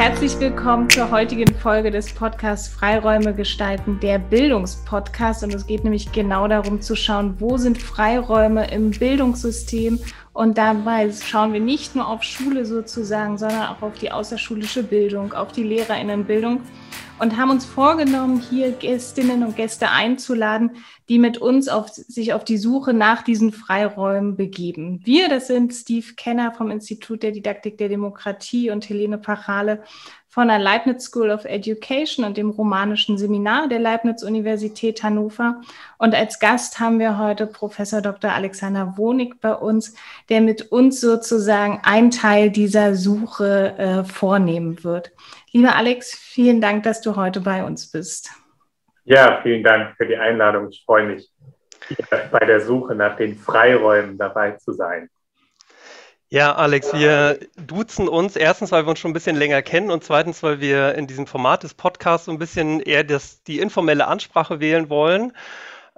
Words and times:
Herzlich 0.00 0.40
willkommen 0.40 0.88
zur 0.88 1.10
heutigen 1.10 1.54
Folge 1.56 1.90
des 1.90 2.10
Podcasts 2.14 2.68
Freiräume 2.68 3.34
gestalten, 3.34 4.00
der 4.00 4.18
Bildungspodcast. 4.18 5.44
Und 5.44 5.52
es 5.52 5.66
geht 5.66 5.84
nämlich 5.84 6.10
genau 6.10 6.48
darum 6.48 6.80
zu 6.80 6.96
schauen, 6.96 7.34
wo 7.38 7.58
sind 7.58 7.76
Freiräume 7.76 8.70
im 8.70 8.92
Bildungssystem. 8.92 10.00
Und 10.32 10.56
dabei 10.56 11.12
schauen 11.12 11.52
wir 11.52 11.60
nicht 11.60 11.96
nur 11.96 12.08
auf 12.08 12.22
Schule 12.22 12.64
sozusagen, 12.64 13.36
sondern 13.36 13.64
auch 13.64 13.82
auf 13.82 13.98
die 13.98 14.10
außerschulische 14.10 14.84
Bildung, 14.84 15.34
auf 15.34 15.52
die 15.52 15.64
Lehrerinnenbildung 15.64 16.62
und 17.20 17.36
haben 17.36 17.50
uns 17.50 17.66
vorgenommen, 17.66 18.40
hier 18.40 18.72
Gästinnen 18.72 19.44
und 19.44 19.54
Gäste 19.54 19.90
einzuladen, 19.90 20.70
die 21.08 21.18
mit 21.18 21.38
uns 21.38 21.68
auf, 21.68 21.88
sich 21.90 22.32
auf 22.32 22.44
die 22.44 22.56
Suche 22.56 22.94
nach 22.94 23.22
diesen 23.22 23.52
Freiräumen 23.52 24.36
begeben. 24.36 25.00
Wir, 25.04 25.28
das 25.28 25.46
sind 25.46 25.74
Steve 25.74 26.14
Kenner 26.16 26.52
vom 26.52 26.70
Institut 26.70 27.22
der 27.22 27.32
Didaktik 27.32 27.76
der 27.76 27.90
Demokratie 27.90 28.70
und 28.70 28.88
Helene 28.88 29.18
Pachale 29.18 29.82
von 30.30 30.46
der 30.46 30.60
Leibniz 30.60 31.06
School 31.06 31.30
of 31.30 31.44
Education 31.44 32.24
und 32.24 32.36
dem 32.36 32.50
romanischen 32.50 33.18
Seminar 33.18 33.66
der 33.66 33.80
Leibniz 33.80 34.22
Universität 34.22 35.02
Hannover. 35.02 35.60
Und 35.98 36.14
als 36.14 36.38
Gast 36.38 36.78
haben 36.78 37.00
wir 37.00 37.18
heute 37.18 37.48
Professor 37.48 38.00
Dr. 38.00 38.32
Alexander 38.32 38.94
Wonig 38.96 39.40
bei 39.40 39.52
uns, 39.52 39.92
der 40.28 40.40
mit 40.40 40.70
uns 40.70 41.00
sozusagen 41.00 41.80
einen 41.82 42.12
Teil 42.12 42.50
dieser 42.50 42.94
Suche 42.94 43.76
äh, 43.76 44.04
vornehmen 44.04 44.84
wird. 44.84 45.10
Lieber 45.52 45.74
Alex, 45.74 46.14
vielen 46.14 46.60
Dank, 46.60 46.84
dass 46.84 47.00
du 47.00 47.16
heute 47.16 47.40
bei 47.40 47.64
uns 47.64 47.90
bist. 47.90 48.30
Ja, 49.04 49.40
vielen 49.42 49.64
Dank 49.64 49.96
für 49.96 50.06
die 50.06 50.16
Einladung. 50.16 50.68
Ich 50.70 50.84
freue 50.86 51.06
mich, 51.06 51.28
bei 52.30 52.46
der 52.46 52.60
Suche 52.60 52.94
nach 52.94 53.16
den 53.16 53.36
Freiräumen 53.36 54.16
dabei 54.16 54.52
zu 54.52 54.72
sein. 54.72 55.08
Ja, 56.28 56.54
Alex, 56.54 56.92
wir 56.92 57.40
duzen 57.56 58.06
uns 58.06 58.36
erstens, 58.36 58.70
weil 58.70 58.84
wir 58.86 58.90
uns 58.90 59.00
schon 59.00 59.10
ein 59.10 59.14
bisschen 59.14 59.34
länger 59.34 59.62
kennen 59.62 59.90
und 59.90 60.04
zweitens, 60.04 60.44
weil 60.44 60.60
wir 60.60 60.94
in 60.94 61.08
diesem 61.08 61.26
Format 61.26 61.64
des 61.64 61.74
Podcasts 61.74 62.26
so 62.26 62.30
ein 62.30 62.38
bisschen 62.38 62.78
eher 62.78 63.02
das, 63.02 63.42
die 63.42 63.58
informelle 63.58 64.06
Ansprache 64.06 64.60
wählen 64.60 64.88
wollen. 64.88 65.32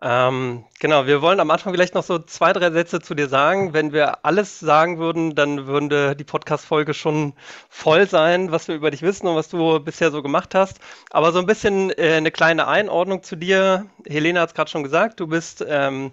Ähm, 0.04 0.64
genau, 0.80 1.06
wir 1.06 1.22
wollen 1.22 1.38
am 1.38 1.52
Anfang 1.52 1.72
vielleicht 1.72 1.94
noch 1.94 2.02
so 2.02 2.18
zwei, 2.18 2.52
drei 2.52 2.72
Sätze 2.72 3.00
zu 3.00 3.14
dir 3.14 3.28
sagen. 3.28 3.72
Wenn 3.72 3.92
wir 3.92 4.24
alles 4.24 4.58
sagen 4.58 4.98
würden, 4.98 5.36
dann 5.36 5.68
würde 5.68 6.16
die 6.16 6.24
Podcast-Folge 6.24 6.92
schon 6.92 7.34
voll 7.68 8.08
sein, 8.08 8.50
was 8.50 8.66
wir 8.66 8.74
über 8.74 8.90
dich 8.90 9.02
wissen 9.02 9.28
und 9.28 9.36
was 9.36 9.48
du 9.48 9.78
bisher 9.78 10.10
so 10.10 10.20
gemacht 10.20 10.56
hast. 10.56 10.80
Aber 11.10 11.30
so 11.30 11.38
ein 11.38 11.46
bisschen 11.46 11.90
äh, 11.90 12.14
eine 12.14 12.32
kleine 12.32 12.66
Einordnung 12.66 13.22
zu 13.22 13.36
dir. 13.36 13.86
Helene 14.04 14.40
hat 14.40 14.48
es 14.48 14.54
gerade 14.56 14.70
schon 14.70 14.82
gesagt, 14.82 15.20
du 15.20 15.28
bist 15.28 15.64
ähm, 15.68 16.10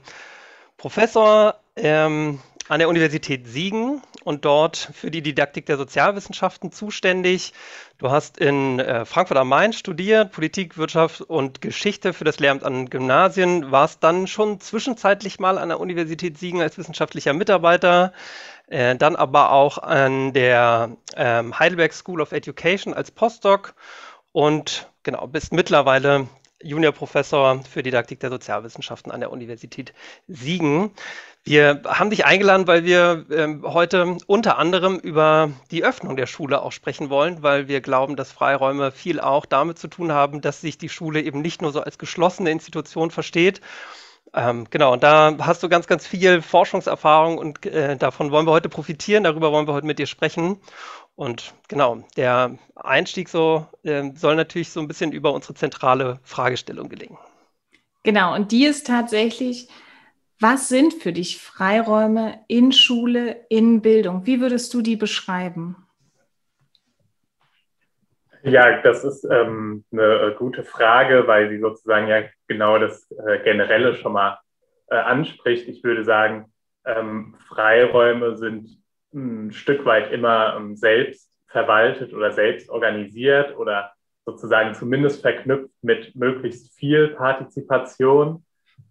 Professor 0.77 1.55
ähm, 1.75 2.39
an 2.69 2.79
der 2.79 2.87
Universität 2.87 3.47
Siegen 3.47 4.01
und 4.23 4.45
dort 4.45 4.77
für 4.93 5.09
die 5.09 5.23
Didaktik 5.23 5.65
der 5.65 5.77
Sozialwissenschaften 5.77 6.71
zuständig. 6.71 7.53
Du 7.97 8.11
hast 8.11 8.37
in 8.37 8.79
äh, 8.79 9.05
Frankfurt 9.05 9.37
am 9.37 9.49
Main 9.49 9.73
studiert, 9.73 10.31
Politik, 10.31 10.77
Wirtschaft 10.77 11.21
und 11.21 11.61
Geschichte 11.61 12.13
für 12.13 12.25
das 12.25 12.39
Lehramt 12.39 12.63
an 12.63 12.89
Gymnasien, 12.89 13.71
warst 13.71 14.03
dann 14.03 14.27
schon 14.27 14.59
zwischenzeitlich 14.59 15.39
mal 15.39 15.57
an 15.57 15.69
der 15.69 15.79
Universität 15.79 16.37
Siegen 16.37 16.61
als 16.61 16.77
wissenschaftlicher 16.77 17.33
Mitarbeiter, 17.33 18.13
äh, 18.67 18.95
dann 18.95 19.15
aber 19.15 19.51
auch 19.51 19.79
an 19.79 20.33
der 20.33 20.95
ähm, 21.15 21.57
Heidelberg 21.57 21.91
School 21.91 22.21
of 22.21 22.31
Education 22.31 22.93
als 22.93 23.09
Postdoc 23.09 23.73
und 24.31 24.87
genau, 25.01 25.25
bist 25.25 25.53
mittlerweile 25.53 26.27
Juniorprofessor 26.61 27.63
für 27.63 27.83
Didaktik 27.83 28.19
der 28.19 28.29
Sozialwissenschaften 28.29 29.11
an 29.11 29.19
der 29.19 29.31
Universität 29.31 29.93
Siegen. 30.27 30.91
Wir 31.43 31.81
haben 31.85 32.09
dich 32.09 32.25
eingeladen, 32.25 32.67
weil 32.67 32.83
wir 32.83 33.25
ähm, 33.31 33.63
heute 33.65 34.17
unter 34.27 34.57
anderem 34.57 34.97
über 34.97 35.51
die 35.71 35.83
Öffnung 35.83 36.17
der 36.17 36.27
Schule 36.27 36.61
auch 36.61 36.71
sprechen 36.71 37.09
wollen, 37.09 37.41
weil 37.41 37.67
wir 37.67 37.81
glauben, 37.81 38.15
dass 38.15 38.31
Freiräume 38.31 38.91
viel 38.91 39.19
auch 39.19 39.45
damit 39.45 39.79
zu 39.79 39.87
tun 39.87 40.11
haben, 40.11 40.41
dass 40.41 40.61
sich 40.61 40.77
die 40.77 40.89
Schule 40.89 41.21
eben 41.21 41.41
nicht 41.41 41.61
nur 41.61 41.71
so 41.71 41.81
als 41.81 41.97
geschlossene 41.97 42.51
Institution 42.51 43.09
versteht. 43.09 43.61
Ähm, 44.33 44.67
genau, 44.69 44.93
und 44.93 45.01
da 45.01 45.35
hast 45.39 45.63
du 45.63 45.69
ganz, 45.69 45.87
ganz 45.87 46.05
viel 46.05 46.41
Forschungserfahrung 46.41 47.39
und 47.39 47.65
äh, 47.65 47.97
davon 47.97 48.31
wollen 48.31 48.45
wir 48.45 48.51
heute 48.51 48.69
profitieren, 48.69 49.23
darüber 49.23 49.51
wollen 49.51 49.67
wir 49.67 49.73
heute 49.73 49.87
mit 49.87 49.97
dir 49.97 50.05
sprechen. 50.05 50.59
Und 51.19 51.53
genau, 51.67 52.01
der 52.15 52.57
Einstieg 52.75 53.27
so 53.27 53.67
äh, 53.83 54.09
soll 54.15 54.37
natürlich 54.37 54.69
so 54.69 54.79
ein 54.79 54.87
bisschen 54.87 55.11
über 55.11 55.33
unsere 55.33 55.53
zentrale 55.53 56.21
Fragestellung 56.23 56.87
gelingen. 56.87 57.17
Genau, 58.03 58.33
und 58.33 58.53
die 58.53 58.63
ist 58.63 58.87
tatsächlich, 58.87 59.67
was 60.39 60.69
sind 60.69 60.93
für 60.93 61.11
dich 61.11 61.41
Freiräume 61.41 62.39
in 62.47 62.71
Schule, 62.71 63.45
in 63.49 63.81
Bildung? 63.81 64.25
Wie 64.25 64.39
würdest 64.39 64.73
du 64.73 64.81
die 64.81 64.95
beschreiben? 64.95 65.75
Ja, 68.43 68.81
das 68.81 69.03
ist 69.03 69.25
ähm, 69.25 69.83
eine 69.91 70.33
gute 70.39 70.63
Frage, 70.63 71.27
weil 71.27 71.49
sie 71.49 71.59
sozusagen 71.59 72.07
ja 72.07 72.23
genau 72.47 72.79
das 72.79 73.11
äh, 73.27 73.39
Generelle 73.43 73.93
schon 73.95 74.13
mal 74.13 74.39
äh, 74.87 74.95
anspricht. 74.95 75.67
Ich 75.67 75.83
würde 75.83 76.05
sagen, 76.05 76.53
ähm, 76.85 77.35
Freiräume 77.49 78.37
sind 78.37 78.78
ein 79.13 79.51
Stück 79.51 79.85
weit 79.85 80.11
immer 80.11 80.55
ähm, 80.55 80.75
selbst 80.75 81.31
verwaltet 81.47 82.13
oder 82.13 82.31
selbst 82.31 82.69
organisiert 82.69 83.57
oder 83.57 83.91
sozusagen 84.25 84.75
zumindest 84.75 85.21
verknüpft 85.21 85.73
mit 85.81 86.15
möglichst 86.15 86.77
viel 86.77 87.09
Partizipation. 87.09 88.45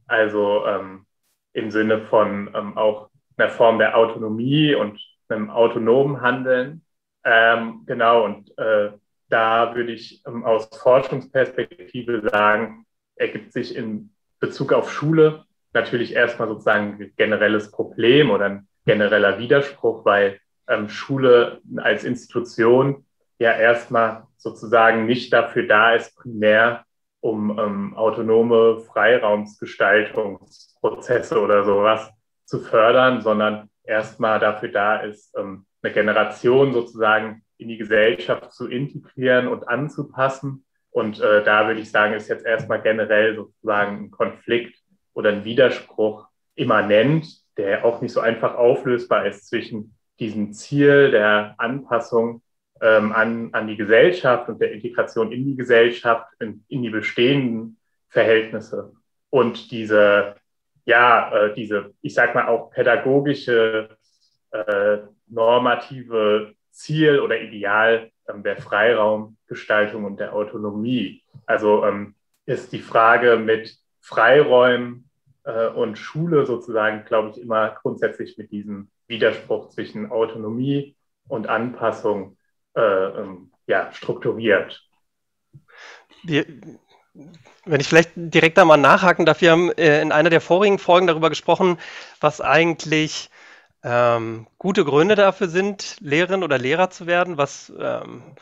Also 0.06 0.66
ähm, 0.66 1.06
im 1.52 1.70
Sinne 1.70 2.00
von 2.06 2.50
ähm, 2.54 2.76
auch 2.76 3.10
einer 3.36 3.50
Form 3.50 3.78
der 3.78 3.96
Autonomie 3.96 4.74
und 4.74 5.00
einem 5.28 5.50
autonomen 5.50 6.20
Handeln. 6.20 6.84
Ähm, 7.24 7.82
genau, 7.86 8.24
und 8.24 8.56
äh, 8.58 8.90
da 9.28 9.74
würde 9.74 9.92
ich 9.92 10.22
ähm, 10.26 10.44
aus 10.44 10.68
Forschungsperspektive 10.76 12.28
sagen, 12.30 12.86
ergibt 13.16 13.52
sich 13.52 13.76
in 13.76 14.10
Bezug 14.40 14.72
auf 14.72 14.92
Schule 14.92 15.44
natürlich 15.72 16.14
erstmal 16.14 16.48
sozusagen 16.48 16.98
ein 17.00 17.12
generelles 17.16 17.70
Problem 17.70 18.30
oder 18.30 18.46
ein 18.46 18.67
genereller 18.88 19.38
Widerspruch, 19.38 20.04
weil 20.06 20.40
ähm, 20.66 20.88
Schule 20.88 21.60
als 21.76 22.02
Institution 22.04 23.04
ja 23.38 23.52
erstmal 23.52 24.22
sozusagen 24.38 25.04
nicht 25.04 25.30
dafür 25.32 25.66
da 25.66 25.94
ist, 25.94 26.16
primär 26.16 26.86
um 27.20 27.58
ähm, 27.58 27.94
autonome 27.96 28.80
Freiraumsgestaltungsprozesse 28.80 31.38
oder 31.38 31.64
sowas 31.64 32.10
zu 32.46 32.60
fördern, 32.60 33.20
sondern 33.20 33.68
erstmal 33.84 34.40
dafür 34.40 34.70
da 34.70 35.00
ist, 35.00 35.36
ähm, 35.36 35.66
eine 35.82 35.92
Generation 35.92 36.72
sozusagen 36.72 37.42
in 37.58 37.68
die 37.68 37.76
Gesellschaft 37.76 38.54
zu 38.54 38.68
integrieren 38.68 39.48
und 39.48 39.68
anzupassen. 39.68 40.64
Und 40.90 41.20
äh, 41.20 41.44
da 41.44 41.66
würde 41.66 41.80
ich 41.80 41.90
sagen, 41.90 42.14
ist 42.14 42.28
jetzt 42.28 42.46
erstmal 42.46 42.80
generell 42.80 43.36
sozusagen 43.36 44.04
ein 44.04 44.10
Konflikt 44.10 44.78
oder 45.12 45.28
ein 45.30 45.44
Widerspruch 45.44 46.26
immanent, 46.54 47.26
der 47.58 47.84
auch 47.84 48.00
nicht 48.00 48.12
so 48.12 48.20
einfach 48.20 48.54
auflösbar 48.54 49.26
ist 49.26 49.48
zwischen 49.48 49.94
diesem 50.20 50.52
Ziel 50.52 51.10
der 51.10 51.54
Anpassung 51.58 52.42
ähm, 52.80 53.12
an, 53.12 53.50
an 53.52 53.66
die 53.66 53.76
Gesellschaft 53.76 54.48
und 54.48 54.60
der 54.60 54.72
Integration 54.72 55.32
in 55.32 55.44
die 55.44 55.56
Gesellschaft, 55.56 56.26
in, 56.40 56.64
in 56.68 56.82
die 56.82 56.90
bestehenden 56.90 57.76
Verhältnisse 58.08 58.92
und 59.30 59.70
diese, 59.70 60.36
ja, 60.84 61.30
äh, 61.32 61.54
diese, 61.54 61.92
ich 62.00 62.14
sag 62.14 62.34
mal 62.34 62.46
auch 62.46 62.70
pädagogische, 62.70 63.96
äh, 64.52 64.98
normative 65.26 66.54
Ziel 66.70 67.20
oder 67.20 67.40
Ideal 67.40 68.10
ähm, 68.28 68.42
der 68.42 68.56
Freiraumgestaltung 68.56 70.04
und 70.04 70.20
der 70.20 70.32
Autonomie. 70.32 71.22
Also 71.44 71.84
ähm, 71.84 72.14
ist 72.46 72.72
die 72.72 72.78
Frage 72.78 73.36
mit 73.36 73.76
Freiräumen 74.00 75.07
und 75.52 75.96
Schule 75.96 76.44
sozusagen, 76.46 77.04
glaube 77.04 77.30
ich, 77.30 77.40
immer 77.40 77.70
grundsätzlich 77.82 78.36
mit 78.36 78.50
diesem 78.52 78.90
Widerspruch 79.06 79.70
zwischen 79.70 80.10
Autonomie 80.10 80.96
und 81.26 81.46
Anpassung 81.46 82.36
äh, 82.74 82.80
ähm, 82.80 83.50
ja, 83.66 83.92
strukturiert. 83.92 84.82
Wir, 86.22 86.44
wenn 87.64 87.80
ich 87.80 87.88
vielleicht 87.88 88.12
direkt 88.14 88.58
da 88.58 88.64
mal 88.64 88.76
nachhaken 88.76 89.26
darf, 89.26 89.40
wir 89.40 89.50
haben 89.50 89.72
äh, 89.72 90.00
in 90.00 90.12
einer 90.12 90.30
der 90.30 90.40
vorigen 90.40 90.78
Folgen 90.78 91.06
darüber 91.06 91.28
gesprochen, 91.28 91.78
was 92.20 92.40
eigentlich 92.40 93.30
ähm, 93.82 94.46
gute 94.58 94.84
Gründe 94.84 95.14
dafür 95.14 95.48
sind, 95.48 95.96
Lehrerin 96.00 96.42
oder 96.42 96.58
Lehrer 96.58 96.90
zu 96.90 97.06
werden, 97.06 97.38
was 97.38 97.72
ähm, 97.78 98.22
äh, 98.36 98.40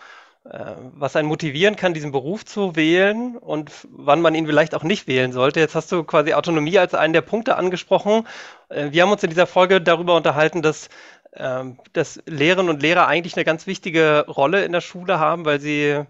was 0.51 1.17
einen 1.17 1.29
motivieren 1.29 1.77
kann, 1.77 1.95
diesen 1.95 2.13
Beruf 2.13 2.45
zu 2.45 2.77
wählen 2.77 3.37
und 3.37 3.71
wann 3.91 4.21
man 4.21 4.35
ihn 4.35 4.47
vielleicht 4.47 4.75
auch 4.75 4.83
nicht 4.83 5.09
wählen 5.09 5.33
sollte. 5.33 5.61
Jetzt 5.61 5.75
hast 5.75 5.91
du 5.91 6.05
quasi 6.05 6.35
Autonomie 6.35 6.79
als 6.79 6.95
einen 6.95 7.13
der 7.13 7.23
Punkte 7.23 7.57
angesprochen. 7.57 8.27
Äh, 8.69 8.93
wir 8.93 9.03
haben 9.03 9.13
uns 9.13 9.23
in 9.23 9.31
dieser 9.31 9.47
Folge 9.47 9.81
darüber 9.81 10.17
unterhalten, 10.17 10.63
dass, 10.63 10.89
ähm, 11.35 11.79
dass 11.93 12.23
Lehrerinnen 12.27 12.71
und 12.71 12.83
Lehrer 12.83 13.09
eigentlich 13.09 13.37
eine 13.37 13.45
ganz 13.45 13.67
wichtige 13.67 14.25
Rolle 14.29 14.65
in 14.65 14.73
der 14.73 14.81
Schule 14.81 15.19
haben, 15.19 15.45
weil 15.45 15.61
sie 15.61 16.03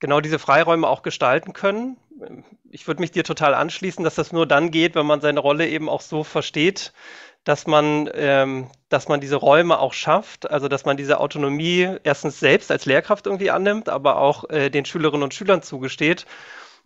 genau 0.00 0.20
diese 0.20 0.38
Freiräume 0.38 0.88
auch 0.88 1.02
gestalten 1.02 1.52
können. 1.52 1.96
Ich 2.70 2.86
würde 2.86 3.00
mich 3.00 3.12
dir 3.12 3.24
total 3.24 3.54
anschließen, 3.54 4.04
dass 4.04 4.16
das 4.16 4.32
nur 4.32 4.46
dann 4.46 4.70
geht, 4.70 4.94
wenn 4.94 5.06
man 5.06 5.20
seine 5.20 5.40
Rolle 5.40 5.68
eben 5.68 5.88
auch 5.88 6.00
so 6.00 6.24
versteht, 6.24 6.92
dass 7.44 7.66
man, 7.66 8.08
ähm, 8.14 8.68
dass 8.88 9.08
man 9.08 9.20
diese 9.20 9.36
Räume 9.36 9.78
auch 9.78 9.92
schafft, 9.92 10.50
also 10.50 10.68
dass 10.68 10.84
man 10.84 10.96
diese 10.96 11.20
Autonomie 11.20 11.96
erstens 12.02 12.40
selbst 12.40 12.70
als 12.70 12.86
Lehrkraft 12.86 13.26
irgendwie 13.26 13.50
annimmt, 13.50 13.88
aber 13.88 14.18
auch 14.18 14.48
äh, 14.50 14.70
den 14.70 14.84
Schülerinnen 14.84 15.22
und 15.22 15.34
Schülern 15.34 15.62
zugesteht. 15.62 16.26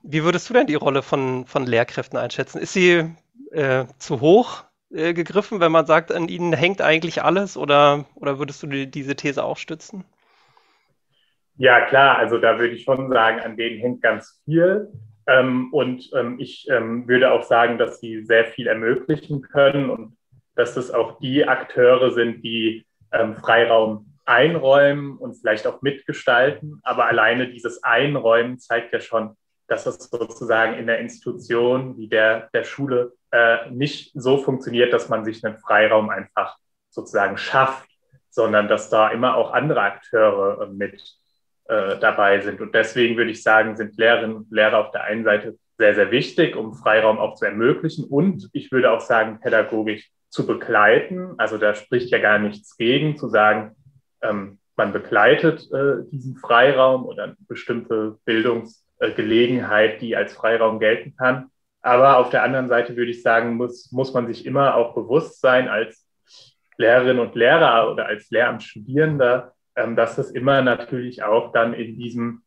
Wie 0.03 0.25
würdest 0.25 0.49
du 0.51 0.55
denn 0.55 0.67
die 0.67 0.75
Rolle 0.75 1.03
von, 1.03 1.47
von 1.47 1.67
Lehrkräften 1.67 2.19
einschätzen? 2.19 2.59
Ist 2.59 2.73
sie 2.73 3.05
äh, 3.53 3.85
zu 3.99 4.21
hoch 4.21 4.65
äh, 4.93 5.15
gegriffen, 5.15 5.61
wenn 5.61 5.73
man 5.73 5.87
sagt, 5.87 6.13
an 6.13 6.29
ihnen 6.29 6.53
hängt 6.53 6.83
eigentlich 6.83 7.23
alles 7.23 7.57
oder, 7.57 8.05
oder 8.17 8.39
würdest 8.39 8.63
du 8.63 8.67
die, 8.67 8.91
diese 8.91 9.17
These 9.17 9.45
auch 9.45 9.57
stützen? 9.57 10.05
Ja, 11.57 11.87
klar, 11.87 12.19
also 12.19 12.39
da 12.39 12.59
würde 12.59 12.75
ich 12.75 12.85
schon 12.85 13.11
sagen, 13.11 13.41
an 13.41 13.57
denen 13.57 13.81
hängt 13.81 14.03
ganz 14.03 14.41
viel. 14.45 14.93
Ähm, 15.27 15.73
und 15.73 16.09
ähm, 16.17 16.37
ich 16.39 16.67
ähm, 16.71 17.07
würde 17.07 17.33
auch 17.33 17.43
sagen, 17.43 17.79
dass 17.79 18.01
sie 18.01 18.25
sehr 18.25 18.47
viel 18.47 18.67
ermöglichen 18.67 19.43
können 19.43 19.91
und 19.91 20.18
dass 20.59 20.75
das 20.75 20.91
auch 20.91 21.21
die 21.21 21.47
Akteure 21.47 22.11
sind, 22.11 22.43
die 22.43 22.85
ähm, 23.13 23.37
Freiraum 23.37 24.13
einräumen 24.25 25.17
und 25.17 25.35
vielleicht 25.35 25.69
auch 25.69 25.83
mitgestalten. 25.83 26.81
Aber 26.83 27.07
alleine 27.07 27.49
dieses 27.49 27.85
Einräumen 27.85 28.59
zeigt 28.59 28.93
ja 28.93 28.99
schon, 28.99 29.37
dass 29.69 29.87
es 29.87 30.11
sozusagen 30.11 30.75
in 30.75 30.89
der 30.89 30.99
Institution 30.99 31.97
wie 31.97 32.09
der, 32.09 32.49
der 32.53 32.65
Schule 32.65 33.13
äh, 33.31 33.71
nicht 33.71 34.11
so 34.15 34.39
funktioniert, 34.39 34.93
dass 34.93 35.09
man 35.09 35.25
sich 35.25 35.45
einen 35.45 35.59
Freiraum 35.59 36.11
einfach 36.11 36.57
sozusagen 36.91 37.39
schafft, 37.39 37.89
sondern 38.29 38.67
dass 38.67 38.91
da 38.91 39.11
immer 39.11 39.37
auch 39.37 39.53
andere 39.53 39.83
Akteure 39.83 40.63
äh, 40.63 40.67
mit 40.73 41.01
äh, 41.69 41.99
dabei 42.01 42.41
sind. 42.41 42.61
Und 42.61 42.75
deswegen 42.75 43.17
würde 43.17 43.31
ich 43.31 43.45
sagen, 43.45 43.77
sind 43.77 43.97
Lehrerinnen 43.97 44.39
und 44.39 44.51
Lehrer 44.51 44.79
auf 44.79 44.91
der 44.91 45.05
einen 45.05 45.23
Seite 45.23 45.57
sehr, 45.79 45.95
sehr 45.95 46.11
wichtig, 46.11 46.57
um 46.57 46.75
Freiraum 46.75 47.19
auch 47.19 47.37
zu 47.37 47.45
ermöglichen. 47.45 48.05
Und 48.05 48.51
ich 48.53 48.73
würde 48.73 48.91
auch 48.91 49.01
sagen, 49.01 49.39
pädagogisch 49.41 50.11
zu 50.31 50.47
begleiten. 50.47 51.35
Also 51.39 51.59
da 51.59 51.75
spricht 51.75 52.11
ja 52.11 52.19
gar 52.19 52.39
nichts 52.39 52.77
gegen, 52.77 53.17
zu 53.17 53.29
sagen, 53.29 53.77
ähm, 54.23 54.59
man 54.77 54.93
begleitet 54.93 55.69
äh, 55.73 56.05
diesen 56.11 56.37
Freiraum 56.37 57.05
oder 57.05 57.25
eine 57.25 57.37
bestimmte 57.49 58.17
Bildungsgelegenheit, 58.25 60.01
die 60.01 60.17
als 60.17 60.35
Freiraum 60.35 60.79
gelten 60.79 61.17
kann. 61.17 61.51
Aber 61.83 62.19
auf 62.19 62.31
der 62.31 62.43
anderen 62.43 62.69
Seite 62.69 62.97
würde 62.97 63.11
ich 63.11 63.23
sagen, 63.23 63.57
muss, 63.57 63.91
muss 63.93 64.13
man 64.13 64.27
sich 64.27 64.47
immer 64.47 64.77
auch 64.77 64.95
bewusst 64.95 65.41
sein 65.41 65.69
als 65.69 66.07
Lehrerin 66.77 67.19
und 67.19 67.35
Lehrer 67.35 67.91
oder 67.91 68.07
als 68.07 68.31
Lehramtsstudierender, 68.31 69.53
ähm, 69.75 69.97
dass 69.97 70.19
es 70.19 70.31
immer 70.31 70.63
natürlich 70.63 71.23
auch 71.23 71.53
dann 71.53 71.75
in 71.75 71.97
diesem 71.97 72.43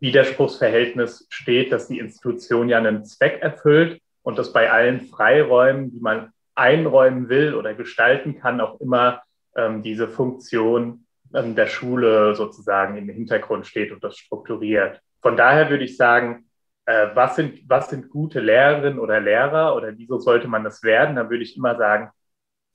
Widerspruchsverhältnis 0.00 1.26
steht, 1.30 1.72
dass 1.72 1.86
die 1.86 1.98
Institution 1.98 2.68
ja 2.68 2.78
einen 2.78 3.04
Zweck 3.04 3.42
erfüllt 3.42 4.00
und 4.22 4.38
dass 4.38 4.52
bei 4.52 4.70
allen 4.70 5.02
Freiräumen, 5.02 5.92
die 5.92 6.00
man 6.00 6.32
einräumen 6.54 7.28
will 7.28 7.54
oder 7.54 7.74
gestalten 7.74 8.38
kann, 8.38 8.60
auch 8.60 8.80
immer 8.80 9.22
ähm, 9.56 9.82
diese 9.82 10.08
Funktion 10.08 11.06
ähm, 11.34 11.54
der 11.54 11.66
Schule 11.66 12.34
sozusagen 12.34 12.96
im 12.96 13.08
Hintergrund 13.08 13.66
steht 13.66 13.92
und 13.92 14.02
das 14.02 14.16
strukturiert. 14.16 15.00
Von 15.22 15.36
daher 15.36 15.70
würde 15.70 15.84
ich 15.84 15.96
sagen, 15.96 16.46
äh, 16.86 17.08
was, 17.14 17.36
sind, 17.36 17.68
was 17.68 17.90
sind 17.90 18.10
gute 18.10 18.40
Lehrerinnen 18.40 18.98
oder 18.98 19.20
Lehrer 19.20 19.76
oder 19.76 19.96
wieso 19.96 20.18
sollte 20.18 20.48
man 20.48 20.64
das 20.64 20.82
werden? 20.82 21.16
Da 21.16 21.30
würde 21.30 21.44
ich 21.44 21.56
immer 21.56 21.76
sagen, 21.76 22.10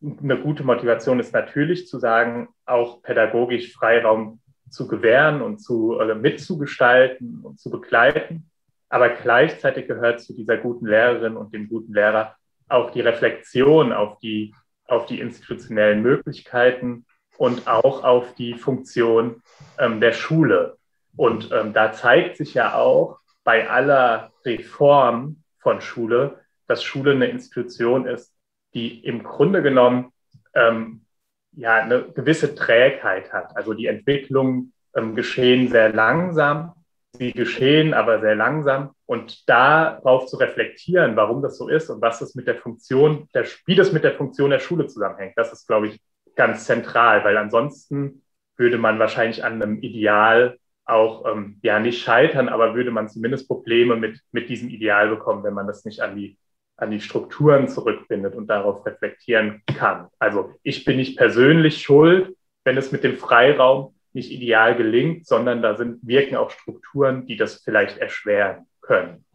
eine 0.02 0.40
gute 0.40 0.64
Motivation 0.64 1.20
ist 1.20 1.34
natürlich 1.34 1.88
zu 1.88 2.00
sagen, 2.00 2.50
auch 2.66 3.02
pädagogisch 3.02 3.74
Freiraum 3.74 4.42
zu 4.70 4.88
gewähren 4.88 5.42
und 5.42 5.60
zu, 5.60 6.00
äh, 6.00 6.16
mitzugestalten 6.16 7.42
und 7.44 7.60
zu 7.60 7.70
begleiten. 7.70 8.50
Aber 8.90 9.10
gleichzeitig 9.10 9.88
gehört 9.88 10.22
zu 10.22 10.34
dieser 10.34 10.58
guten 10.58 10.86
Lehrerin 10.86 11.38
und 11.38 11.54
dem 11.54 11.68
guten 11.68 11.94
Lehrer 11.94 12.36
auch 12.70 12.92
die 12.92 13.02
Reflexion 13.02 13.92
auf 13.94 14.20
die, 14.20 14.54
auf 14.88 15.06
die 15.06 15.20
institutionellen 15.20 16.02
Möglichkeiten 16.02 17.06
und 17.38 17.68
auch 17.68 18.04
auf 18.04 18.34
die 18.36 18.54
Funktion 18.54 19.42
ähm, 19.78 20.00
der 20.00 20.14
Schule. 20.14 20.78
Und 21.16 21.52
ähm, 21.52 21.74
da 21.74 21.92
zeigt 21.92 22.38
sich 22.38 22.54
ja 22.54 22.76
auch 22.76 23.20
bei 23.44 23.70
aller 23.70 24.32
Reform 24.44 25.44
von 25.60 25.82
Schule, 25.82 26.40
dass 26.68 26.84
Schule 26.84 27.12
eine 27.12 27.28
Institution 27.28 28.08
ist, 28.08 28.34
die 28.74 29.04
im 29.06 29.24
Grunde 29.24 29.62
genommen 29.62 30.12
ähm, 30.54 31.06
ja 31.54 31.76
eine 31.76 32.04
gewisse 32.04 32.56
Trägheit 32.56 33.32
hat. 33.32 33.56
Also 33.56 33.74
die 33.74 33.86
Entwicklungen 33.86 34.74
ähm, 34.96 35.16
geschehen 35.16 35.70
sehr 35.70 35.94
langsam, 35.94 36.74
sie 37.18 37.32
geschehen 37.32 37.94
aber 37.94 38.20
sehr 38.20 38.36
langsam 38.36 38.92
und 39.06 39.48
darauf 39.50 40.28
zu 40.28 40.38
reflektieren, 40.38 41.16
warum 41.16 41.42
das 41.42 41.58
so 41.58 41.68
ist 41.68 41.90
und 41.90 42.02
was 42.02 42.20
das 42.20 42.36
mit 42.36 42.48
der 42.48 42.56
Funktion, 42.56 43.30
der, 43.34 43.46
wie 43.66 43.76
das 43.76 43.92
mit 43.92 44.04
der 44.04 44.14
Funktion 44.14 44.50
der 44.50 44.60
Schule 44.60 44.88
zusammenhängt, 44.88 45.34
das 45.36 45.52
ist, 45.54 45.68
glaube 45.68 45.88
ich, 45.88 46.02
ganz 46.36 46.66
zentral, 46.66 47.24
weil 47.24 47.38
ansonsten 47.38 48.24
würde 48.58 48.78
man 48.78 49.00
wahrscheinlich 49.00 49.44
an 49.44 49.62
einem 49.62 49.82
Ideal 49.82 50.58
auch 50.86 51.26
ähm, 51.26 51.60
ja 51.64 51.80
nicht 51.80 52.04
scheitern, 52.04 52.48
aber 52.48 52.76
würde 52.76 52.92
man 52.92 53.10
zumindest 53.10 53.48
Probleme 53.48 53.96
mit, 53.96 54.20
mit 54.32 54.50
diesem 54.50 54.70
Ideal 54.70 55.10
bekommen, 55.10 55.44
wenn 55.44 55.54
man 55.54 55.68
das 55.68 55.84
nicht 55.84 56.02
an 56.02 56.16
die, 56.16 56.38
an 56.78 56.92
die 56.92 57.02
Strukturen 57.02 57.68
zurückfindet 57.68 58.36
und 58.36 58.48
darauf 58.48 58.86
reflektieren 58.86 59.64
kann. 59.78 60.08
Also 60.20 60.54
ich 60.62 60.86
bin 60.86 60.98
nicht 60.98 61.18
persönlich 61.18 61.82
schuld, 61.82 62.36
wenn 62.64 62.78
es 62.78 62.92
mit 62.92 63.04
dem 63.04 63.18
Freiraum 63.18 63.95
nicht 64.16 64.32
ideal 64.32 64.76
gelingt, 64.76 65.28
sondern 65.28 65.62
da 65.62 65.76
sind, 65.76 66.00
wirken 66.02 66.36
auch 66.36 66.50
Strukturen, 66.50 67.26
die 67.26 67.36
das 67.36 67.56
vielleicht 67.56 67.98
erschweren 67.98 68.66
können. 68.82 69.26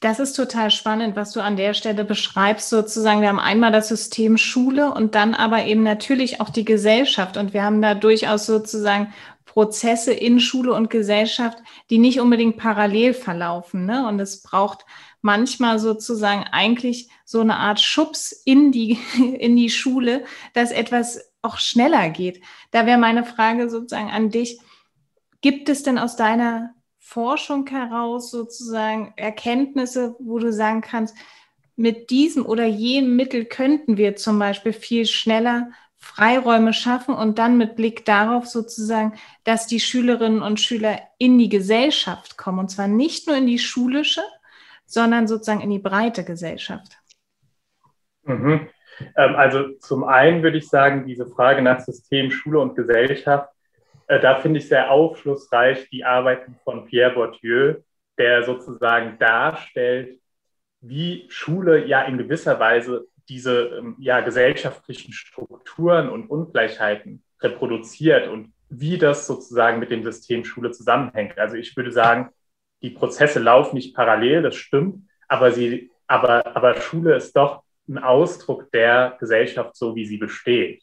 Das 0.00 0.20
ist 0.20 0.34
total 0.34 0.70
spannend, 0.70 1.16
was 1.16 1.32
du 1.32 1.40
an 1.40 1.56
der 1.56 1.74
Stelle 1.74 2.04
beschreibst, 2.04 2.68
sozusagen. 2.68 3.20
Wir 3.20 3.28
haben 3.28 3.40
einmal 3.40 3.72
das 3.72 3.88
System 3.88 4.36
Schule 4.36 4.92
und 4.92 5.16
dann 5.16 5.34
aber 5.34 5.64
eben 5.64 5.82
natürlich 5.82 6.40
auch 6.40 6.50
die 6.50 6.64
Gesellschaft. 6.64 7.36
Und 7.36 7.52
wir 7.52 7.64
haben 7.64 7.82
da 7.82 7.94
durchaus 7.94 8.46
sozusagen 8.46 9.12
Prozesse 9.44 10.12
in 10.12 10.38
Schule 10.38 10.72
und 10.72 10.88
Gesellschaft, 10.88 11.58
die 11.90 11.98
nicht 11.98 12.20
unbedingt 12.20 12.58
parallel 12.58 13.12
verlaufen. 13.12 13.86
Ne? 13.86 14.06
Und 14.06 14.20
es 14.20 14.42
braucht 14.42 14.84
manchmal 15.20 15.80
sozusagen 15.80 16.44
eigentlich 16.52 17.08
so 17.24 17.40
eine 17.40 17.56
Art 17.56 17.80
Schubs 17.80 18.30
in 18.44 18.70
die, 18.70 18.98
in 19.38 19.56
die 19.56 19.70
Schule, 19.70 20.24
dass 20.54 20.70
etwas 20.70 21.27
auch 21.42 21.58
schneller 21.58 22.10
geht. 22.10 22.42
Da 22.70 22.86
wäre 22.86 22.98
meine 22.98 23.24
Frage 23.24 23.70
sozusagen 23.70 24.10
an 24.10 24.30
dich. 24.30 24.60
Gibt 25.40 25.68
es 25.68 25.82
denn 25.82 25.98
aus 25.98 26.16
deiner 26.16 26.74
Forschung 26.98 27.66
heraus 27.66 28.30
sozusagen 28.30 29.14
Erkenntnisse, 29.16 30.16
wo 30.18 30.38
du 30.38 30.52
sagen 30.52 30.80
kannst, 30.80 31.16
mit 31.76 32.10
diesem 32.10 32.44
oder 32.44 32.66
jenem 32.66 33.14
Mittel 33.14 33.44
könnten 33.44 33.96
wir 33.96 34.16
zum 34.16 34.38
Beispiel 34.38 34.72
viel 34.72 35.06
schneller 35.06 35.70
Freiräume 35.96 36.72
schaffen 36.72 37.14
und 37.14 37.38
dann 37.38 37.56
mit 37.56 37.76
Blick 37.76 38.04
darauf 38.04 38.46
sozusagen, 38.46 39.14
dass 39.44 39.66
die 39.66 39.80
Schülerinnen 39.80 40.42
und 40.42 40.60
Schüler 40.60 41.00
in 41.18 41.38
die 41.38 41.48
Gesellschaft 41.48 42.36
kommen 42.36 42.58
und 42.58 42.70
zwar 42.70 42.88
nicht 42.88 43.26
nur 43.26 43.36
in 43.36 43.46
die 43.46 43.58
schulische, 43.58 44.22
sondern 44.86 45.28
sozusagen 45.28 45.60
in 45.60 45.70
die 45.70 45.78
breite 45.78 46.24
Gesellschaft. 46.24 46.98
Mhm. 48.24 48.68
Ähm, 49.16 49.36
also 49.36 49.72
zum 49.78 50.04
einen 50.04 50.42
würde 50.42 50.58
ich 50.58 50.68
sagen, 50.68 51.06
diese 51.06 51.26
Frage 51.26 51.62
nach 51.62 51.80
System 51.80 52.30
Schule 52.30 52.58
und 52.60 52.76
Gesellschaft 52.76 53.48
äh, 54.08 54.20
da 54.20 54.36
finde 54.36 54.58
ich 54.58 54.68
sehr 54.68 54.90
aufschlussreich 54.90 55.88
die 55.90 56.04
Arbeiten 56.04 56.56
von 56.64 56.86
Pierre 56.86 57.14
Bourdieu, 57.14 57.76
der 58.16 58.42
sozusagen 58.42 59.18
darstellt, 59.18 60.18
wie 60.80 61.26
Schule 61.28 61.86
ja 61.86 62.02
in 62.02 62.18
gewisser 62.18 62.58
Weise 62.58 63.06
diese 63.28 63.78
ähm, 63.78 63.96
ja, 63.98 64.20
gesellschaftlichen 64.20 65.12
Strukturen 65.12 66.08
und 66.08 66.28
Ungleichheiten 66.28 67.22
reproduziert 67.40 68.28
und 68.28 68.52
wie 68.70 68.98
das 68.98 69.26
sozusagen 69.26 69.78
mit 69.78 69.90
dem 69.90 70.02
System 70.02 70.44
Schule 70.44 70.70
zusammenhängt. 70.70 71.38
Also 71.38 71.56
ich 71.56 71.76
würde 71.76 71.92
sagen, 71.92 72.30
die 72.82 72.90
Prozesse 72.90 73.38
laufen 73.38 73.76
nicht 73.76 73.94
parallel, 73.94 74.42
das 74.42 74.56
stimmt, 74.56 75.08
aber, 75.26 75.52
sie, 75.52 75.90
aber, 76.06 76.56
aber 76.56 76.80
Schule 76.80 77.16
ist 77.16 77.36
doch 77.36 77.62
ein 77.88 77.98
Ausdruck 77.98 78.70
der 78.72 79.16
Gesellschaft, 79.18 79.76
so 79.76 79.94
wie 79.94 80.06
sie 80.06 80.18
besteht. 80.18 80.82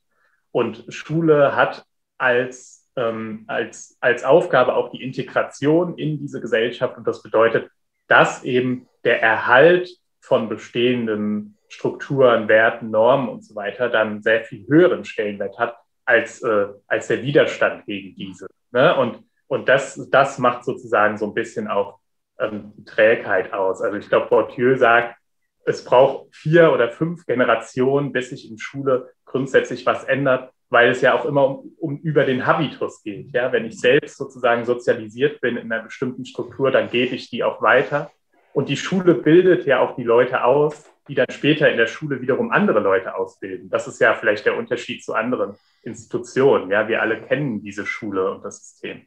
Und 0.51 0.85
Schule 0.89 1.55
hat 1.55 1.85
als 2.17 2.85
ähm, 2.95 3.43
als, 3.47 3.97
als 3.99 4.23
Aufgabe 4.23 4.73
auch 4.75 4.89
die 4.89 5.03
Integration 5.03 5.97
in 5.97 6.19
diese 6.19 6.41
Gesellschaft. 6.41 6.97
Und 6.97 7.07
das 7.07 7.21
bedeutet, 7.21 7.69
dass 8.07 8.43
eben 8.43 8.87
der 9.03 9.21
Erhalt 9.21 9.89
von 10.21 10.49
bestehenden 10.49 11.57
Strukturen, 11.67 12.47
Werten, 12.47 12.91
Normen 12.91 13.29
und 13.29 13.43
so 13.43 13.55
weiter 13.55 13.89
dann 13.89 14.21
sehr 14.21 14.43
viel 14.43 14.65
höheren 14.67 15.03
Stellenwert 15.03 15.57
hat 15.57 15.75
als, 16.05 16.41
äh, 16.43 16.67
als 16.87 17.07
der 17.07 17.21
Widerstand 17.23 17.85
gegen 17.85 18.15
diese. 18.15 18.47
Ne? 18.71 18.95
Und, 18.95 19.23
und 19.47 19.67
das, 19.67 20.09
das 20.09 20.37
macht 20.39 20.63
sozusagen 20.63 21.17
so 21.17 21.25
ein 21.27 21.33
bisschen 21.33 21.67
auch 21.67 21.99
ähm, 22.39 22.73
Trägheit 22.85 23.53
aus. 23.53 23.81
Also 23.81 23.97
ich 23.97 24.07
glaube, 24.07 24.27
Bourdieu 24.27 24.77
sagt, 24.77 25.17
es 25.65 25.83
braucht 25.83 26.33
vier 26.33 26.71
oder 26.71 26.89
fünf 26.89 27.25
Generationen, 27.25 28.11
bis 28.11 28.29
sich 28.29 28.49
in 28.49 28.57
Schule 28.59 29.11
grundsätzlich 29.25 29.85
was 29.85 30.03
ändert, 30.03 30.51
weil 30.69 30.91
es 30.91 31.01
ja 31.01 31.13
auch 31.13 31.25
immer 31.25 31.47
um, 31.47 31.73
um, 31.79 31.97
über 31.97 32.23
den 32.23 32.45
Habitus 32.45 33.01
geht. 33.03 33.33
Ja? 33.33 33.51
Wenn 33.51 33.65
ich 33.65 33.79
selbst 33.79 34.17
sozusagen 34.17 34.65
sozialisiert 34.65 35.41
bin 35.41 35.57
in 35.57 35.71
einer 35.71 35.83
bestimmten 35.83 36.25
Struktur, 36.25 36.71
dann 36.71 36.89
gebe 36.89 37.15
ich 37.15 37.29
die 37.29 37.43
auch 37.43 37.61
weiter. 37.61 38.11
Und 38.53 38.69
die 38.69 38.77
Schule 38.77 39.15
bildet 39.15 39.65
ja 39.65 39.79
auch 39.79 39.95
die 39.95 40.03
Leute 40.03 40.43
aus, 40.43 40.89
die 41.07 41.15
dann 41.15 41.29
später 41.29 41.69
in 41.69 41.77
der 41.77 41.87
Schule 41.87 42.21
wiederum 42.21 42.51
andere 42.51 42.79
Leute 42.79 43.15
ausbilden. 43.15 43.69
Das 43.69 43.87
ist 43.87 43.99
ja 43.99 44.13
vielleicht 44.13 44.45
der 44.45 44.57
Unterschied 44.57 45.03
zu 45.03 45.13
anderen 45.13 45.55
Institutionen. 45.83 46.71
Ja, 46.71 46.87
wir 46.87 47.01
alle 47.01 47.21
kennen 47.21 47.61
diese 47.61 47.85
Schule 47.85 48.31
und 48.31 48.43
das 48.43 48.59
System. 48.59 49.05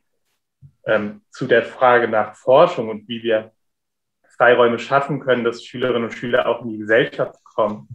Ähm, 0.85 1.23
zu 1.31 1.47
der 1.47 1.63
Frage 1.63 2.09
nach 2.09 2.35
Forschung 2.35 2.89
und 2.89 3.09
wie 3.09 3.23
wir 3.23 3.53
Freiräume 4.39 4.79
schaffen 4.79 5.21
können, 5.21 5.45
dass 5.45 5.65
Schülerinnen 5.65 6.05
und 6.05 6.13
Schüler 6.13 6.49
auch 6.49 6.63
in 6.65 6.71
die 6.71 6.79
Gesellschaft 6.79 7.43
kommen. 7.45 7.89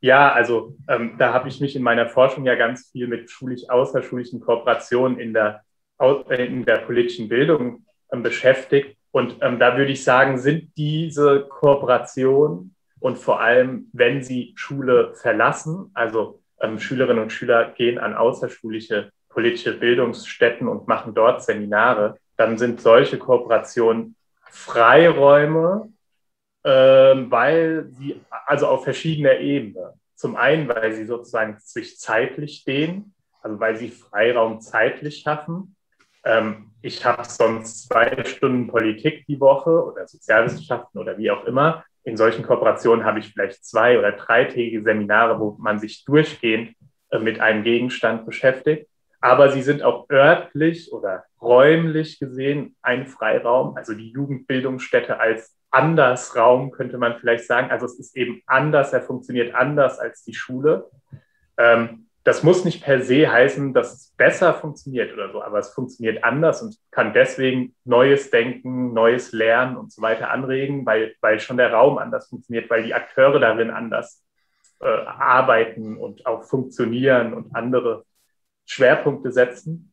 Ja, 0.00 0.32
also 0.32 0.76
ähm, 0.88 1.14
da 1.16 1.32
habe 1.32 1.48
ich 1.48 1.60
mich 1.60 1.74
in 1.74 1.82
meiner 1.82 2.08
Forschung 2.08 2.44
ja 2.44 2.56
ganz 2.56 2.90
viel 2.90 3.06
mit 3.06 3.30
schulisch-außerschulischen 3.30 4.40
Kooperationen 4.40 5.18
in 5.18 5.32
der, 5.32 5.62
in 6.28 6.64
der 6.64 6.78
politischen 6.78 7.28
Bildung 7.28 7.86
ähm, 8.12 8.22
beschäftigt. 8.22 8.96
Und 9.12 9.36
ähm, 9.40 9.58
da 9.58 9.76
würde 9.76 9.92
ich 9.92 10.04
sagen, 10.04 10.38
sind 10.38 10.76
diese 10.76 11.46
Kooperationen 11.48 12.74
und 13.00 13.16
vor 13.16 13.40
allem, 13.40 13.88
wenn 13.92 14.22
sie 14.22 14.52
Schule 14.56 15.14
verlassen, 15.14 15.90
also 15.94 16.42
ähm, 16.60 16.78
Schülerinnen 16.78 17.22
und 17.22 17.32
Schüler 17.32 17.70
gehen 17.70 17.98
an 17.98 18.14
außerschulische 18.14 19.10
politische 19.28 19.74
Bildungsstätten 19.74 20.66
und 20.66 20.88
machen 20.88 21.14
dort 21.14 21.44
Seminare, 21.44 22.16
dann 22.36 22.58
sind 22.58 22.80
solche 22.80 23.18
Kooperationen 23.18 24.16
Freiräume, 24.50 25.92
äh, 26.62 26.70
weil 26.70 27.86
sie, 27.90 28.20
also 28.46 28.66
auf 28.66 28.84
verschiedener 28.84 29.38
Ebene. 29.38 29.94
Zum 30.14 30.36
einen, 30.36 30.68
weil 30.68 30.92
sie 30.92 31.04
sozusagen 31.04 31.56
sich 31.60 31.98
zeitlich 31.98 32.64
dehnen, 32.64 33.14
also 33.42 33.60
weil 33.60 33.76
sie 33.76 33.90
Freiraum 33.90 34.60
zeitlich 34.60 35.18
schaffen. 35.18 35.76
Ähm, 36.24 36.70
ich 36.82 37.04
habe 37.04 37.24
sonst 37.24 37.88
zwei 37.88 38.24
Stunden 38.24 38.66
Politik 38.66 39.26
die 39.26 39.40
Woche 39.40 39.84
oder 39.84 40.06
Sozialwissenschaften 40.06 41.00
oder 41.00 41.18
wie 41.18 41.30
auch 41.30 41.44
immer. 41.44 41.84
In 42.04 42.16
solchen 42.16 42.44
Kooperationen 42.44 43.04
habe 43.04 43.18
ich 43.18 43.32
vielleicht 43.32 43.64
zwei 43.64 43.98
oder 43.98 44.12
dreitägige 44.12 44.82
Seminare, 44.82 45.38
wo 45.38 45.56
man 45.58 45.78
sich 45.78 46.04
durchgehend 46.04 46.74
äh, 47.10 47.18
mit 47.18 47.40
einem 47.40 47.62
Gegenstand 47.62 48.26
beschäftigt 48.26 48.88
aber 49.26 49.50
sie 49.50 49.62
sind 49.62 49.82
auch 49.82 50.08
örtlich 50.08 50.92
oder 50.92 51.24
räumlich 51.42 52.20
gesehen 52.20 52.76
ein 52.80 53.08
Freiraum, 53.08 53.76
also 53.76 53.92
die 53.92 54.10
Jugendbildungsstätte 54.12 55.18
als 55.18 55.56
Andersraum 55.72 56.70
könnte 56.70 56.96
man 56.96 57.18
vielleicht 57.18 57.44
sagen. 57.44 57.72
Also 57.72 57.86
es 57.86 57.98
ist 57.98 58.16
eben 58.16 58.40
anders, 58.46 58.92
er 58.92 59.02
funktioniert 59.02 59.52
anders 59.52 59.98
als 59.98 60.22
die 60.22 60.34
Schule. 60.34 60.88
Ähm, 61.58 62.06
das 62.22 62.44
muss 62.44 62.64
nicht 62.64 62.84
per 62.84 63.02
se 63.02 63.28
heißen, 63.28 63.74
dass 63.74 63.94
es 63.94 64.14
besser 64.16 64.54
funktioniert 64.54 65.12
oder 65.12 65.32
so, 65.32 65.42
aber 65.42 65.58
es 65.58 65.70
funktioniert 65.70 66.22
anders 66.22 66.62
und 66.62 66.76
kann 66.92 67.12
deswegen 67.12 67.74
neues 67.84 68.30
Denken, 68.30 68.92
neues 68.92 69.32
Lernen 69.32 69.76
und 69.76 69.90
so 69.92 70.02
weiter 70.02 70.30
anregen, 70.30 70.86
weil, 70.86 71.16
weil 71.20 71.40
schon 71.40 71.56
der 71.56 71.72
Raum 71.72 71.98
anders 71.98 72.28
funktioniert, 72.28 72.70
weil 72.70 72.84
die 72.84 72.94
Akteure 72.94 73.40
darin 73.40 73.70
anders 73.70 74.24
äh, 74.80 74.86
arbeiten 74.86 75.96
und 75.96 76.26
auch 76.26 76.44
funktionieren 76.44 77.34
und 77.34 77.56
andere 77.56 78.05
Schwerpunkte 78.66 79.32
setzen 79.32 79.92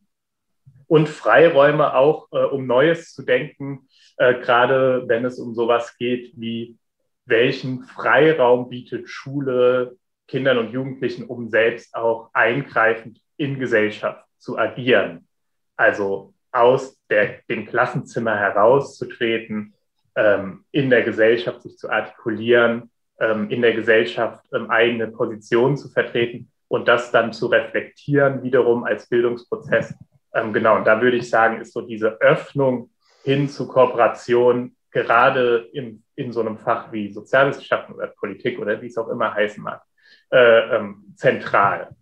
und 0.88 1.10
Freiräume 1.10 1.96
auch, 1.96 2.28
äh, 2.32 2.44
um 2.44 2.68
Neues 2.68 3.14
zu 3.14 3.24
denken, 3.24 3.88
äh, 4.18 4.34
gerade 4.42 5.04
wenn 5.08 5.26
es 5.26 5.40
um 5.40 5.54
sowas 5.54 5.98
geht 5.98 6.34
wie, 6.36 6.78
welchen 7.26 7.84
Freiraum 7.84 8.70
bietet 8.70 9.08
Schule 9.08 9.96
Kindern 10.28 10.58
und 10.58 10.72
Jugendlichen, 10.72 11.26
um 11.26 11.50
selbst 11.50 11.96
auch 11.96 12.30
eingreifend 12.34 13.20
in 13.38 13.60
Gesellschaft 13.60 14.26
zu 14.38 14.58
agieren. 14.58 15.28
Also 15.76 16.34
aus 16.52 17.00
der, 17.10 17.40
dem 17.50 17.66
Klassenzimmer 17.66 18.38
herauszutreten, 18.38 19.74
ähm, 20.16 20.66
in 20.72 20.90
der 20.90 21.04
Gesellschaft 21.04 21.64
sich 21.64 21.78
zu 21.78 21.90
artikulieren, 21.90 22.92
ähm, 23.20 23.50
in 23.50 23.62
der 23.62 23.74
Gesellschaft 23.74 24.46
ähm, 24.54 24.70
eigene 24.70 25.08
Positionen 25.08 25.78
zu 25.78 25.90
vertreten 25.90 26.52
und 26.74 26.88
das 26.88 27.12
dann 27.12 27.32
zu 27.34 27.46
reflektieren 27.46 28.42
wiederum 28.42 28.84
als 28.84 29.08
Bildungsprozess. 29.08 29.94
Ähm, 30.34 30.54
genau, 30.54 30.78
und 30.78 30.86
da 30.86 31.00
würde 31.00 31.18
ich 31.18 31.30
sagen, 31.30 31.62
ist 31.62 31.72
so 31.72 31.82
diese 31.82 32.20
Öffnung 32.20 32.90
hin 33.24 33.48
zu 33.48 33.68
Kooperation 33.68 34.76
gerade 34.90 35.70
in, 35.72 36.04
in 36.16 36.32
so 36.34 36.42
einem 36.42 36.58
Fach 36.58 36.92
wie 36.92 37.14
Sozialwissenschaften 37.14 37.94
oder 37.94 38.08
Politik 38.08 38.58
oder 38.58 38.82
wie 38.82 38.88
es 38.88 38.98
auch 38.98 39.08
immer 39.10 39.36
heißen 39.36 39.64
mag, 39.64 39.84
äh, 40.32 40.76
ähm, 40.76 41.14
zentral. 41.16 41.96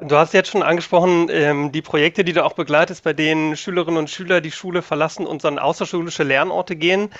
Du 0.00 0.16
hast 0.16 0.32
jetzt 0.32 0.50
schon 0.50 0.62
angesprochen, 0.62 1.28
ähm, 1.30 1.70
die 1.70 1.82
Projekte, 1.82 2.24
die 2.24 2.32
du 2.32 2.42
auch 2.46 2.54
begleitest, 2.54 3.04
bei 3.04 3.12
denen 3.12 3.58
Schülerinnen 3.58 3.98
und 3.98 4.08
Schüler 4.08 4.40
die 4.40 4.50
Schule 4.50 4.80
verlassen 4.80 5.26
und 5.26 5.44
dann 5.44 5.58
außerschulische 5.58 6.22
Lernorte 6.22 6.76
gehen. 6.76 7.10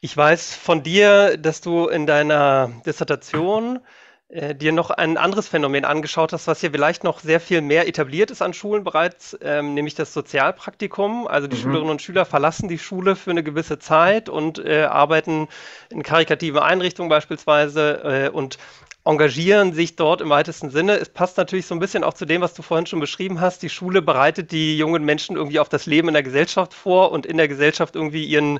Ich 0.00 0.16
weiß 0.16 0.54
von 0.54 0.84
dir, 0.84 1.36
dass 1.38 1.60
du 1.60 1.88
in 1.88 2.06
deiner 2.06 2.70
Dissertation 2.86 3.80
äh, 4.28 4.56
dir 4.56 4.72
noch 4.72 4.90
ein 4.90 5.16
anderes 5.16 5.46
Phänomen 5.46 5.84
angeschaut 5.84 6.32
hast, 6.32 6.48
was 6.48 6.60
hier 6.60 6.72
vielleicht 6.72 7.04
noch 7.04 7.20
sehr 7.20 7.38
viel 7.38 7.60
mehr 7.60 7.86
etabliert 7.86 8.32
ist 8.32 8.42
an 8.42 8.54
Schulen 8.54 8.82
bereits, 8.82 9.38
ähm, 9.40 9.74
nämlich 9.74 9.94
das 9.94 10.12
Sozialpraktikum. 10.12 11.28
Also 11.28 11.46
die 11.46 11.56
mhm. 11.56 11.60
Schülerinnen 11.60 11.90
und 11.90 12.02
Schüler 12.02 12.24
verlassen 12.24 12.68
die 12.68 12.78
Schule 12.78 13.14
für 13.14 13.30
eine 13.30 13.44
gewisse 13.44 13.78
Zeit 13.78 14.28
und 14.28 14.58
äh, 14.58 14.82
arbeiten 14.82 15.46
in 15.90 16.02
karikativen 16.02 16.58
Einrichtungen 16.58 17.08
beispielsweise 17.08 18.26
äh, 18.26 18.28
und 18.28 18.58
engagieren 19.04 19.72
sich 19.72 19.94
dort 19.94 20.20
im 20.20 20.30
weitesten 20.30 20.70
Sinne. 20.70 20.96
Es 20.96 21.08
passt 21.08 21.36
natürlich 21.36 21.66
so 21.66 21.76
ein 21.76 21.78
bisschen 21.78 22.02
auch 22.02 22.14
zu 22.14 22.24
dem, 22.24 22.40
was 22.40 22.54
du 22.54 22.62
vorhin 22.62 22.86
schon 22.86 22.98
beschrieben 22.98 23.40
hast. 23.40 23.62
Die 23.62 23.68
Schule 23.68 24.02
bereitet 24.02 24.50
die 24.50 24.76
jungen 24.76 25.04
Menschen 25.04 25.36
irgendwie 25.36 25.60
auf 25.60 25.68
das 25.68 25.86
Leben 25.86 26.08
in 26.08 26.14
der 26.14 26.24
Gesellschaft 26.24 26.74
vor 26.74 27.12
und 27.12 27.26
in 27.26 27.36
der 27.36 27.46
Gesellschaft 27.46 27.94
irgendwie 27.94 28.24
ihren 28.24 28.58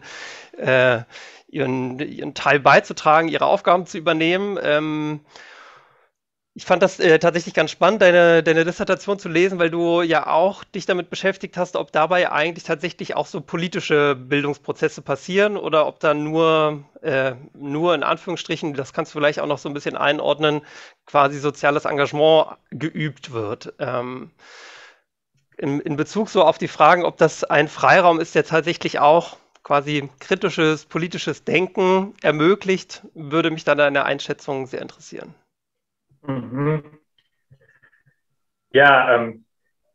äh, 0.56 1.00
ihren, 1.48 1.98
ihren 1.98 2.34
Teil 2.34 2.60
beizutragen, 2.60 3.28
ihre 3.28 3.46
Aufgaben 3.46 3.86
zu 3.86 3.98
übernehmen. 3.98 4.58
Ähm, 4.62 5.20
ich 6.56 6.64
fand 6.64 6.82
das 6.82 6.98
äh, 6.98 7.18
tatsächlich 7.18 7.52
ganz 7.52 7.70
spannend, 7.70 8.00
deine, 8.00 8.42
deine 8.42 8.64
Dissertation 8.64 9.18
zu 9.18 9.28
lesen, 9.28 9.58
weil 9.58 9.68
du 9.68 10.00
ja 10.00 10.26
auch 10.26 10.64
dich 10.64 10.86
damit 10.86 11.10
beschäftigt 11.10 11.58
hast, 11.58 11.76
ob 11.76 11.92
dabei 11.92 12.32
eigentlich 12.32 12.64
tatsächlich 12.64 13.14
auch 13.14 13.26
so 13.26 13.42
politische 13.42 14.16
Bildungsprozesse 14.16 15.02
passieren 15.02 15.58
oder 15.58 15.86
ob 15.86 16.00
da 16.00 16.14
nur, 16.14 16.82
äh, 17.02 17.34
nur 17.52 17.94
in 17.94 18.02
Anführungsstrichen, 18.02 18.72
das 18.72 18.94
kannst 18.94 19.14
du 19.14 19.18
vielleicht 19.18 19.38
auch 19.40 19.46
noch 19.46 19.58
so 19.58 19.68
ein 19.68 19.74
bisschen 19.74 19.98
einordnen, 19.98 20.62
quasi 21.04 21.40
soziales 21.40 21.84
Engagement 21.84 22.56
geübt 22.70 23.32
wird. 23.32 23.74
Ähm, 23.78 24.30
in, 25.58 25.80
in 25.80 25.96
Bezug 25.96 26.30
so 26.30 26.42
auf 26.42 26.56
die 26.56 26.68
Fragen, 26.68 27.04
ob 27.04 27.18
das 27.18 27.44
ein 27.44 27.68
Freiraum 27.68 28.18
ist, 28.18 28.34
der 28.34 28.46
tatsächlich 28.46 28.98
auch 28.98 29.36
quasi 29.62 30.08
kritisches 30.20 30.86
politisches 30.86 31.44
Denken 31.44 32.14
ermöglicht, 32.22 33.02
würde 33.12 33.50
mich 33.50 33.64
da 33.64 33.74
deine 33.74 34.06
Einschätzung 34.06 34.66
sehr 34.66 34.80
interessieren. 34.80 35.34
Mhm. 36.26 36.82
Ja, 38.72 39.14
ähm, 39.14 39.44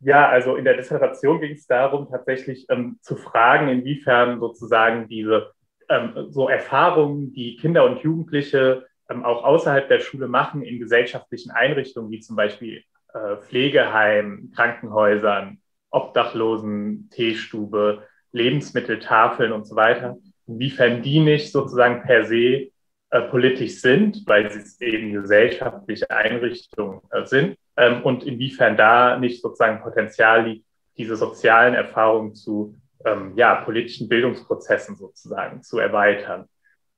ja, 0.00 0.28
also 0.28 0.56
in 0.56 0.64
der 0.64 0.76
Dissertation 0.76 1.40
ging 1.40 1.52
es 1.52 1.66
darum, 1.66 2.08
tatsächlich 2.10 2.66
ähm, 2.68 2.98
zu 3.02 3.16
fragen, 3.16 3.68
inwiefern 3.68 4.40
sozusagen 4.40 5.06
diese 5.08 5.52
ähm, 5.88 6.26
so 6.30 6.48
Erfahrungen, 6.48 7.32
die 7.32 7.56
Kinder 7.56 7.84
und 7.84 8.02
Jugendliche 8.02 8.86
ähm, 9.08 9.24
auch 9.24 9.44
außerhalb 9.44 9.88
der 9.88 10.00
Schule 10.00 10.26
machen, 10.26 10.62
in 10.62 10.80
gesellschaftlichen 10.80 11.52
Einrichtungen, 11.52 12.10
wie 12.10 12.20
zum 12.20 12.34
Beispiel 12.34 12.82
äh, 13.14 13.36
Pflegeheimen, 13.36 14.50
Krankenhäusern, 14.52 15.58
Obdachlosen, 15.90 17.08
Teestube, 17.10 18.02
Lebensmitteltafeln 18.32 19.52
und 19.52 19.66
so 19.66 19.76
weiter, 19.76 20.16
inwiefern 20.46 21.02
die 21.02 21.20
nicht 21.20 21.52
sozusagen 21.52 22.02
per 22.02 22.24
se 22.24 22.71
politisch 23.20 23.80
sind, 23.80 24.22
weil 24.26 24.50
sie 24.50 24.84
eben 24.84 25.12
gesellschaftliche 25.12 26.10
Einrichtungen 26.10 27.00
äh, 27.10 27.26
sind 27.26 27.58
ähm, 27.76 28.02
und 28.02 28.24
inwiefern 28.24 28.76
da 28.76 29.18
nicht 29.18 29.42
sozusagen 29.42 29.82
Potenzial 29.82 30.46
liegt, 30.46 30.66
diese 30.96 31.16
sozialen 31.16 31.74
Erfahrungen 31.74 32.34
zu 32.34 32.74
ähm, 33.04 33.32
ja, 33.36 33.56
politischen 33.56 34.08
Bildungsprozessen 34.08 34.96
sozusagen 34.96 35.62
zu 35.62 35.78
erweitern. 35.78 36.48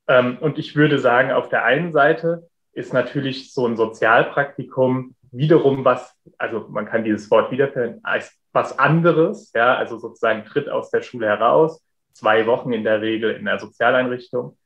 Ähm, 0.06 0.38
und 0.40 0.58
ich 0.58 0.76
würde 0.76 0.98
sagen, 0.98 1.32
auf 1.32 1.48
der 1.48 1.64
einen 1.64 1.92
Seite 1.92 2.48
ist 2.72 2.92
natürlich 2.92 3.52
so 3.52 3.66
ein 3.66 3.76
Sozialpraktikum 3.76 5.14
wiederum 5.32 5.84
was, 5.84 6.14
also 6.38 6.66
man 6.68 6.86
kann 6.86 7.02
dieses 7.02 7.28
Wort 7.30 7.50
wiederfinden, 7.50 8.00
als 8.04 8.32
was 8.52 8.78
anderes, 8.78 9.50
ja, 9.52 9.74
also 9.74 9.98
sozusagen 9.98 10.44
tritt 10.44 10.68
aus 10.68 10.90
der 10.90 11.02
Schule 11.02 11.26
heraus, 11.26 11.82
zwei 12.12 12.46
Wochen 12.46 12.72
in 12.72 12.84
der 12.84 13.00
Regel 13.00 13.32
in 13.32 13.44
der 13.44 13.58
Sozialeinrichtung 13.58 14.56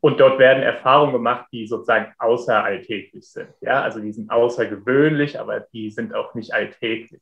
und 0.00 0.20
dort 0.20 0.38
werden 0.38 0.62
Erfahrungen 0.62 1.12
gemacht, 1.12 1.46
die 1.52 1.66
sozusagen 1.66 2.12
außeralltäglich 2.18 3.30
sind. 3.30 3.48
Ja, 3.60 3.82
also 3.82 4.00
die 4.00 4.12
sind 4.12 4.30
außergewöhnlich, 4.30 5.38
aber 5.38 5.60
die 5.60 5.90
sind 5.90 6.14
auch 6.14 6.34
nicht 6.34 6.54
alltäglich. 6.54 7.20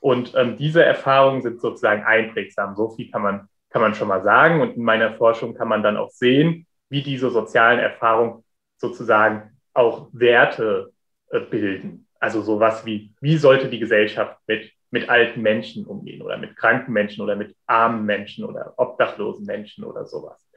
Und 0.00 0.34
ähm, 0.34 0.56
diese 0.56 0.84
Erfahrungen 0.84 1.42
sind 1.42 1.60
sozusagen 1.60 2.04
einprägsam. 2.04 2.74
So 2.74 2.90
viel 2.90 3.10
kann 3.10 3.22
man, 3.22 3.48
kann 3.70 3.82
man 3.82 3.94
schon 3.94 4.08
mal 4.08 4.22
sagen. 4.22 4.60
Und 4.60 4.76
in 4.76 4.82
meiner 4.82 5.14
Forschung 5.14 5.54
kann 5.54 5.68
man 5.68 5.82
dann 5.82 5.96
auch 5.96 6.10
sehen, 6.10 6.66
wie 6.88 7.02
diese 7.02 7.30
sozialen 7.30 7.78
Erfahrungen 7.78 8.44
sozusagen 8.76 9.58
auch 9.74 10.08
Werte 10.12 10.92
äh, 11.30 11.40
bilden. 11.40 12.06
Also 12.18 12.42
sowas 12.42 12.84
wie, 12.84 13.14
wie 13.20 13.36
sollte 13.36 13.68
die 13.68 13.78
Gesellschaft 13.78 14.38
mit 14.46 14.72
mit 14.90 15.08
alten 15.08 15.40
Menschen 15.42 15.86
umgehen 15.86 16.22
oder 16.22 16.36
mit 16.36 16.56
kranken 16.56 16.92
Menschen 16.92 17.22
oder 17.22 17.36
mit 17.36 17.56
armen 17.66 18.04
Menschen 18.04 18.44
oder 18.44 18.74
obdachlosen 18.76 19.46
Menschen 19.46 19.84
oder 19.84 20.04
sowas. 20.04 20.49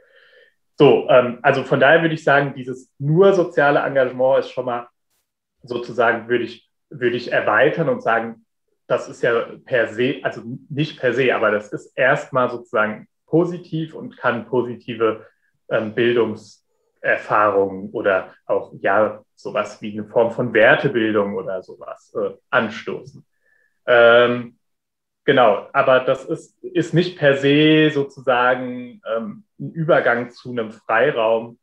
So, 0.78 1.08
ähm, 1.10 1.40
also 1.42 1.64
von 1.64 1.80
daher 1.80 2.02
würde 2.02 2.16
ich 2.16 2.24
sagen, 2.24 2.54
dieses 2.56 2.92
nur 2.98 3.34
soziale 3.34 3.80
Engagement 3.80 4.40
ist 4.40 4.52
schon 4.52 4.66
mal 4.66 4.88
sozusagen, 5.62 6.28
würde 6.28 6.46
ich, 6.46 6.70
würde 6.90 7.16
ich 7.16 7.32
erweitern 7.32 7.90
und 7.90 8.02
sagen, 8.02 8.46
das 8.88 9.08
ist 9.08 9.22
ja 9.24 9.46
per 9.66 9.88
se, 9.88 10.20
also 10.24 10.42
nicht 10.70 11.00
per 11.00 11.14
se, 11.14 11.34
aber 11.34 11.52
das 11.52 11.72
ist 11.72 11.98
erstmal 11.98 12.50
sozusagen 12.50 13.08
positiv 13.26 13.96
und 13.96 14.18
kann 14.18 14.46
positive 14.46 15.26
ähm, 15.70 15.94
Bildungserfahrungen 15.96 17.92
oder 17.92 18.34
auch 18.46 18.74
ja 18.80 19.24
sowas 19.36 19.82
wie 19.82 19.94
eine 19.94 20.08
Form 20.08 20.32
von 20.32 20.54
Wertebildung 20.54 21.36
oder 21.36 21.64
sowas 21.64 22.14
äh, 22.16 22.32
anstoßen. 22.50 23.26
Ähm, 23.86 24.58
genau, 25.26 25.68
aber 25.74 26.02
das 26.02 26.26
ist, 26.26 26.64
ist 26.64 26.94
nicht 26.94 27.18
per 27.18 27.38
se 27.38 27.92
sozusagen 27.92 29.02
ähm, 29.16 29.44
ein 29.60 29.72
Übergang 29.72 30.32
zu 30.32 30.52
einem 30.52 30.72
Freiraum 30.72 31.60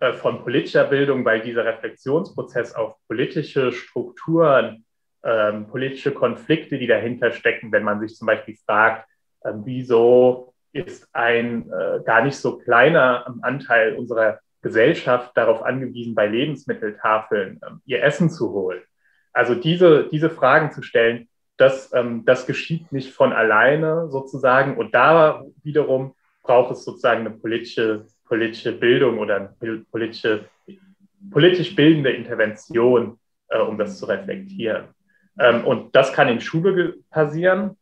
äh, 0.00 0.12
von 0.12 0.42
politischer 0.42 0.84
Bildung, 0.84 1.24
weil 1.24 1.40
dieser 1.40 1.64
Reflexionsprozess 1.64 2.74
auf 2.74 2.96
politische 3.06 3.72
Strukturen, 3.72 4.84
ähm, 5.22 5.68
politische 5.68 6.12
Konflikte, 6.12 6.78
die 6.78 6.86
dahinter 6.86 7.32
stecken, 7.32 7.72
wenn 7.72 7.84
man 7.84 8.00
sich 8.00 8.16
zum 8.16 8.26
Beispiel 8.26 8.56
fragt, 8.66 9.08
äh, 9.42 9.52
wieso 9.64 10.54
ist 10.72 11.08
ein 11.12 11.70
äh, 11.70 12.00
gar 12.04 12.22
nicht 12.22 12.36
so 12.36 12.58
kleiner 12.58 13.34
Anteil 13.42 13.94
unserer 13.94 14.40
Gesellschaft 14.60 15.36
darauf 15.36 15.62
angewiesen, 15.62 16.14
bei 16.14 16.26
Lebensmitteltafeln 16.26 17.60
ähm, 17.66 17.80
ihr 17.86 18.02
Essen 18.02 18.30
zu 18.30 18.50
holen. 18.50 18.82
Also 19.32 19.54
diese, 19.54 20.08
diese 20.10 20.30
Fragen 20.30 20.72
zu 20.72 20.82
stellen, 20.82 21.28
das, 21.56 21.92
ähm, 21.92 22.24
das 22.24 22.46
geschieht 22.46 22.90
nicht 22.92 23.12
von 23.12 23.32
alleine 23.32 24.08
sozusagen. 24.10 24.76
Und 24.76 24.94
da 24.94 25.44
wiederum 25.62 26.14
braucht 26.42 26.72
es 26.72 26.84
sozusagen 26.84 27.20
eine 27.20 27.30
politische, 27.30 28.06
politische 28.26 28.72
Bildung 28.72 29.18
oder 29.18 29.36
eine 29.58 29.84
politische, 29.90 30.46
politisch 31.30 31.74
bildende 31.74 32.10
Intervention, 32.10 33.18
äh, 33.48 33.58
um 33.58 33.78
das 33.78 33.98
zu 33.98 34.06
reflektieren. 34.06 34.88
Ähm, 35.38 35.64
und 35.64 35.94
das 35.94 36.12
kann 36.12 36.28
in 36.28 36.40
Schule 36.40 36.96
passieren, 37.10 37.76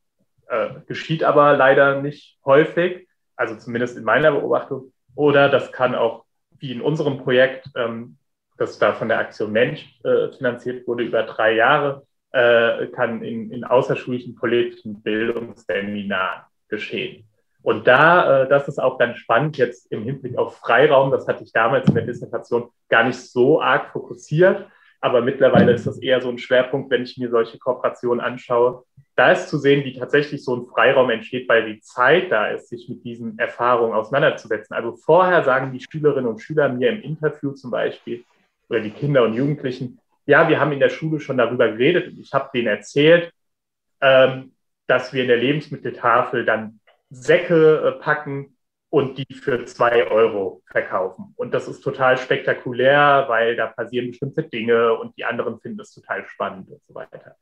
äh, 0.49 0.69
geschieht 0.87 1.25
aber 1.25 1.57
leider 1.57 2.01
nicht 2.03 2.39
häufig, 2.45 3.09
also 3.37 3.57
zumindest 3.57 3.97
in 3.97 4.05
meiner 4.05 4.33
Beobachtung. 4.33 4.93
Oder 5.15 5.49
das 5.49 5.73
kann 5.73 5.95
auch, 5.95 6.25
wie 6.59 6.73
in 6.73 6.81
unserem 6.81 7.19
Projekt, 7.19 7.69
ähm, 7.75 8.17
das 8.59 8.79
da 8.79 8.93
von 8.93 9.09
der 9.09 9.19
Aktion 9.19 9.51
Mensch 9.51 9.99
äh, 10.05 10.31
finanziert 10.37 10.87
wurde, 10.87 11.05
über 11.05 11.25
drei 11.25 11.55
Jahre, 11.55 12.07
äh, 12.33 12.87
kann 12.89 13.23
in, 13.23 13.51
in 13.51 13.65
außerschulischen 13.65 14.35
politischen 14.35 15.03
Bildungsseminaren 15.03 16.43
geschehen. 16.69 17.25
Und 17.63 17.87
da, 17.87 18.43
äh, 18.43 18.49
das 18.49 18.69
ist 18.69 18.79
auch 18.79 18.99
ganz 18.99 19.19
spannend 19.19 19.57
jetzt 19.57 19.91
im 19.93 20.03
Hinblick 20.03 20.37
auf 20.37 20.57
Freiraum, 20.57 21.11
das 21.11 21.29
hatte 21.29 21.45
ich 21.45 21.53
damals 21.53 21.89
in 21.89 21.95
der 21.95 22.05
Dissertation 22.05 22.71
gar 22.89 23.05
nicht 23.05 23.19
so 23.19 23.61
arg 23.61 23.91
fokussiert, 23.93 24.67
aber 25.01 25.21
mittlerweile 25.21 25.73
ist 25.73 25.87
das 25.87 25.99
eher 25.99 26.21
so 26.21 26.29
ein 26.29 26.39
Schwerpunkt, 26.39 26.91
wenn 26.91 27.03
ich 27.03 27.19
mir 27.19 27.29
solche 27.29 27.59
Kooperationen 27.59 28.21
anschaue. 28.21 28.85
Da 29.17 29.33
ist 29.33 29.49
zu 29.49 29.59
sehen, 29.59 29.85
wie 29.85 29.99
tatsächlich 29.99 30.45
so 30.45 30.57
ein 30.57 30.65
Freiraum 30.65 31.11
entsteht, 31.11 31.49
weil 31.49 31.75
die 31.75 31.81
Zeit 31.81 32.31
da 32.31 32.47
ist, 32.47 32.69
sich 32.69 32.89
mit 32.89 33.05
diesen 33.05 33.39
Erfahrungen 33.39 33.95
auseinanderzusetzen. 33.95 34.75
Also 34.75 34.97
vorher 34.97 35.45
sagen 35.45 35.73
die 35.73 35.81
Schülerinnen 35.81 36.31
und 36.31 36.41
Schüler 36.41 36.69
mir 36.69 36.91
im 36.91 37.03
Interview 37.03 37.51
zum 37.51 37.73
Beispiel 37.73 38.25
oder 38.69 38.81
die 38.81 38.91
Kinder 38.91 39.25
und 39.25 39.35
Jugendlichen, 39.35 39.99
ja, 40.27 40.49
wir 40.49 40.61
haben 40.61 40.73
in 40.73 40.81
der 40.81 40.89
Schule 40.91 41.21
schon 41.21 41.39
darüber 41.39 41.71
geredet 41.71 42.09
und 42.09 42.19
ich 42.19 42.33
habe 42.33 42.51
denen 42.55 42.69
erzählt, 42.69 43.33
ähm, 44.01 44.55
dass 44.87 45.13
wir 45.13 45.23
in 45.23 45.29
der 45.29 45.37
Lebensmitteltafel 45.37 46.45
dann 46.45 46.81
Säcke 47.11 47.97
äh, 47.99 48.03
packen 48.03 48.57
und 48.91 49.17
die 49.19 49.35
für 49.35 49.65
zwei 49.65 50.07
Euro 50.09 50.63
verkaufen. 50.67 51.33
Und 51.37 51.55
das 51.55 51.67
ist 51.67 51.81
total 51.81 52.19
spektakulär, 52.19 53.25
weil 53.29 53.57
da 53.57 53.69
passieren 53.69 54.09
bestimmte 54.09 54.43
Dinge 54.43 54.95
und 54.95 55.17
die 55.17 55.25
anderen 55.25 55.59
finden 55.61 55.81
es 55.81 55.95
total 55.95 56.27
spannend 56.27 56.69
und 56.69 56.83
so 56.85 56.95
weiter. 56.95 57.37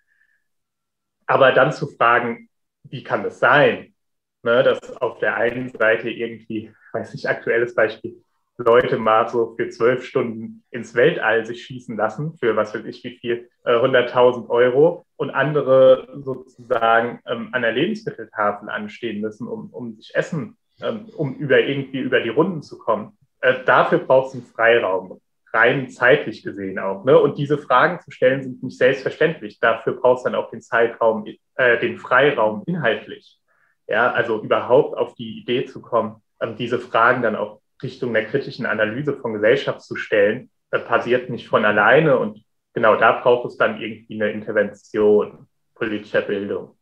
Aber 1.27 1.53
dann 1.53 1.73
zu 1.73 1.89
fragen, 1.89 2.49
wie 2.85 3.03
kann 3.03 3.23
das 3.25 3.41
sein, 3.41 3.95
ne, 4.43 4.63
dass 4.63 4.97
auf 4.97 5.19
der 5.19 5.37
einen 5.37 5.69
Seite 5.71 6.11
irgendwie, 6.11 6.73
weiß 6.93 7.15
nicht, 7.15 7.29
aktuelles 7.29 7.75
Beispiel, 7.75 8.23
Leute 8.63 8.99
mal 8.99 9.29
so 9.29 9.55
für 9.57 9.69
zwölf 9.69 10.05
Stunden 10.05 10.63
ins 10.71 10.95
Weltall 10.95 11.47
sich 11.47 11.65
schießen 11.65 11.97
lassen, 11.97 12.37
für 12.39 12.57
was 12.57 12.75
weiß 12.75 12.85
ich 12.85 13.03
wie 13.05 13.17
viel, 13.17 13.49
äh, 13.65 13.73
100.000 13.73 14.49
Euro 14.49 15.07
und 15.17 15.31
andere 15.31 16.09
sozusagen 16.23 17.21
ähm, 17.27 17.49
an 17.53 17.63
der 17.63 17.73
Lebensmitteltafel 17.73 18.69
anstehen 18.69 19.21
müssen, 19.21 19.49
um, 19.49 19.71
um 19.71 19.95
sich 19.95 20.15
Essen, 20.15 20.57
ähm, 20.83 21.07
um 21.17 21.35
über 21.35 21.61
irgendwie 21.61 22.01
über 22.01 22.21
die 22.21 22.29
Runden 22.29 22.63
zu 22.63 22.79
kommen. 22.79 23.17
Äh, 23.41 23.65
dafür 23.65 23.99
braucht 23.99 24.29
es 24.29 24.35
einen 24.35 24.45
Freiraum, 24.45 25.21
rein 25.53 25.89
zeitlich 25.89 26.43
gesehen 26.43 26.79
auch. 26.79 27.05
Ne? 27.05 27.19
Und 27.19 27.39
diese 27.39 27.59
Fragen 27.59 28.01
zu 28.01 28.11
stellen 28.11 28.43
sind 28.43 28.63
nicht 28.63 28.79
selbstverständlich. 28.79 29.59
Dafür 29.61 29.95
braucht 29.95 30.19
es 30.19 30.25
dann 30.25 30.35
auch 30.35 30.51
den 30.51 30.61
Zeitraum, 30.61 31.27
äh, 31.55 31.79
den 31.79 31.99
Freiraum 31.99 32.63
inhaltlich. 32.67 33.39
Ja, 33.87 34.13
also 34.13 34.41
überhaupt 34.41 34.97
auf 34.97 35.15
die 35.15 35.41
Idee 35.41 35.65
zu 35.65 35.81
kommen, 35.83 36.23
ähm, 36.41 36.57
diese 36.57 36.79
Fragen 36.79 37.23
dann 37.23 37.37
auch 37.37 37.60
Richtung 37.83 38.13
der 38.13 38.27
kritischen 38.27 38.67
Analyse 38.67 39.17
von 39.17 39.35
Gesellschaft 39.35 39.83
zu 39.83 39.97
stellen, 39.97 40.51
passiert 40.71 41.31
nicht 41.31 41.49
von 41.49 41.65
alleine. 41.65 42.19
Und 42.19 42.43
genau 42.75 42.97
da 42.97 43.21
braucht 43.21 43.47
es 43.47 43.57
dann 43.57 43.81
irgendwie 43.81 44.21
eine 44.21 44.31
Intervention 44.31 45.47
politischer 45.75 46.23
Bildung. 46.23 46.77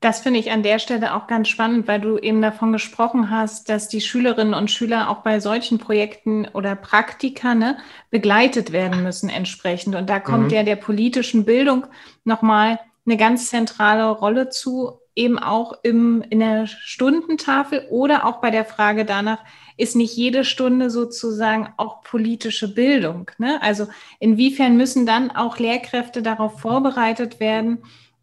Das 0.00 0.20
finde 0.20 0.38
ich 0.38 0.50
an 0.50 0.62
der 0.62 0.78
Stelle 0.80 1.14
auch 1.14 1.26
ganz 1.28 1.48
spannend, 1.48 1.88
weil 1.88 1.98
du 1.98 2.18
eben 2.18 2.42
davon 2.42 2.72
gesprochen 2.72 3.30
hast, 3.30 3.70
dass 3.70 3.88
die 3.88 4.02
Schülerinnen 4.02 4.52
und 4.52 4.70
Schüler 4.70 5.08
auch 5.08 5.22
bei 5.22 5.40
solchen 5.40 5.78
Projekten 5.78 6.46
oder 6.48 6.76
Praktika 6.76 7.54
ne, 7.54 7.78
begleitet 8.10 8.72
werden 8.72 9.02
müssen 9.02 9.30
entsprechend. 9.30 9.94
Und 9.94 10.10
da 10.10 10.20
kommt 10.20 10.48
mhm. 10.48 10.50
ja 10.50 10.62
der 10.62 10.76
politischen 10.76 11.46
Bildung 11.46 11.86
nochmal 12.24 12.78
eine 13.06 13.16
ganz 13.16 13.48
zentrale 13.48 14.10
Rolle 14.10 14.50
zu, 14.50 15.00
eben 15.14 15.38
auch 15.38 15.74
im, 15.82 16.22
in 16.28 16.40
der 16.40 16.66
Stundentafel 16.66 17.86
oder 17.90 18.26
auch 18.26 18.40
bei 18.40 18.50
der 18.50 18.64
Frage 18.64 19.04
danach, 19.04 19.38
ist 19.76 19.96
nicht 19.96 20.16
jede 20.16 20.44
Stunde 20.44 20.90
sozusagen 20.90 21.72
auch 21.76 22.02
politische 22.02 22.72
Bildung. 22.74 23.30
Ne? 23.38 23.60
Also 23.62 23.88
inwiefern 24.20 24.76
müssen 24.76 25.06
dann 25.06 25.30
auch 25.30 25.58
Lehrkräfte 25.58 26.22
darauf 26.22 26.60
vorbereitet 26.60 27.40
werden, 27.40 27.82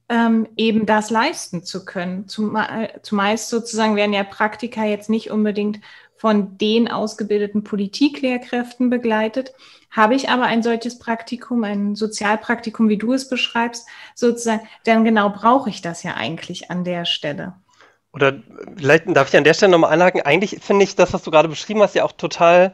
ähm, 0.10 0.47
eben 0.56 0.86
das 0.86 1.10
leisten 1.10 1.63
zu 1.63 1.86
können. 1.86 2.27
zumeist 2.27 3.49
sozusagen 3.49 3.95
werden 3.95 4.13
ja 4.13 4.23
Praktika 4.23 4.86
jetzt 4.86 5.10
nicht 5.10 5.32
unbedingt 5.32 5.80
von 6.15 6.58
den 6.58 6.88
ausgebildeten 6.89 7.63
Politiklehrkräften 7.63 8.89
begleitet. 8.89 9.54
Habe 9.91 10.15
ich 10.15 10.30
aber 10.30 10.43
ein 10.43 10.63
solches 10.63 10.97
Praktikum, 10.97 11.63
ein 11.63 11.95
Sozialpraktikum, 11.95 12.89
wie 12.89 12.97
du 12.97 13.13
es 13.13 13.27
beschreibst, 13.30 13.88
sozusagen, 14.15 14.67
dann 14.86 15.04
genau 15.04 15.30
brauche 15.30 15.69
ich 15.69 15.82
das 15.82 16.04
ja 16.04 16.15
eigentlich 16.15 16.71
an 16.71 16.84
der 16.84 17.06
Stelle. 17.06 17.56
Oder 18.13 18.41
vielleicht 18.77 19.06
darf 19.15 19.30
ich 19.30 19.38
an 19.38 19.43
der 19.43 19.54
Stelle 19.54 19.71
nochmal 19.71 19.91
einhaken. 19.91 20.21
Eigentlich 20.21 20.60
finde 20.62 20.84
ich 20.84 20.95
das, 20.95 21.13
was 21.13 21.23
du 21.23 21.32
gerade 21.32 21.47
beschrieben 21.49 21.82
hast, 21.82 21.95
ja 21.95 22.04
auch 22.04 22.12
total 22.12 22.73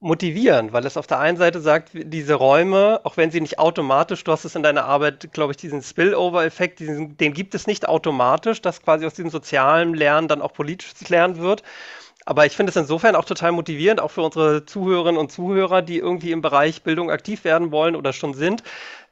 motivierend, 0.00 0.72
weil 0.72 0.86
es 0.86 0.96
auf 0.96 1.06
der 1.06 1.18
einen 1.18 1.36
Seite 1.36 1.60
sagt, 1.60 1.90
diese 1.92 2.34
Räume, 2.34 3.00
auch 3.02 3.16
wenn 3.16 3.30
sie 3.30 3.40
nicht 3.40 3.58
automatisch, 3.58 4.22
du 4.22 4.30
hast 4.30 4.44
es 4.44 4.54
in 4.54 4.62
deiner 4.62 4.84
Arbeit, 4.84 5.32
glaube 5.32 5.52
ich, 5.52 5.56
diesen 5.56 5.82
Spillover-Effekt, 5.82 6.80
den 6.80 7.34
gibt 7.34 7.54
es 7.54 7.66
nicht 7.66 7.88
automatisch, 7.88 8.62
dass 8.62 8.80
quasi 8.80 9.06
aus 9.06 9.14
diesem 9.14 9.30
sozialen 9.30 9.94
Lernen 9.94 10.28
dann 10.28 10.40
auch 10.40 10.52
politisches 10.52 11.08
Lernen 11.08 11.38
wird. 11.38 11.62
Aber 12.28 12.44
ich 12.44 12.54
finde 12.54 12.68
es 12.68 12.76
insofern 12.76 13.16
auch 13.16 13.24
total 13.24 13.52
motivierend, 13.52 14.02
auch 14.02 14.10
für 14.10 14.20
unsere 14.20 14.66
Zuhörerinnen 14.66 15.18
und 15.18 15.32
Zuhörer, 15.32 15.80
die 15.80 15.96
irgendwie 15.96 16.32
im 16.32 16.42
Bereich 16.42 16.82
Bildung 16.82 17.10
aktiv 17.10 17.42
werden 17.42 17.72
wollen 17.72 17.96
oder 17.96 18.12
schon 18.12 18.34
sind, 18.34 18.62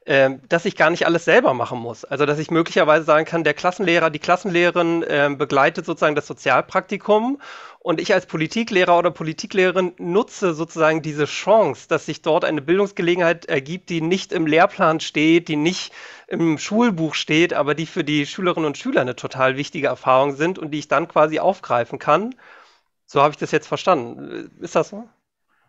ähm, 0.05 0.39
dass 0.49 0.65
ich 0.65 0.75
gar 0.75 0.91
nicht 0.91 1.07
alles 1.07 1.25
selber 1.25 1.55
machen 1.55 1.79
muss. 1.79 2.05
Also 2.05 2.27
dass 2.27 2.37
ich 2.37 2.51
möglicherweise 2.51 3.05
sagen 3.05 3.25
kann, 3.25 3.43
der 3.43 3.55
Klassenlehrer, 3.55 4.11
die 4.11 4.19
Klassenlehrerin 4.19 5.01
äh, 5.01 5.31
begleitet 5.35 5.87
sozusagen 5.87 6.13
das 6.13 6.27
Sozialpraktikum 6.27 7.41
und 7.79 7.99
ich 7.99 8.13
als 8.13 8.27
Politiklehrer 8.27 8.95
oder 8.99 9.09
Politiklehrerin 9.09 9.93
nutze 9.97 10.53
sozusagen 10.53 11.01
diese 11.01 11.25
Chance, 11.25 11.87
dass 11.89 12.05
sich 12.05 12.21
dort 12.21 12.45
eine 12.45 12.61
Bildungsgelegenheit 12.61 13.45
ergibt, 13.45 13.89
die 13.89 14.01
nicht 14.01 14.31
im 14.31 14.45
Lehrplan 14.45 14.99
steht, 14.99 15.47
die 15.47 15.55
nicht 15.55 15.91
im 16.27 16.59
Schulbuch 16.59 17.15
steht, 17.15 17.55
aber 17.55 17.73
die 17.73 17.87
für 17.87 18.03
die 18.03 18.27
Schülerinnen 18.27 18.67
und 18.67 18.77
Schüler 18.77 19.01
eine 19.01 19.15
total 19.15 19.57
wichtige 19.57 19.87
Erfahrung 19.87 20.35
sind 20.35 20.59
und 20.59 20.69
die 20.69 20.77
ich 20.77 20.87
dann 20.87 21.07
quasi 21.07 21.39
aufgreifen 21.39 21.97
kann. 21.97 22.35
So 23.07 23.21
habe 23.21 23.31
ich 23.31 23.37
das 23.37 23.51
jetzt 23.51 23.67
verstanden. 23.67 24.51
Ist 24.59 24.75
das 24.75 24.89
so? 24.89 25.07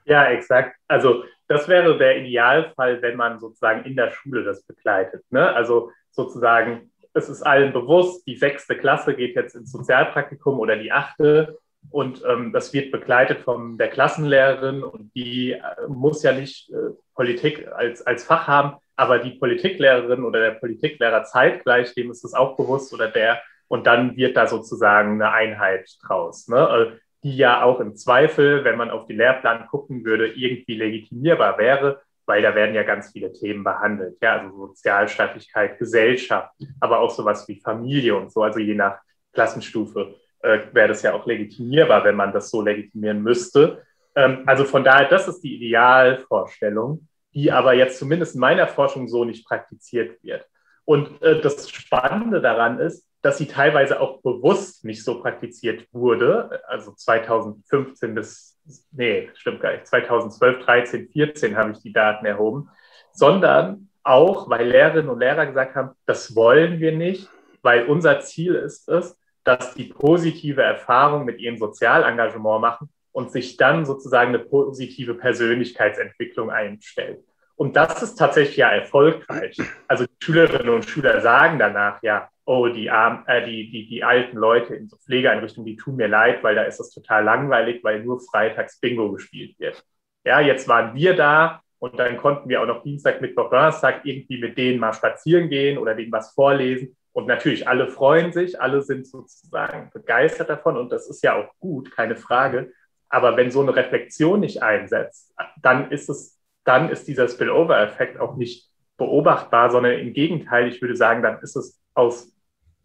Ja, 0.04 0.26
exakt. 0.26 0.76
Also 0.88 1.24
das 1.46 1.68
wäre 1.68 1.96
der 1.96 2.18
Idealfall, 2.18 3.00
wenn 3.00 3.16
man 3.16 3.38
sozusagen 3.38 3.84
in 3.84 3.96
der 3.96 4.10
Schule 4.10 4.44
das 4.44 4.62
begleitet. 4.64 5.24
Ne? 5.30 5.54
Also 5.54 5.90
sozusagen, 6.10 6.90
es 7.14 7.28
ist 7.28 7.42
allen 7.42 7.72
bewusst, 7.72 8.26
die 8.26 8.36
sechste 8.36 8.76
Klasse 8.76 9.14
geht 9.14 9.36
jetzt 9.36 9.54
ins 9.54 9.72
Sozialpraktikum 9.72 10.58
oder 10.58 10.76
die 10.76 10.92
achte 10.92 11.58
und 11.90 12.22
ähm, 12.26 12.52
das 12.52 12.72
wird 12.72 12.90
begleitet 12.90 13.40
von 13.40 13.78
der 13.78 13.88
Klassenlehrerin 13.88 14.82
und 14.82 15.14
die 15.14 15.52
äh, 15.52 15.62
muss 15.86 16.22
ja 16.22 16.32
nicht 16.32 16.70
äh, 16.70 16.90
Politik 17.14 17.68
als, 17.68 18.06
als 18.06 18.24
Fach 18.24 18.46
haben, 18.46 18.76
aber 18.96 19.20
die 19.20 19.38
Politiklehrerin 19.38 20.24
oder 20.24 20.40
der 20.40 20.58
Politiklehrer 20.58 21.24
zeitgleich, 21.24 21.94
dem 21.94 22.10
ist 22.10 22.24
es 22.24 22.34
auch 22.34 22.56
bewusst 22.56 22.92
oder 22.92 23.08
der, 23.08 23.40
und 23.68 23.86
dann 23.86 24.16
wird 24.16 24.36
da 24.36 24.46
sozusagen 24.46 25.22
eine 25.22 25.32
Einheit 25.32 25.88
draus, 26.02 26.48
ne? 26.48 26.98
Die 27.24 27.36
ja 27.36 27.62
auch 27.62 27.80
im 27.80 27.96
Zweifel, 27.96 28.64
wenn 28.64 28.76
man 28.76 28.90
auf 28.90 29.06
die 29.06 29.14
Lehrplan 29.14 29.66
gucken 29.66 30.04
würde, 30.04 30.28
irgendwie 30.28 30.76
legitimierbar 30.76 31.58
wäre, 31.58 32.00
weil 32.26 32.42
da 32.42 32.54
werden 32.54 32.74
ja 32.74 32.82
ganz 32.82 33.12
viele 33.12 33.32
Themen 33.32 33.64
behandelt, 33.64 34.18
ja, 34.20 34.38
also 34.38 34.68
Sozialstaatlichkeit, 34.68 35.78
Gesellschaft, 35.78 36.52
aber 36.80 37.00
auch 37.00 37.10
sowas 37.10 37.48
wie 37.48 37.60
Familie 37.60 38.14
und 38.16 38.30
so, 38.30 38.42
also 38.42 38.58
je 38.58 38.74
nach 38.74 38.98
Klassenstufe 39.32 40.14
äh, 40.42 40.60
wäre 40.72 40.88
das 40.88 41.02
ja 41.02 41.14
auch 41.14 41.26
legitimierbar, 41.26 42.04
wenn 42.04 42.16
man 42.16 42.32
das 42.32 42.50
so 42.50 42.62
legitimieren 42.62 43.22
müsste. 43.22 43.82
Ähm, 44.14 44.42
also 44.46 44.64
von 44.64 44.84
daher, 44.84 45.08
das 45.08 45.26
ist 45.26 45.40
die 45.40 45.56
Idealvorstellung 45.56 47.08
die 47.34 47.52
aber 47.52 47.74
jetzt 47.74 47.98
zumindest 47.98 48.34
in 48.34 48.40
meiner 48.40 48.66
Forschung 48.66 49.08
so 49.08 49.24
nicht 49.24 49.46
praktiziert 49.46 50.22
wird. 50.22 50.46
Und 50.84 51.20
äh, 51.22 51.40
das 51.40 51.70
Spannende 51.70 52.40
daran 52.40 52.80
ist, 52.80 53.06
dass 53.22 53.38
sie 53.38 53.46
teilweise 53.46 54.00
auch 54.00 54.22
bewusst 54.22 54.84
nicht 54.84 55.04
so 55.04 55.20
praktiziert 55.20 55.86
wurde. 55.92 56.62
Also 56.68 56.92
2015 56.92 58.14
bis, 58.14 58.58
nee, 58.92 59.30
stimmt 59.34 59.60
gar 59.60 59.72
nicht, 59.72 59.86
2012, 59.86 60.64
13, 60.64 61.08
14 61.08 61.56
habe 61.56 61.72
ich 61.72 61.78
die 61.80 61.92
Daten 61.92 62.26
erhoben, 62.26 62.70
sondern 63.12 63.88
auch, 64.02 64.48
weil 64.48 64.68
Lehrerinnen 64.68 65.10
und 65.10 65.20
Lehrer 65.20 65.46
gesagt 65.46 65.74
haben, 65.74 65.90
das 66.06 66.34
wollen 66.34 66.78
wir 66.78 66.92
nicht, 66.92 67.28
weil 67.62 67.86
unser 67.86 68.20
Ziel 68.20 68.54
ist 68.54 68.88
es, 68.88 69.18
dass 69.44 69.74
die 69.74 69.84
positive 69.84 70.62
Erfahrung 70.62 71.24
mit 71.24 71.40
ihrem 71.40 71.58
Sozialengagement 71.58 72.60
machen 72.60 72.88
und 73.12 73.32
sich 73.32 73.56
dann 73.56 73.84
sozusagen 73.84 74.28
eine 74.28 74.44
positive 74.44 75.14
Persönlichkeitsentwicklung 75.14 76.50
einstellt. 76.50 77.24
Und 77.58 77.74
das 77.74 78.04
ist 78.04 78.14
tatsächlich 78.14 78.56
ja 78.56 78.70
erfolgreich. 78.70 79.58
Also 79.88 80.04
die 80.04 80.24
Schülerinnen 80.24 80.72
und 80.72 80.84
Schüler 80.84 81.20
sagen 81.20 81.58
danach 81.58 82.00
ja, 82.04 82.30
oh, 82.44 82.68
die, 82.68 82.88
Arm, 82.88 83.24
äh, 83.26 83.44
die, 83.44 83.68
die, 83.68 83.88
die 83.88 84.04
alten 84.04 84.36
Leute 84.36 84.76
in 84.76 84.88
so 84.88 84.96
Pflegeeinrichtungen, 84.96 85.66
die 85.66 85.76
tun 85.76 85.96
mir 85.96 86.06
leid, 86.06 86.44
weil 86.44 86.54
da 86.54 86.62
ist 86.62 86.78
das 86.78 86.90
total 86.90 87.24
langweilig, 87.24 87.82
weil 87.82 88.04
nur 88.04 88.20
freitags 88.20 88.78
Bingo 88.78 89.10
gespielt 89.10 89.58
wird. 89.58 89.84
Ja, 90.24 90.38
jetzt 90.38 90.68
waren 90.68 90.94
wir 90.94 91.16
da 91.16 91.60
und 91.80 91.98
dann 91.98 92.16
konnten 92.16 92.48
wir 92.48 92.62
auch 92.62 92.66
noch 92.66 92.84
Dienstag, 92.84 93.20
Mittwoch, 93.20 93.50
Donnerstag 93.50 94.02
irgendwie 94.04 94.38
mit 94.38 94.56
denen 94.56 94.78
mal 94.78 94.92
spazieren 94.92 95.48
gehen 95.48 95.78
oder 95.78 95.96
denen 95.96 96.12
was 96.12 96.32
vorlesen. 96.34 96.96
Und 97.10 97.26
natürlich, 97.26 97.66
alle 97.66 97.88
freuen 97.88 98.32
sich, 98.32 98.60
alle 98.60 98.82
sind 98.82 99.04
sozusagen 99.04 99.90
begeistert 99.92 100.48
davon 100.48 100.76
und 100.76 100.92
das 100.92 101.10
ist 101.10 101.24
ja 101.24 101.34
auch 101.34 101.52
gut, 101.58 101.90
keine 101.90 102.14
Frage. 102.14 102.72
Aber 103.08 103.36
wenn 103.36 103.50
so 103.50 103.62
eine 103.62 103.74
Reflexion 103.74 104.38
nicht 104.38 104.62
einsetzt, 104.62 105.34
dann 105.60 105.90
ist 105.90 106.08
es 106.08 106.37
dann 106.68 106.90
ist 106.90 107.08
dieser 107.08 107.28
Spillover-Effekt 107.28 108.20
auch 108.20 108.36
nicht 108.36 108.68
beobachtbar, 108.98 109.70
sondern 109.70 109.98
im 109.98 110.12
Gegenteil, 110.12 110.68
ich 110.68 110.82
würde 110.82 110.96
sagen, 110.96 111.22
dann 111.22 111.40
ist 111.40 111.56
es 111.56 111.80
aus 111.94 112.36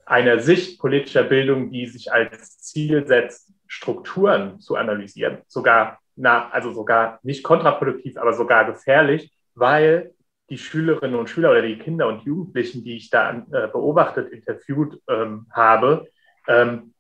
einer 0.06 0.40
Sicht 0.40 0.80
politischer 0.80 1.24
Bildung, 1.24 1.70
die 1.70 1.86
sich 1.88 2.12
als 2.12 2.60
Ziel 2.60 3.06
setzt, 3.08 3.52
Strukturen 3.68 4.60
zu 4.60 4.76
analysieren, 4.76 5.40
sogar, 5.48 6.00
na, 6.16 6.50
also 6.50 6.72
sogar 6.72 7.20
nicht 7.24 7.44
kontraproduktiv, 7.44 8.18
aber 8.18 8.34
sogar 8.34 8.66
gefährlich, 8.66 9.34
weil 9.56 10.14
die 10.50 10.58
Schülerinnen 10.58 11.18
und 11.18 11.30
Schüler 11.30 11.52
oder 11.52 11.62
die 11.62 11.78
Kinder 11.78 12.08
und 12.08 12.24
Jugendlichen, 12.24 12.84
die 12.84 12.98
ich 12.98 13.10
da 13.10 13.32
äh, 13.32 13.68
beobachtet, 13.68 14.32
interviewt 14.32 15.02
ähm, 15.10 15.48
habe, 15.52 16.08
ähm, 16.48 16.94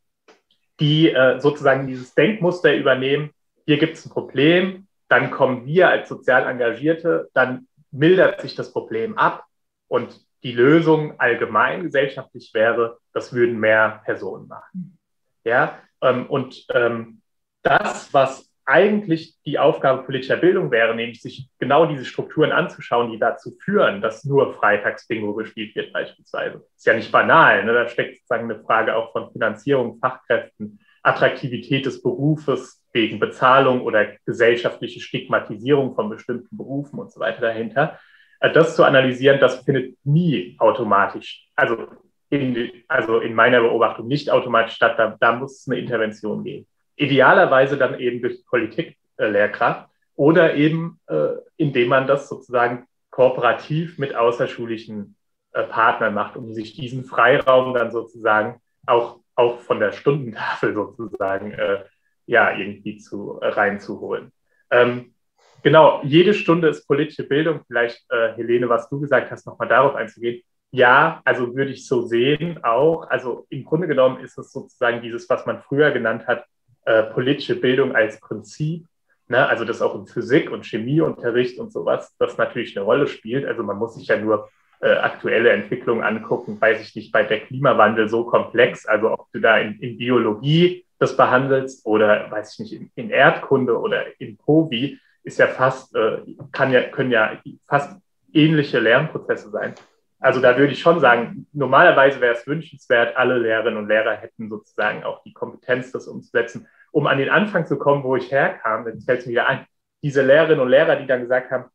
die 0.80 1.12
äh, 1.12 1.40
sozusagen 1.40 1.88
dieses 1.88 2.16
Denkmuster 2.16 2.76
übernehmen, 2.76 3.30
hier 3.66 3.78
gibt 3.78 3.94
es 3.94 4.06
ein 4.06 4.10
Problem, 4.10 4.88
dann 5.14 5.30
kommen 5.30 5.68
wir 5.68 5.90
als 5.90 6.10
sozial 6.10 6.48
Engagierte, 6.48 7.30
dann 7.36 7.68
mildert 7.92 8.42
sich 8.42 8.56
das 8.56 8.74
Problem 8.74 9.16
ab 9.16 9.46
und 9.88 10.20
die 10.42 10.54
Lösung 10.54 11.20
allgemein 11.20 11.84
gesellschaftlich 11.84 12.50
wäre, 12.56 12.98
das 13.14 13.32
würden 13.32 13.60
mehr 13.60 14.02
Personen 14.06 14.48
machen. 14.48 14.98
Ja, 15.44 15.78
ähm, 16.02 16.26
und 16.26 16.66
ähm, 16.74 17.22
das, 17.62 18.12
was 18.12 18.52
eigentlich 18.66 19.36
die 19.46 19.60
Aufgabe 19.60 20.02
politischer 20.02 20.38
Bildung 20.38 20.72
wäre, 20.72 20.96
nämlich 20.96 21.22
sich 21.22 21.48
genau 21.60 21.86
diese 21.86 22.06
Strukturen 22.06 22.52
anzuschauen, 22.52 23.12
die 23.12 23.20
dazu 23.20 23.52
führen, 23.64 24.02
dass 24.02 24.26
nur 24.26 24.56
Freitags-Bingo 24.56 25.36
gespielt 25.36 25.76
wird 25.76 25.94
beispielsweise. 25.94 26.66
Ist 26.76 26.88
ja 26.88 26.96
nicht 26.96 27.12
banal, 27.12 27.66
ne? 27.66 27.74
da 27.74 27.88
steckt 27.88 28.18
sozusagen 28.18 28.50
eine 28.50 28.64
Frage 28.64 28.96
auch 28.96 29.12
von 29.12 29.32
Finanzierung, 29.32 30.00
Fachkräften, 30.00 30.80
Attraktivität 31.04 31.86
des 31.86 32.02
Berufes, 32.02 32.83
wegen 32.94 33.20
Bezahlung 33.20 33.82
oder 33.82 34.06
gesellschaftliche 34.26 35.02
Stigmatisierung 35.02 35.96
von 35.96 36.10
bestimmten 36.10 36.56
Berufen 36.56 37.00
und 37.00 37.12
so 37.12 37.20
weiter 37.20 37.42
dahinter. 37.42 38.00
Äh, 38.40 38.52
das 38.52 38.76
zu 38.76 38.84
analysieren, 38.84 39.40
das 39.40 39.64
findet 39.64 39.98
nie 40.04 40.56
automatisch, 40.60 41.48
also 41.56 41.88
in, 42.30 42.72
also 42.88 43.20
in 43.20 43.34
meiner 43.34 43.62
Beobachtung 43.62 44.08
nicht 44.08 44.30
automatisch 44.30 44.76
statt. 44.76 44.96
Da, 44.98 45.18
da 45.20 45.34
muss 45.34 45.60
es 45.60 45.68
eine 45.68 45.80
Intervention 45.80 46.44
geben. 46.44 46.68
Idealerweise 46.96 47.78
dann 47.78 48.00
eben 48.00 48.22
durch 48.22 48.46
Politiklehrkraft 48.46 49.90
oder 50.16 50.54
eben 50.56 51.00
äh, 51.08 51.34
indem 51.58 51.90
man 51.90 52.08
das 52.08 52.30
sozusagen 52.30 52.86
kooperativ 53.10 53.98
mit 53.98 54.16
außerschulischen 54.16 55.16
äh, 55.54 55.64
Partnern 55.64 56.14
macht, 56.14 56.36
um 56.36 56.54
sich 56.54 56.74
diesen 56.74 57.04
Freiraum 57.04 57.74
dann 57.74 57.92
sozusagen 57.92 58.60
auch, 58.86 59.20
auch 59.36 59.60
von 59.60 59.80
der 59.80 59.92
Stundentafel 59.92 60.74
sozusagen 60.74 61.52
äh, 61.52 61.84
ja, 62.26 62.58
irgendwie 62.58 62.98
zu, 62.98 63.40
äh, 63.42 63.48
reinzuholen. 63.48 64.32
Ähm, 64.72 65.14
genau, 65.62 66.02
jede 66.04 66.34
Stunde 66.34 66.70
ist 66.70 66.88
politische 66.88 67.24
Bildung. 67.24 67.62
Vielleicht, 67.68 68.04
äh, 68.10 68.34
Helene, 68.36 68.70
was 68.70 68.90
du 68.90 69.00
gesagt 69.00 69.32
hast, 69.32 69.46
nochmal 69.46 69.68
darauf 69.68 69.96
einzugehen. 69.96 70.42
Ja, 70.72 71.22
also 71.24 71.56
würde 71.56 71.72
ich 71.72 71.88
so 71.88 72.02
sehen 72.02 72.64
auch. 72.64 73.08
Also 73.10 73.46
im 73.50 73.64
Grunde 73.64 73.88
genommen 73.88 74.24
ist 74.24 74.38
es 74.38 74.52
sozusagen 74.52 75.02
dieses, 75.02 75.30
was 75.30 75.46
man 75.46 75.62
früher 75.62 75.92
genannt 75.92 76.26
hat, 76.26 76.46
äh, 76.86 77.04
politische 77.04 77.56
Bildung 77.56 77.96
als 77.96 78.20
Prinzip. 78.20 78.86
Ne? 79.28 79.48
Also 79.48 79.66
das 79.66 79.82
auch 79.82 79.96
im 79.96 80.08
Physik- 80.08 80.52
und 80.52 80.66
Chemieunterricht 80.66 81.60
und 81.60 81.72
sowas, 81.72 82.16
das 82.18 82.38
natürlich 82.38 82.76
eine 82.76 82.86
Rolle 82.86 83.08
spielt. 83.08 83.46
Also 83.46 83.64
man 83.64 83.78
muss 83.78 83.96
sich 83.96 84.08
ja 84.08 84.18
nur 84.18 84.50
äh, 84.82 84.96
aktuelle 84.96 85.52
Entwicklungen 85.52 86.04
angucken, 86.04 86.60
weiß 86.60 86.82
ich 86.82 86.96
nicht, 86.96 87.12
bei 87.12 87.24
der 87.24 87.40
Klimawandel 87.40 88.10
so 88.10 88.26
komplex, 88.26 88.86
also 88.86 89.12
ob 89.12 89.32
du 89.32 89.40
da 89.40 89.58
in, 89.60 89.80
in 89.80 89.98
Biologie 89.98 90.83
das 91.04 91.18
behandelst 91.18 91.86
oder 91.86 92.32
weiß 92.32 92.54
ich 92.54 92.60
nicht, 92.60 92.74
in, 92.74 92.92
in 92.96 93.10
Erdkunde 93.10 93.78
oder 93.80 94.20
in 94.20 94.38
POVI, 94.38 95.00
ist 95.24 95.40
ja 95.40 95.48
fast, 95.48 95.96
äh, 95.96 96.20
kann 96.52 96.72
ja, 96.72 96.84
können 96.84 97.12
ja 97.12 97.40
fast 97.68 97.98
ähnliche 98.34 98.80
Lernprozesse 98.80 99.50
sein. 99.52 99.76
Also 100.20 100.40
da 100.40 100.58
würde 100.58 100.72
ich 100.74 100.80
schon 100.80 101.00
sagen, 101.02 101.48
normalerweise 101.52 102.22
wäre 102.22 102.36
es 102.36 102.48
wünschenswert, 102.48 103.18
alle 103.18 103.38
Lehrerinnen 103.38 103.78
und 103.78 103.90
Lehrer 103.90 104.16
hätten 104.16 104.50
sozusagen 104.50 105.04
auch 105.04 105.22
die 105.24 105.34
Kompetenz, 105.34 105.92
das 105.92 106.08
umzusetzen. 106.08 106.68
Um 106.92 107.08
an 107.08 107.18
den 107.18 107.30
Anfang 107.30 107.66
zu 107.66 107.78
kommen, 107.78 108.04
wo 108.04 108.16
ich 108.16 108.32
herkam, 108.32 108.88
jetzt 108.88 109.06
fällt 109.06 109.22
es 109.22 109.26
mir 109.26 109.34
wieder 109.34 109.48
ein, 109.48 109.66
diese 110.02 110.22
Lehrerinnen 110.22 110.62
und 110.62 110.70
Lehrer, 110.70 110.96
die 110.96 111.08
dann 111.08 111.22
gesagt 111.22 111.52
haben, 111.52 111.66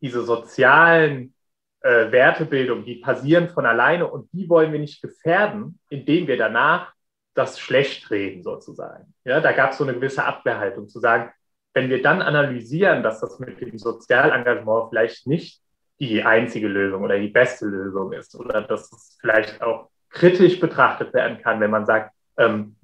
diese 0.00 0.22
sozialen 0.22 1.34
äh, 1.80 2.12
Wertebildung, 2.12 2.84
die 2.84 2.96
passieren 2.96 3.48
von 3.48 3.66
alleine 3.66 4.06
und 4.06 4.32
die 4.32 4.48
wollen 4.48 4.72
wir 4.72 4.80
nicht 4.80 5.02
gefährden, 5.02 5.78
indem 5.88 6.26
wir 6.26 6.36
danach 6.36 6.92
das 7.34 7.58
Schlechtreden 7.58 8.42
sozusagen. 8.42 9.12
Ja, 9.24 9.40
da 9.40 9.52
gab 9.52 9.72
es 9.72 9.78
so 9.78 9.84
eine 9.84 9.94
gewisse 9.94 10.24
Abwehrhaltung 10.24 10.88
zu 10.88 11.00
sagen, 11.00 11.30
wenn 11.74 11.90
wir 11.90 12.02
dann 12.02 12.22
analysieren, 12.22 13.02
dass 13.02 13.20
das 13.20 13.38
mit 13.40 13.60
dem 13.60 13.78
Sozialengagement 13.78 14.90
vielleicht 14.90 15.26
nicht 15.26 15.60
die 15.98 16.22
einzige 16.22 16.68
Lösung 16.68 17.02
oder 17.02 17.18
die 17.18 17.28
beste 17.28 17.66
Lösung 17.66 18.12
ist 18.12 18.34
oder 18.34 18.62
dass 18.62 18.92
es 18.92 19.18
vielleicht 19.20 19.60
auch 19.62 19.90
kritisch 20.10 20.60
betrachtet 20.60 21.12
werden 21.12 21.38
kann, 21.42 21.60
wenn 21.60 21.70
man 21.70 21.86
sagt, 21.86 22.12
ähm, 22.38 22.76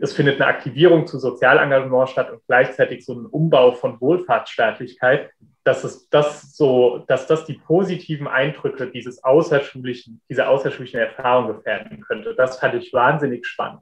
es 0.00 0.12
findet 0.12 0.40
eine 0.40 0.46
Aktivierung 0.46 1.06
zu 1.06 1.18
Sozialengagement 1.18 2.08
statt 2.08 2.30
und 2.30 2.40
gleichzeitig 2.46 3.04
so 3.04 3.14
ein 3.14 3.26
Umbau 3.26 3.72
von 3.72 4.00
Wohlfahrtsstaatlichkeit, 4.00 5.30
dass 5.64 5.82
es 5.82 6.08
das 6.08 6.56
so, 6.56 7.04
dass 7.08 7.26
das 7.26 7.44
die 7.44 7.54
positiven 7.54 8.28
Eindrücke 8.28 8.90
dieses 8.90 9.22
außerschulischen, 9.24 10.22
dieser 10.28 10.48
außerschulischen 10.48 11.00
Erfahrung 11.00 11.48
gefährden 11.48 12.00
könnte. 12.02 12.34
Das 12.34 12.58
fand 12.58 12.74
ich 12.74 12.92
wahnsinnig 12.92 13.46
spannend. 13.46 13.80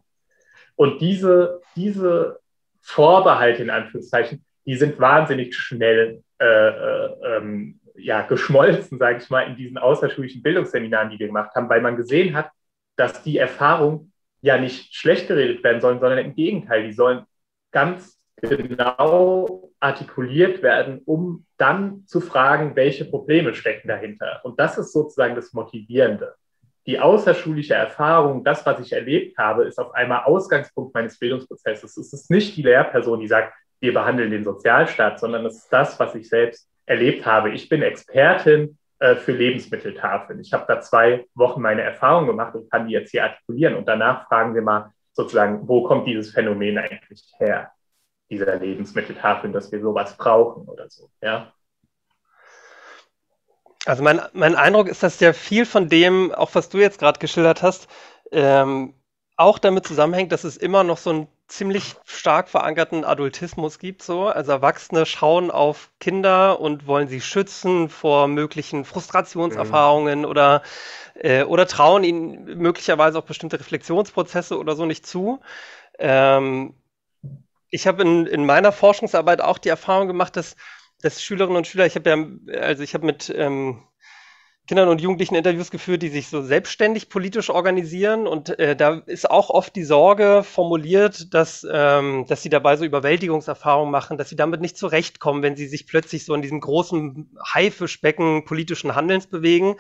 Und 0.77 1.01
diese, 1.01 1.61
diese 1.75 2.39
Vorbehalte 2.81 3.63
in 3.63 3.71
Anführungszeichen, 3.71 4.45
die 4.65 4.77
sind 4.77 5.01
wahnsinnig 5.01 5.57
schnell 5.57 6.23
äh, 6.39 6.45
äh, 6.45 7.37
ähm, 7.37 7.81
ja, 7.95 8.23
geschmolzen, 8.23 8.99
sage 8.99 9.19
ich 9.23 9.31
mal, 9.31 9.43
in 9.43 9.57
diesen 9.57 9.79
außerschulischen 9.79 10.43
Bildungsseminaren, 10.43 11.11
die 11.11 11.19
wir 11.19 11.29
gemacht 11.29 11.55
haben, 11.55 11.69
weil 11.69 11.81
man 11.81 11.97
gesehen 11.97 12.37
hat, 12.37 12.51
dass 12.97 13.23
die 13.23 13.39
Erfahrungen 13.39 14.13
ja 14.43 14.59
nicht 14.59 14.95
schlecht 14.95 15.29
geredet 15.29 15.65
werden 15.65 15.81
sollen, 15.81 15.99
sondern 15.99 16.19
im 16.19 16.35
Gegenteil, 16.35 16.85
die 16.85 16.93
sollen 16.93 17.25
ganz 17.73 18.21
genau 18.37 19.71
artikuliert 19.81 20.63
werden, 20.63 21.01
um 21.07 21.47
dann 21.57 22.07
zu 22.07 22.21
fragen, 22.21 22.77
welche 22.77 23.07
Probleme 23.07 23.55
stecken 23.55 23.89
dahinter. 23.89 24.41
Und 24.45 24.61
das 24.61 24.77
ist 24.79 24.93
sozusagen 24.93 25.35
das 25.35 25.53
Motivierende 25.53 26.35
die 26.87 27.01
außerschulische 27.01 27.75
Erfahrung, 27.75 28.45
das, 28.45 28.65
was 28.65 28.81
ich 28.81 28.93
erlebt 28.93 29.37
habe, 29.39 29.65
ist 29.65 29.79
auf 29.79 29.93
einmal 29.95 30.25
Ausgangspunkt 30.25 30.95
meines 30.95 31.19
Bildungsprozesses. 31.19 31.97
Es 31.97 32.13
ist 32.13 32.31
nicht 32.31 32.57
die 32.57 32.63
Lehrperson, 32.63 33.21
die 33.21 33.27
sagt, 33.27 33.53
wir 33.81 33.93
behandeln 33.93 34.31
den 34.31 34.45
Sozialstaat, 34.45 35.19
sondern 35.19 35.45
es 35.47 35.57
ist 35.57 35.73
das, 35.73 35.99
was 35.99 36.15
ich 36.15 36.29
selbst 36.29 36.69
erlebt 36.87 37.27
habe. 37.27 37.51
Ich 37.51 37.69
bin 37.69 37.83
Expertin 37.83 38.79
äh, 39.01 39.17
für 39.17 39.33
Lebensmitteltafeln. 39.33 40.41
Ich 40.41 40.53
habe 40.53 40.65
da 40.69 40.81
zwei 40.81 41.27
Wochen 41.35 41.61
meine 41.61 41.83
Erfahrung 41.83 42.27
gemacht 42.27 42.55
und 42.55 42.71
kann 42.71 42.87
die 42.87 42.93
jetzt 42.93 43.11
hier 43.11 43.25
artikulieren. 43.25 43.75
Und 43.75 43.87
danach 43.87 44.29
fragen 44.29 44.55
wir 44.55 44.63
mal 44.63 44.93
sozusagen, 45.13 45.67
wo 45.67 45.83
kommt 45.83 46.07
dieses 46.07 46.31
Phänomen 46.31 46.79
eigentlich 46.79 47.33
her, 47.39 47.73
dieser 48.31 48.57
Lebensmitteltafeln, 48.57 49.53
dass 49.53 49.73
wir 49.73 49.81
sowas 49.81 50.17
brauchen 50.17 50.69
oder 50.69 50.89
so. 50.89 51.11
Ja. 51.21 51.53
Also 53.87 54.03
mein, 54.03 54.21
mein 54.33 54.57
Eindruck 54.57 54.89
ist, 54.89 55.03
dass 55.03 55.21
ja 55.21 55.33
viel 55.33 55.65
von 55.65 55.89
dem, 55.89 56.35
auch 56.35 56.55
was 56.55 56.69
du 56.69 56.79
jetzt 56.79 56.99
gerade 56.99 57.21
geschildert 57.21 57.63
hast, 57.63 57.87
ähm, 58.33 58.95
auch 59.37 59.59
damit 59.61 59.87
zusammenhängt, 59.87 60.33
dass 60.33 60.43
es 60.43 60.57
immer 60.57 60.83
noch 60.83 60.99
so 60.99 61.11
einen 61.11 61.29
ziemlich 61.47 61.95
stark 62.05 62.49
verankerten 62.49 63.05
Adultismus 63.05 63.79
gibt. 63.79 64.03
So. 64.03 64.27
Also 64.27 64.51
Erwachsene 64.51 65.07
schauen 65.07 65.53
auf 65.53 65.91
Kinder 66.01 66.59
und 66.61 66.89
wollen 66.89 67.07
sie 67.07 67.21
schützen 67.21 67.89
vor 67.89 68.27
möglichen 68.27 68.85
Frustrationserfahrungen 68.85 70.21
mhm. 70.21 70.25
oder, 70.25 70.63
äh, 71.15 71.45
oder 71.45 71.69
trauen 71.69 72.03
ihnen 72.03 72.59
möglicherweise 72.59 73.19
auch 73.19 73.25
bestimmte 73.25 73.61
Reflexionsprozesse 73.61 74.59
oder 74.59 74.75
so 74.75 74.85
nicht 74.85 75.07
zu. 75.07 75.41
Ähm, 76.01 76.75
ich 77.71 77.87
habe 77.87 78.03
in, 78.03 78.27
in 78.27 78.47
meiner 78.47 78.73
Forschungsarbeit 78.73 79.41
auch 79.41 79.59
die 79.59 79.69
Erfahrung 79.69 80.09
gemacht, 80.09 80.35
dass 80.35 80.57
dass 81.03 81.23
Schülerinnen 81.23 81.57
und 81.57 81.67
Schüler, 81.67 81.87
ich 81.87 81.95
habe 81.95 82.11
ja, 82.11 82.61
also 82.61 82.83
ich 82.83 82.95
habe 82.95 83.07
mit 83.07 83.33
ähm, 83.35 83.83
Kindern 84.67 84.89
und 84.89 85.01
Jugendlichen 85.01 85.37
Interviews 85.37 85.71
geführt, 85.71 86.03
die 86.03 86.09
sich 86.09 86.29
so 86.29 86.43
selbstständig 86.43 87.09
politisch 87.09 87.51
organisieren. 87.51 88.27
Und 88.27 88.59
äh, 88.59 88.75
da 88.75 89.03
ist 89.07 89.31
auch 89.31 89.51
oft 89.51 89.77
die 89.77 89.85
Sorge 89.85 90.43
formuliert, 90.43 91.33
dass, 91.33 91.65
ähm, 91.71 92.27
dass 92.29 92.43
sie 92.43 92.49
dabei 92.49 92.77
so 92.77 92.85
Überwältigungserfahrungen 92.85 93.93
machen, 93.93 94.19
dass 94.19 94.29
sie 94.29 94.37
damit 94.37 94.61
nicht 94.61 94.77
zurechtkommen, 94.77 95.43
wenn 95.43 95.57
sie 95.57 95.69
sich 95.69 95.87
plötzlich 95.87 96.25
so 96.25 96.35
in 96.35 96.43
diesem 96.43 96.61
großen 96.61 97.37
Haifischbecken 97.55 98.45
politischen 98.45 98.97
Handelns 98.97 99.29
bewegen. 99.29 99.77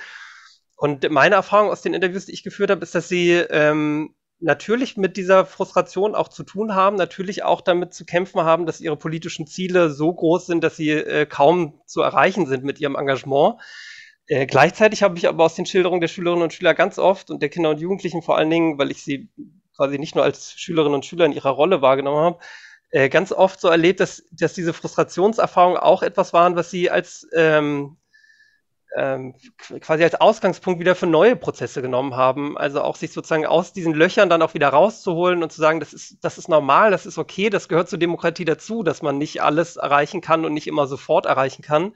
Und 0.76 1.10
meine 1.10 1.34
Erfahrung 1.34 1.70
aus 1.70 1.82
den 1.82 1.94
Interviews, 1.94 2.26
die 2.26 2.32
ich 2.32 2.44
geführt 2.44 2.70
habe, 2.70 2.82
ist, 2.82 2.94
dass 2.94 3.08
sie 3.08 3.32
ähm, 3.32 4.14
natürlich 4.40 4.96
mit 4.96 5.16
dieser 5.16 5.46
Frustration 5.46 6.14
auch 6.14 6.28
zu 6.28 6.42
tun 6.42 6.74
haben, 6.74 6.96
natürlich 6.96 7.42
auch 7.42 7.60
damit 7.60 7.94
zu 7.94 8.04
kämpfen 8.04 8.42
haben, 8.42 8.66
dass 8.66 8.80
ihre 8.80 8.96
politischen 8.96 9.46
Ziele 9.46 9.90
so 9.90 10.12
groß 10.12 10.46
sind, 10.46 10.62
dass 10.62 10.76
sie 10.76 10.90
äh, 10.90 11.26
kaum 11.26 11.80
zu 11.86 12.02
erreichen 12.02 12.46
sind 12.46 12.64
mit 12.64 12.80
ihrem 12.80 12.96
Engagement. 12.96 13.60
Äh, 14.26 14.46
gleichzeitig 14.46 15.02
habe 15.02 15.16
ich 15.16 15.28
aber 15.28 15.44
aus 15.44 15.54
den 15.54 15.66
Schilderungen 15.66 16.00
der 16.00 16.08
Schülerinnen 16.08 16.42
und 16.42 16.52
Schüler 16.52 16.74
ganz 16.74 16.98
oft 16.98 17.30
und 17.30 17.40
der 17.40 17.48
Kinder 17.48 17.70
und 17.70 17.80
Jugendlichen 17.80 18.22
vor 18.22 18.36
allen 18.36 18.50
Dingen, 18.50 18.78
weil 18.78 18.90
ich 18.90 19.02
sie 19.02 19.28
quasi 19.76 19.98
nicht 19.98 20.14
nur 20.14 20.24
als 20.24 20.52
Schülerinnen 20.52 20.94
und 20.94 21.06
Schüler 21.06 21.26
in 21.26 21.32
ihrer 21.32 21.50
Rolle 21.50 21.82
wahrgenommen 21.82 22.24
habe, 22.24 22.38
äh, 22.90 23.08
ganz 23.08 23.32
oft 23.32 23.60
so 23.60 23.68
erlebt, 23.68 24.00
dass, 24.00 24.24
dass 24.32 24.54
diese 24.54 24.72
Frustrationserfahrungen 24.72 25.78
auch 25.78 26.02
etwas 26.02 26.32
waren, 26.32 26.56
was 26.56 26.70
sie 26.70 26.90
als 26.90 27.26
ähm, 27.34 27.96
ähm, 28.96 29.34
quasi 29.80 30.02
als 30.02 30.14
Ausgangspunkt 30.14 30.80
wieder 30.80 30.94
für 30.94 31.06
neue 31.06 31.36
Prozesse 31.36 31.82
genommen 31.82 32.16
haben. 32.16 32.56
Also 32.56 32.80
auch 32.80 32.96
sich 32.96 33.12
sozusagen 33.12 33.46
aus 33.46 33.72
diesen 33.72 33.94
Löchern 33.94 34.30
dann 34.30 34.42
auch 34.42 34.54
wieder 34.54 34.68
rauszuholen 34.68 35.42
und 35.42 35.52
zu 35.52 35.60
sagen, 35.60 35.80
das 35.80 35.92
ist, 35.92 36.16
das 36.22 36.38
ist 36.38 36.48
normal, 36.48 36.90
das 36.90 37.04
ist 37.04 37.18
okay, 37.18 37.50
das 37.50 37.68
gehört 37.68 37.90
zur 37.90 37.98
Demokratie 37.98 38.46
dazu, 38.46 38.82
dass 38.82 39.02
man 39.02 39.18
nicht 39.18 39.42
alles 39.42 39.76
erreichen 39.76 40.22
kann 40.22 40.44
und 40.44 40.54
nicht 40.54 40.66
immer 40.66 40.86
sofort 40.86 41.26
erreichen 41.26 41.62
kann. 41.62 41.92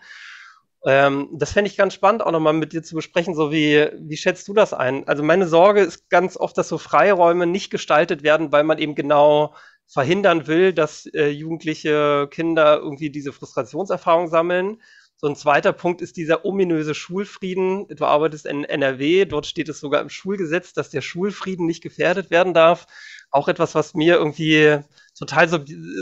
Ähm, 0.86 1.28
das 1.32 1.52
fände 1.52 1.70
ich 1.70 1.76
ganz 1.76 1.94
spannend, 1.94 2.22
auch 2.22 2.32
nochmal 2.32 2.52
mit 2.52 2.72
dir 2.72 2.82
zu 2.82 2.94
besprechen. 2.94 3.34
So 3.34 3.50
wie, 3.50 3.88
wie 3.98 4.16
schätzt 4.16 4.46
du 4.48 4.54
das 4.54 4.74
ein? 4.74 5.08
Also 5.08 5.22
meine 5.22 5.48
Sorge 5.48 5.80
ist 5.80 6.10
ganz 6.10 6.36
oft, 6.36 6.56
dass 6.58 6.68
so 6.68 6.76
Freiräume 6.78 7.46
nicht 7.46 7.70
gestaltet 7.70 8.22
werden, 8.22 8.52
weil 8.52 8.64
man 8.64 8.78
eben 8.78 8.94
genau 8.94 9.54
verhindern 9.86 10.46
will, 10.46 10.72
dass 10.72 11.06
äh, 11.06 11.28
jugendliche 11.28 12.28
Kinder 12.30 12.78
irgendwie 12.78 13.10
diese 13.10 13.32
Frustrationserfahrung 13.32 14.28
sammeln 14.28 14.80
so 15.20 15.26
ein 15.26 15.36
zweiter 15.36 15.74
Punkt 15.74 16.00
ist 16.00 16.16
dieser 16.16 16.46
ominöse 16.46 16.94
Schulfrieden. 16.94 17.86
Du 17.88 18.06
arbeitest 18.06 18.46
in 18.46 18.64
NRW, 18.64 19.26
dort 19.26 19.44
steht 19.44 19.68
es 19.68 19.78
sogar 19.78 20.00
im 20.00 20.08
Schulgesetz, 20.08 20.72
dass 20.72 20.88
der 20.88 21.02
Schulfrieden 21.02 21.66
nicht 21.66 21.82
gefährdet 21.82 22.30
werden 22.30 22.54
darf. 22.54 22.86
Auch 23.30 23.46
etwas, 23.46 23.74
was 23.74 23.92
mir 23.92 24.14
irgendwie 24.14 24.78
total 25.18 25.46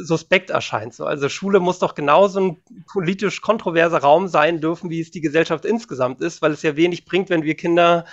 suspekt 0.05 0.51
erscheint. 0.51 0.95
So, 0.95 1.05
also 1.05 1.29
Schule 1.29 1.59
muss 1.59 1.81
doch 1.81 1.97
genauso 1.97 2.41
ein 2.41 2.63
politisch 2.93 3.41
kontroverser 3.41 3.99
Raum 3.99 4.29
sein 4.29 4.61
dürfen, 4.61 4.89
wie 4.89 5.01
es 5.01 5.11
die 5.11 5.21
Gesellschaft 5.21 5.65
insgesamt 5.65 6.21
ist, 6.21 6.41
weil 6.41 6.53
es 6.53 6.63
ja 6.63 6.77
wenig 6.77 7.05
bringt, 7.05 7.29
wenn 7.29 7.43
wir 7.43 7.57
Kinder 7.57 8.05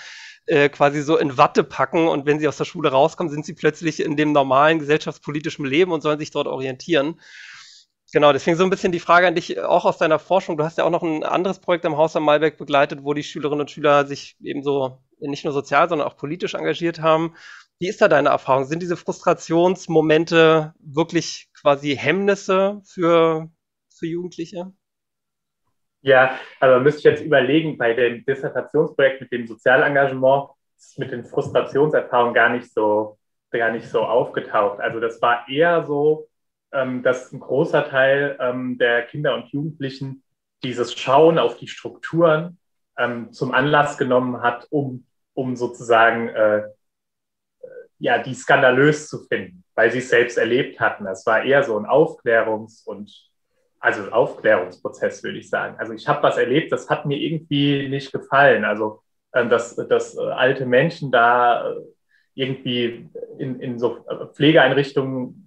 äh, 0.47 0.69
quasi 0.69 1.03
so 1.03 1.17
in 1.17 1.37
Watte 1.37 1.63
packen 1.63 2.07
und 2.07 2.25
wenn 2.25 2.39
sie 2.39 2.47
aus 2.47 2.57
der 2.57 2.65
Schule 2.65 2.89
rauskommen, 2.89 3.31
sind 3.31 3.45
sie 3.45 3.53
plötzlich 3.53 3.99
in 3.99 4.17
dem 4.17 4.31
normalen 4.31 4.79
gesellschaftspolitischen 4.79 5.65
Leben 5.65 5.91
und 5.91 6.01
sollen 6.01 6.17
sich 6.17 6.31
dort 6.31 6.47
orientieren. 6.47 7.19
Genau, 8.15 8.31
deswegen 8.31 8.55
so 8.55 8.63
ein 8.63 8.69
bisschen 8.69 8.93
die 8.93 9.01
Frage 9.01 9.27
an 9.27 9.35
dich, 9.35 9.59
auch 9.59 9.83
aus 9.83 9.97
deiner 9.97 10.19
Forschung. 10.19 10.55
Du 10.55 10.63
hast 10.63 10.77
ja 10.77 10.85
auch 10.85 10.89
noch 10.89 11.03
ein 11.03 11.25
anderes 11.25 11.59
Projekt 11.59 11.85
am 11.85 11.97
Haus 11.97 12.15
am 12.15 12.23
Malbeck 12.23 12.57
begleitet, 12.57 13.03
wo 13.03 13.13
die 13.13 13.23
Schülerinnen 13.23 13.59
und 13.59 13.71
Schüler 13.71 14.05
sich 14.05 14.37
eben 14.41 14.63
so 14.63 14.99
nicht 15.19 15.43
nur 15.43 15.51
sozial, 15.51 15.89
sondern 15.89 16.07
auch 16.07 16.15
politisch 16.15 16.53
engagiert 16.53 17.01
haben. 17.01 17.35
Wie 17.77 17.89
ist 17.89 17.99
da 17.99 18.07
deine 18.07 18.29
Erfahrung? 18.29 18.63
Sind 18.63 18.81
diese 18.81 18.95
Frustrationsmomente 18.95 20.73
wirklich 20.79 21.49
quasi 21.59 21.97
Hemmnisse 21.97 22.81
für, 22.85 23.49
für 23.93 24.07
Jugendliche? 24.07 24.71
Ja, 25.99 26.39
aber 26.61 26.79
müsste 26.79 26.99
ich 26.99 27.03
jetzt 27.03 27.21
überlegen, 27.25 27.77
bei 27.77 27.95
dem 27.95 28.23
Dissertationsprojekt 28.23 29.19
mit 29.19 29.31
dem 29.33 29.45
Sozialengagement 29.45 30.51
ist 30.77 30.97
mit 30.97 31.11
den 31.11 31.25
Frustrationserfahrungen 31.25 32.33
gar 32.33 32.47
nicht 32.47 32.71
so, 32.71 33.17
gar 33.51 33.71
nicht 33.71 33.89
so 33.89 34.03
aufgetaucht. 34.03 34.79
Also 34.79 35.01
das 35.01 35.21
war 35.21 35.49
eher 35.49 35.83
so, 35.83 36.29
dass 37.03 37.31
ein 37.31 37.39
großer 37.39 37.89
Teil 37.89 38.37
ähm, 38.39 38.77
der 38.77 39.03
Kinder 39.03 39.35
und 39.35 39.47
Jugendlichen 39.47 40.23
dieses 40.63 40.93
Schauen 40.93 41.37
auf 41.39 41.57
die 41.57 41.67
Strukturen 41.67 42.57
ähm, 42.97 43.31
zum 43.31 43.53
Anlass 43.53 43.97
genommen 43.97 44.41
hat, 44.41 44.67
um, 44.69 45.05
um 45.33 45.55
sozusagen 45.55 46.29
äh, 46.29 46.57
äh 46.59 46.63
ja, 47.99 48.17
die 48.21 48.33
skandalös 48.33 49.07
zu 49.07 49.25
finden, 49.25 49.63
weil 49.73 49.91
sie 49.91 49.99
es 49.99 50.09
selbst 50.09 50.37
erlebt 50.37 50.79
hatten. 50.79 51.05
Das 51.05 51.25
war 51.25 51.43
eher 51.43 51.63
so 51.63 51.77
ein 51.77 51.85
Aufklärungs- 51.85 52.85
und 52.85 53.11
also 53.79 54.11
Aufklärungsprozess, 54.11 55.23
würde 55.23 55.37
ich 55.37 55.49
sagen. 55.49 55.75
Also 55.77 55.93
ich 55.93 56.07
habe 56.07 56.23
was 56.23 56.37
erlebt, 56.37 56.71
das 56.71 56.89
hat 56.89 57.05
mir 57.05 57.17
irgendwie 57.17 57.87
nicht 57.87 58.11
gefallen. 58.11 58.65
Also 58.65 59.01
dass, 59.43 59.75
dass 59.75 60.17
äh, 60.17 60.21
alte 60.21 60.65
Menschen 60.65 61.11
da 61.11 61.69
äh, 61.69 61.75
irgendwie 62.35 63.09
in, 63.37 63.59
in 63.59 63.79
so 63.79 64.05
Pflegeeinrichtungen 64.33 65.44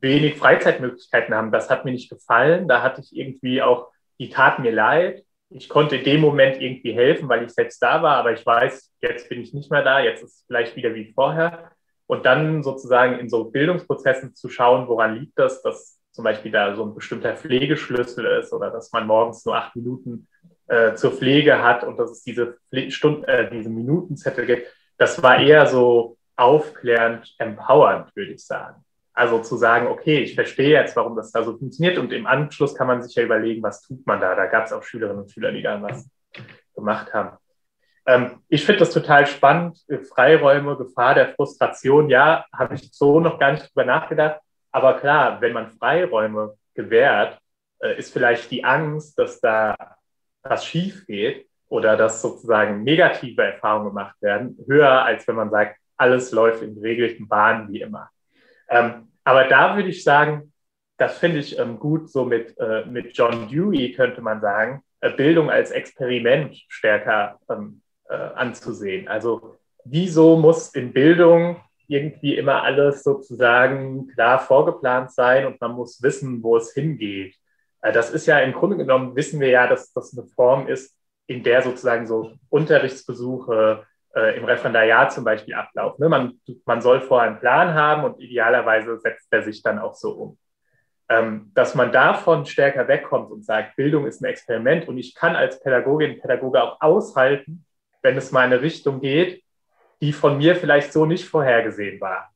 wenig 0.00 0.36
Freizeitmöglichkeiten 0.36 1.34
haben. 1.34 1.52
Das 1.52 1.70
hat 1.70 1.84
mir 1.84 1.92
nicht 1.92 2.10
gefallen. 2.10 2.68
Da 2.68 2.82
hatte 2.82 3.00
ich 3.00 3.16
irgendwie 3.16 3.62
auch, 3.62 3.88
die 4.18 4.30
tat 4.30 4.58
mir 4.58 4.72
leid. 4.72 5.24
Ich 5.50 5.68
konnte 5.68 5.96
in 5.96 6.04
dem 6.04 6.20
Moment 6.20 6.60
irgendwie 6.60 6.92
helfen, 6.92 7.28
weil 7.28 7.44
ich 7.44 7.50
selbst 7.50 7.82
da 7.82 8.02
war, 8.02 8.16
aber 8.16 8.32
ich 8.32 8.46
weiß, 8.46 8.92
jetzt 9.00 9.28
bin 9.28 9.40
ich 9.40 9.52
nicht 9.52 9.70
mehr 9.70 9.82
da, 9.82 9.98
jetzt 9.98 10.22
ist 10.22 10.34
es 10.34 10.44
vielleicht 10.46 10.76
wieder 10.76 10.94
wie 10.94 11.12
vorher. 11.12 11.70
Und 12.06 12.24
dann 12.24 12.62
sozusagen 12.62 13.18
in 13.18 13.28
so 13.28 13.44
Bildungsprozessen 13.44 14.34
zu 14.34 14.48
schauen, 14.48 14.86
woran 14.86 15.16
liegt 15.16 15.38
das, 15.38 15.62
dass 15.62 15.98
zum 16.12 16.24
Beispiel 16.24 16.52
da 16.52 16.74
so 16.74 16.84
ein 16.84 16.94
bestimmter 16.94 17.36
Pflegeschlüssel 17.36 18.26
ist 18.26 18.52
oder 18.52 18.70
dass 18.70 18.92
man 18.92 19.06
morgens 19.06 19.44
nur 19.44 19.56
acht 19.56 19.74
Minuten 19.76 20.28
äh, 20.66 20.94
zur 20.94 21.12
Pflege 21.12 21.62
hat 21.62 21.84
und 21.84 21.98
dass 21.98 22.10
es 22.10 22.22
diese, 22.22 22.58
Stunden, 22.88 23.24
äh, 23.24 23.50
diese 23.50 23.70
Minutenzettel 23.70 24.46
gibt. 24.46 24.66
Das 24.98 25.22
war 25.22 25.38
eher 25.38 25.66
so 25.66 26.16
aufklärend, 26.36 27.34
empowernd, 27.38 28.14
würde 28.14 28.32
ich 28.32 28.44
sagen. 28.44 28.84
Also 29.12 29.40
zu 29.40 29.56
sagen, 29.56 29.88
okay, 29.88 30.20
ich 30.20 30.34
verstehe 30.34 30.70
jetzt, 30.70 30.96
warum 30.96 31.16
das 31.16 31.32
da 31.32 31.42
so 31.42 31.56
funktioniert 31.56 31.98
und 31.98 32.12
im 32.12 32.26
Anschluss 32.26 32.74
kann 32.74 32.86
man 32.86 33.02
sich 33.02 33.14
ja 33.16 33.24
überlegen, 33.24 33.62
was 33.62 33.82
tut 33.82 34.06
man 34.06 34.20
da. 34.20 34.34
Da 34.34 34.46
gab 34.46 34.66
es 34.66 34.72
auch 34.72 34.82
Schülerinnen 34.82 35.22
und 35.22 35.30
Schüler, 35.30 35.52
die 35.52 35.62
da 35.62 35.82
was 35.82 36.08
gemacht 36.74 37.12
haben. 37.12 37.36
Ähm, 38.06 38.40
ich 38.48 38.64
finde 38.64 38.80
das 38.80 38.92
total 38.92 39.26
spannend. 39.26 39.78
Freiräume, 40.12 40.76
Gefahr 40.76 41.14
der 41.14 41.34
Frustration, 41.34 42.08
ja, 42.08 42.44
habe 42.56 42.74
ich 42.74 42.90
so 42.92 43.20
noch 43.20 43.38
gar 43.38 43.52
nicht 43.52 43.68
drüber 43.68 43.84
nachgedacht. 43.84 44.40
Aber 44.72 44.98
klar, 44.98 45.40
wenn 45.40 45.52
man 45.52 45.70
Freiräume 45.70 46.54
gewährt, 46.74 47.38
äh, 47.80 47.98
ist 47.98 48.12
vielleicht 48.12 48.50
die 48.50 48.64
Angst, 48.64 49.18
dass 49.18 49.40
da 49.40 49.76
was 50.42 50.64
schief 50.64 51.06
geht 51.06 51.48
oder 51.68 51.96
dass 51.96 52.22
sozusagen 52.22 52.82
negative 52.82 53.42
Erfahrungen 53.42 53.88
gemacht 53.90 54.16
werden, 54.20 54.56
höher, 54.66 55.04
als 55.04 55.26
wenn 55.28 55.36
man 55.36 55.50
sagt, 55.50 55.78
alles 55.96 56.32
läuft 56.32 56.62
in 56.62 56.74
geregelten 56.74 57.28
Bahnen 57.28 57.70
wie 57.72 57.82
immer. 57.82 58.08
Ähm, 58.70 59.08
aber 59.24 59.44
da 59.44 59.76
würde 59.76 59.88
ich 59.88 60.02
sagen, 60.02 60.52
das 60.96 61.18
finde 61.18 61.38
ich 61.38 61.58
ähm, 61.58 61.78
gut, 61.78 62.10
so 62.10 62.24
mit, 62.24 62.56
äh, 62.58 62.84
mit 62.86 63.16
John 63.16 63.48
Dewey 63.48 63.92
könnte 63.92 64.20
man 64.22 64.40
sagen, 64.40 64.82
äh, 65.00 65.10
Bildung 65.10 65.50
als 65.50 65.70
Experiment 65.70 66.56
stärker 66.68 67.38
ähm, 67.48 67.82
äh, 68.08 68.14
anzusehen. 68.14 69.08
Also 69.08 69.56
wieso 69.84 70.36
muss 70.36 70.74
in 70.74 70.92
Bildung 70.92 71.56
irgendwie 71.88 72.36
immer 72.36 72.62
alles 72.62 73.02
sozusagen 73.02 74.08
klar 74.08 74.38
vorgeplant 74.38 75.10
sein 75.10 75.46
und 75.46 75.60
man 75.60 75.72
muss 75.72 76.02
wissen, 76.02 76.42
wo 76.42 76.56
es 76.56 76.72
hingeht? 76.72 77.34
Äh, 77.82 77.92
das 77.92 78.10
ist 78.10 78.26
ja 78.26 78.38
im 78.40 78.52
Grunde 78.52 78.76
genommen, 78.76 79.16
wissen 79.16 79.40
wir 79.40 79.48
ja, 79.48 79.66
dass 79.66 79.92
das 79.92 80.16
eine 80.16 80.26
Form 80.26 80.68
ist, 80.68 80.96
in 81.26 81.42
der 81.42 81.62
sozusagen 81.62 82.06
so 82.06 82.32
Unterrichtsbesuche, 82.48 83.86
äh, 84.14 84.36
im 84.36 84.44
Referendariat 84.44 85.12
zum 85.12 85.24
Beispiel 85.24 85.54
ablaufen. 85.54 86.02
Ne? 86.02 86.08
Man, 86.08 86.40
man 86.64 86.80
soll 86.80 87.00
vorher 87.00 87.30
einen 87.30 87.40
Plan 87.40 87.74
haben 87.74 88.04
und 88.04 88.20
idealerweise 88.20 88.98
setzt 88.98 89.32
er 89.32 89.42
sich 89.42 89.62
dann 89.62 89.78
auch 89.78 89.94
so 89.94 90.10
um. 90.12 90.38
ähm, 91.08 91.50
dass 91.54 91.74
man 91.74 91.90
davon 91.92 92.46
stärker 92.46 92.86
wegkommt 92.86 93.30
und 93.30 93.44
sagt, 93.44 93.76
Bildung 93.76 94.06
ist 94.06 94.22
ein 94.22 94.26
Experiment 94.26 94.86
und 94.88 94.96
ich 94.96 95.14
kann 95.14 95.34
als 95.34 95.60
Pädagogin, 95.60 96.20
Pädagoge 96.20 96.62
auch 96.62 96.80
aushalten, 96.80 97.64
wenn 98.02 98.16
es 98.16 98.30
mal 98.30 98.46
in 98.46 98.52
eine 98.52 98.62
Richtung 98.62 99.00
geht, 99.00 99.42
die 100.00 100.12
von 100.12 100.38
mir 100.38 100.56
vielleicht 100.56 100.92
so 100.92 101.06
nicht 101.06 101.26
vorhergesehen 101.28 102.00
war. 102.00 102.30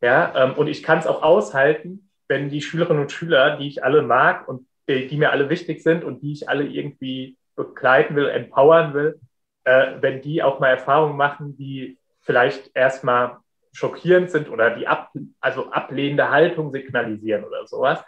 Ja, 0.00 0.32
ähm, 0.34 0.54
und 0.54 0.68
ich 0.68 0.82
kann 0.82 0.98
es 0.98 1.06
auch 1.06 1.22
aushalten, 1.22 2.08
wenn 2.28 2.48
die 2.48 2.62
Schülerinnen 2.62 3.02
und 3.02 3.12
Schüler, 3.12 3.56
die 3.56 3.68
ich 3.68 3.84
alle 3.84 4.02
mag 4.02 4.48
und 4.48 4.66
die, 4.88 5.08
die, 5.08 5.16
mir 5.18 5.30
alle 5.32 5.50
wichtig 5.50 5.82
sind 5.82 6.04
und 6.04 6.22
die 6.22 6.32
ich 6.32 6.48
alle 6.48 6.64
irgendwie 6.64 7.36
begleiten 7.56 8.16
will, 8.16 8.28
empowern 8.28 8.94
will, 8.94 9.20
äh, 9.64 9.94
wenn 10.00 10.22
die 10.22 10.42
auch 10.42 10.60
mal 10.60 10.70
Erfahrungen 10.70 11.16
machen, 11.16 11.56
die 11.56 11.98
vielleicht 12.20 12.70
erstmal 12.74 13.38
schockierend 13.72 14.30
sind 14.30 14.48
oder 14.48 14.70
die 14.70 14.86
ab, 14.86 15.12
also 15.40 15.70
ablehnende 15.70 16.30
Haltung 16.30 16.72
signalisieren 16.72 17.44
oder 17.44 17.66
sowas, 17.66 18.02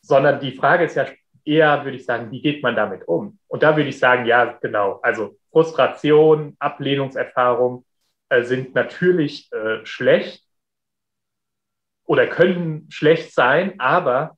sondern 0.00 0.40
die 0.40 0.52
Frage 0.52 0.84
ist 0.84 0.94
ja 0.94 1.06
eher, 1.44 1.84
würde 1.84 1.96
ich 1.96 2.04
sagen, 2.04 2.30
wie 2.30 2.40
geht 2.40 2.62
man 2.62 2.76
damit 2.76 3.06
um? 3.08 3.38
Und 3.48 3.62
da 3.62 3.76
würde 3.76 3.88
ich 3.88 3.98
sagen, 3.98 4.26
ja, 4.26 4.44
genau. 4.60 5.00
Also 5.02 5.36
Frustration, 5.50 6.56
Ablehnungserfahrung 6.58 7.84
äh, 8.28 8.42
sind 8.42 8.74
natürlich 8.74 9.50
äh, 9.52 9.84
schlecht 9.84 10.44
oder 12.04 12.26
können 12.26 12.86
schlecht 12.90 13.34
sein, 13.34 13.78
aber 13.80 14.36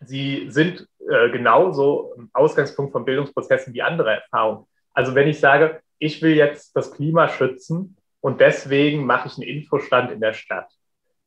sie 0.00 0.46
sind 0.50 0.86
äh, 1.10 1.30
genauso 1.30 2.14
Ausgangspunkt 2.32 2.92
von 2.92 3.04
Bildungsprozessen 3.04 3.74
wie 3.74 3.82
andere 3.82 4.22
Erfahrungen. 4.22 4.66
Also 4.92 5.14
wenn 5.14 5.28
ich 5.28 5.40
sage, 5.40 5.80
ich 6.02 6.20
will 6.20 6.34
jetzt 6.34 6.74
das 6.74 6.92
Klima 6.92 7.28
schützen 7.28 7.96
und 8.20 8.40
deswegen 8.40 9.06
mache 9.06 9.28
ich 9.28 9.34
einen 9.34 9.46
Infostand 9.48 10.10
in 10.10 10.20
der 10.20 10.32
Stadt. 10.32 10.68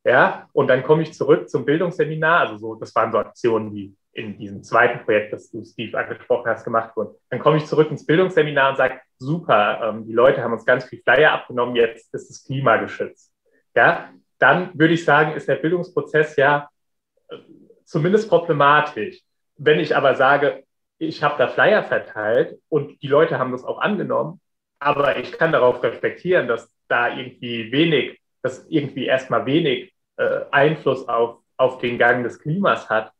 Ja, 0.03 0.49
und 0.51 0.67
dann 0.67 0.83
komme 0.83 1.03
ich 1.03 1.13
zurück 1.13 1.49
zum 1.49 1.63
Bildungsseminar. 1.63 2.41
Also 2.41 2.57
so, 2.57 2.75
das 2.75 2.93
waren 2.93 3.11
so 3.13 3.17
Aktionen, 3.17 3.73
die 3.73 3.95
in 4.11 4.37
diesem 4.37 4.63
zweiten 4.63 5.03
Projekt, 5.05 5.31
das 5.31 5.49
du, 5.49 5.63
Steve, 5.63 5.97
angesprochen 5.97 6.51
hast, 6.51 6.65
gemacht 6.65 6.95
wurden. 6.97 7.15
Dann 7.29 7.39
komme 7.39 7.57
ich 7.57 7.65
zurück 7.67 7.89
ins 7.89 8.05
Bildungsseminar 8.05 8.71
und 8.71 8.75
sage, 8.75 8.99
super, 9.17 9.79
ähm, 9.81 10.05
die 10.05 10.13
Leute 10.13 10.43
haben 10.43 10.51
uns 10.51 10.65
ganz 10.65 10.83
viel 10.83 11.01
Flyer 11.01 11.31
abgenommen, 11.31 11.77
jetzt 11.77 12.13
ist 12.13 12.29
das 12.29 12.43
Klima 12.43 12.75
geschützt. 12.75 13.33
Ja, 13.75 14.09
dann 14.39 14.77
würde 14.77 14.93
ich 14.93 15.05
sagen, 15.05 15.31
ist 15.33 15.47
der 15.47 15.55
Bildungsprozess 15.55 16.35
ja 16.35 16.69
äh, 17.29 17.37
zumindest 17.85 18.27
problematisch. 18.27 19.21
Wenn 19.55 19.79
ich 19.79 19.95
aber 19.95 20.15
sage, 20.15 20.65
ich 20.97 21.23
habe 21.23 21.37
da 21.37 21.47
Flyer 21.47 21.83
verteilt 21.83 22.59
und 22.67 23.01
die 23.01 23.07
Leute 23.07 23.39
haben 23.39 23.53
das 23.53 23.63
auch 23.63 23.79
angenommen, 23.79 24.41
aber 24.79 25.17
ich 25.17 25.31
kann 25.31 25.51
darauf 25.51 25.81
reflektieren, 25.83 26.47
dass 26.47 26.71
da 26.87 27.15
irgendwie 27.15 27.71
wenig, 27.71 28.19
dass 28.41 28.65
irgendwie 28.69 29.05
erstmal 29.05 29.45
wenig 29.45 29.93
äh, 30.17 30.41
Einfluss 30.51 31.07
auf, 31.07 31.39
auf 31.57 31.79
den 31.79 31.97
Gang 31.97 32.23
des 32.23 32.39
Klimas 32.39 32.89
hat, 32.89 33.11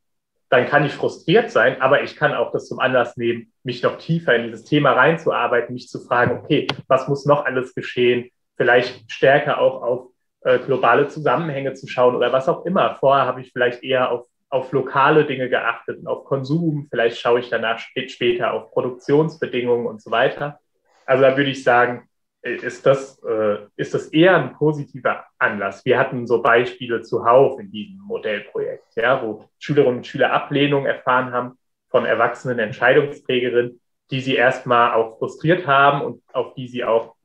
dann 0.48 0.66
kann 0.66 0.86
ich 0.86 0.92
frustriert 0.92 1.50
sein, 1.50 1.80
aber 1.80 2.02
ich 2.02 2.16
kann 2.16 2.32
auch 2.32 2.52
das 2.52 2.68
zum 2.68 2.78
Anlass 2.78 3.16
nehmen, 3.16 3.52
mich 3.64 3.82
noch 3.82 3.98
tiefer 3.98 4.34
in 4.36 4.44
dieses 4.44 4.64
Thema 4.64 4.92
reinzuarbeiten, 4.92 5.74
mich 5.74 5.88
zu 5.88 6.00
fragen, 6.00 6.38
okay, 6.38 6.68
was 6.86 7.08
muss 7.08 7.26
noch 7.26 7.44
alles 7.44 7.74
geschehen? 7.74 8.30
Vielleicht 8.56 9.10
stärker 9.10 9.60
auch 9.60 9.82
auf 9.82 10.08
äh, 10.42 10.60
globale 10.60 11.08
Zusammenhänge 11.08 11.74
zu 11.74 11.88
schauen 11.88 12.14
oder 12.14 12.32
was 12.32 12.48
auch 12.48 12.64
immer. 12.64 12.94
Vorher 12.94 13.26
habe 13.26 13.40
ich 13.40 13.52
vielleicht 13.52 13.82
eher 13.82 14.12
auf, 14.12 14.26
auf 14.48 14.70
lokale 14.70 15.24
Dinge 15.24 15.48
geachtet 15.48 15.98
und 15.98 16.06
auf 16.06 16.24
Konsum. 16.24 16.86
Vielleicht 16.90 17.18
schaue 17.18 17.40
ich 17.40 17.50
danach 17.50 17.80
später 17.80 18.52
auf 18.52 18.70
Produktionsbedingungen 18.70 19.86
und 19.86 20.00
so 20.00 20.12
weiter. 20.12 20.60
Also 21.06 21.22
da 21.22 21.36
würde 21.36 21.50
ich 21.50 21.62
sagen, 21.62 22.08
ist 22.42 22.86
das, 22.86 23.20
äh, 23.24 23.58
ist 23.76 23.94
das 23.94 24.08
eher 24.08 24.36
ein 24.36 24.52
positiver 24.54 25.24
Anlass. 25.38 25.84
Wir 25.84 25.98
hatten 25.98 26.26
so 26.26 26.42
Beispiele 26.42 27.02
zuhauf 27.02 27.58
in 27.58 27.70
diesem 27.70 27.98
Modellprojekt, 27.98 28.94
ja, 28.96 29.22
wo 29.22 29.48
Schülerinnen 29.58 29.98
und 29.98 30.06
Schüler 30.06 30.32
Ablehnung 30.32 30.86
erfahren 30.86 31.32
haben 31.32 31.58
von 31.88 32.04
erwachsenen 32.04 32.58
Entscheidungsträgerinnen, 32.58 33.80
die 34.10 34.20
sie 34.20 34.36
erstmal 34.36 34.92
auch 34.92 35.18
frustriert 35.18 35.66
haben 35.66 36.02
und 36.02 36.22
auf 36.32 36.54
die 36.54 36.68
sie 36.68 36.84
auch 36.84 37.16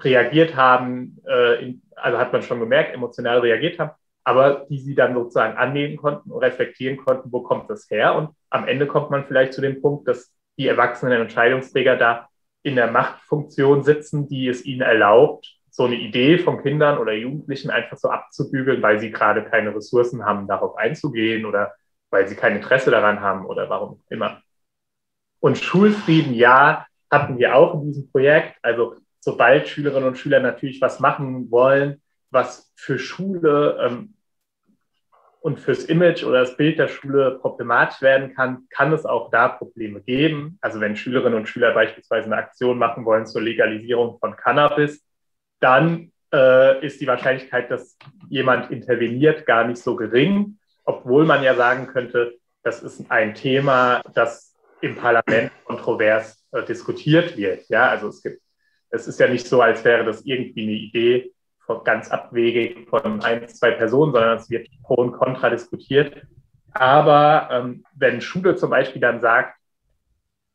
reagiert 0.00 0.56
haben, 0.56 1.18
äh, 1.26 1.62
in, 1.62 1.82
also 1.94 2.18
hat 2.18 2.32
man 2.32 2.42
schon 2.42 2.60
gemerkt, 2.60 2.94
emotional 2.94 3.40
reagiert 3.40 3.78
haben, 3.78 3.90
aber 4.24 4.66
die 4.68 4.78
sie 4.78 4.94
dann 4.94 5.14
sozusagen 5.14 5.56
annehmen 5.56 5.96
konnten 5.96 6.30
und 6.30 6.42
reflektieren 6.42 6.96
konnten, 6.96 7.30
wo 7.32 7.42
kommt 7.42 7.70
das 7.70 7.88
her? 7.90 8.14
Und 8.14 8.30
am 8.50 8.66
Ende 8.66 8.86
kommt 8.86 9.10
man 9.10 9.24
vielleicht 9.26 9.52
zu 9.52 9.60
dem 9.60 9.80
Punkt, 9.80 10.08
dass 10.08 10.32
die 10.58 10.68
erwachsenen 10.68 11.20
Entscheidungsträger 11.20 11.96
da 11.96 12.28
in 12.66 12.74
der 12.74 12.90
Machtfunktion 12.90 13.84
sitzen, 13.84 14.26
die 14.28 14.48
es 14.48 14.64
ihnen 14.64 14.80
erlaubt, 14.80 15.56
so 15.70 15.84
eine 15.84 15.94
Idee 15.94 16.36
von 16.38 16.60
Kindern 16.60 16.98
oder 16.98 17.12
Jugendlichen 17.12 17.70
einfach 17.70 17.96
so 17.96 18.08
abzubügeln, 18.08 18.82
weil 18.82 18.98
sie 18.98 19.12
gerade 19.12 19.44
keine 19.44 19.72
Ressourcen 19.72 20.24
haben, 20.24 20.48
darauf 20.48 20.76
einzugehen 20.76 21.46
oder 21.46 21.74
weil 22.10 22.26
sie 22.26 22.34
kein 22.34 22.56
Interesse 22.56 22.90
daran 22.90 23.20
haben 23.20 23.46
oder 23.46 23.70
warum 23.70 24.02
immer. 24.10 24.42
Und 25.38 25.58
Schulfrieden, 25.58 26.34
ja, 26.34 26.86
hatten 27.08 27.38
wir 27.38 27.54
auch 27.54 27.74
in 27.74 27.86
diesem 27.86 28.10
Projekt. 28.10 28.56
Also 28.62 28.96
sobald 29.20 29.68
Schülerinnen 29.68 30.08
und 30.08 30.18
Schüler 30.18 30.40
natürlich 30.40 30.80
was 30.80 30.98
machen 30.98 31.48
wollen, 31.52 32.02
was 32.30 32.72
für 32.74 32.98
Schule 32.98 33.78
ähm, 33.80 34.15
und 35.46 35.60
fürs 35.60 35.84
Image 35.84 36.24
oder 36.24 36.40
das 36.40 36.56
Bild 36.56 36.76
der 36.76 36.88
Schule 36.88 37.38
problematisch 37.40 38.02
werden 38.02 38.34
kann, 38.34 38.66
kann 38.68 38.92
es 38.92 39.06
auch 39.06 39.30
da 39.30 39.46
Probleme 39.46 40.00
geben. 40.00 40.58
Also 40.60 40.80
wenn 40.80 40.96
Schülerinnen 40.96 41.38
und 41.38 41.48
Schüler 41.48 41.72
beispielsweise 41.72 42.26
eine 42.26 42.34
Aktion 42.34 42.78
machen 42.78 43.04
wollen 43.04 43.26
zur 43.26 43.42
Legalisierung 43.42 44.18
von 44.18 44.34
Cannabis, 44.34 45.06
dann 45.60 46.10
äh, 46.34 46.84
ist 46.84 47.00
die 47.00 47.06
Wahrscheinlichkeit, 47.06 47.70
dass 47.70 47.96
jemand 48.28 48.72
interveniert, 48.72 49.46
gar 49.46 49.64
nicht 49.68 49.80
so 49.80 49.94
gering, 49.94 50.58
obwohl 50.82 51.24
man 51.24 51.44
ja 51.44 51.54
sagen 51.54 51.86
könnte, 51.86 52.34
das 52.64 52.82
ist 52.82 53.08
ein 53.08 53.36
Thema, 53.36 54.02
das 54.14 54.56
im 54.80 54.96
Parlament 54.96 55.52
kontrovers 55.64 56.44
äh, 56.50 56.64
diskutiert 56.64 57.36
wird. 57.36 57.68
Ja, 57.68 57.88
also 57.88 58.08
es 58.08 58.20
gibt, 58.20 58.42
es 58.90 59.06
ist 59.06 59.20
ja 59.20 59.28
nicht 59.28 59.46
so, 59.46 59.62
als 59.62 59.84
wäre 59.84 60.04
das 60.04 60.22
irgendwie 60.26 60.62
eine 60.64 60.72
Idee, 60.72 61.35
ganz 61.84 62.10
abwegig 62.10 62.88
von 62.88 63.22
ein, 63.22 63.48
zwei 63.48 63.72
Personen, 63.72 64.12
sondern 64.12 64.38
es 64.38 64.50
wird 64.50 64.68
pro 64.82 64.94
und 64.94 65.12
contra 65.12 65.50
diskutiert. 65.50 66.22
Aber 66.72 67.48
ähm, 67.50 67.84
wenn 67.94 68.20
Schule 68.20 68.56
zum 68.56 68.70
Beispiel 68.70 69.00
dann 69.00 69.20
sagt, 69.20 69.56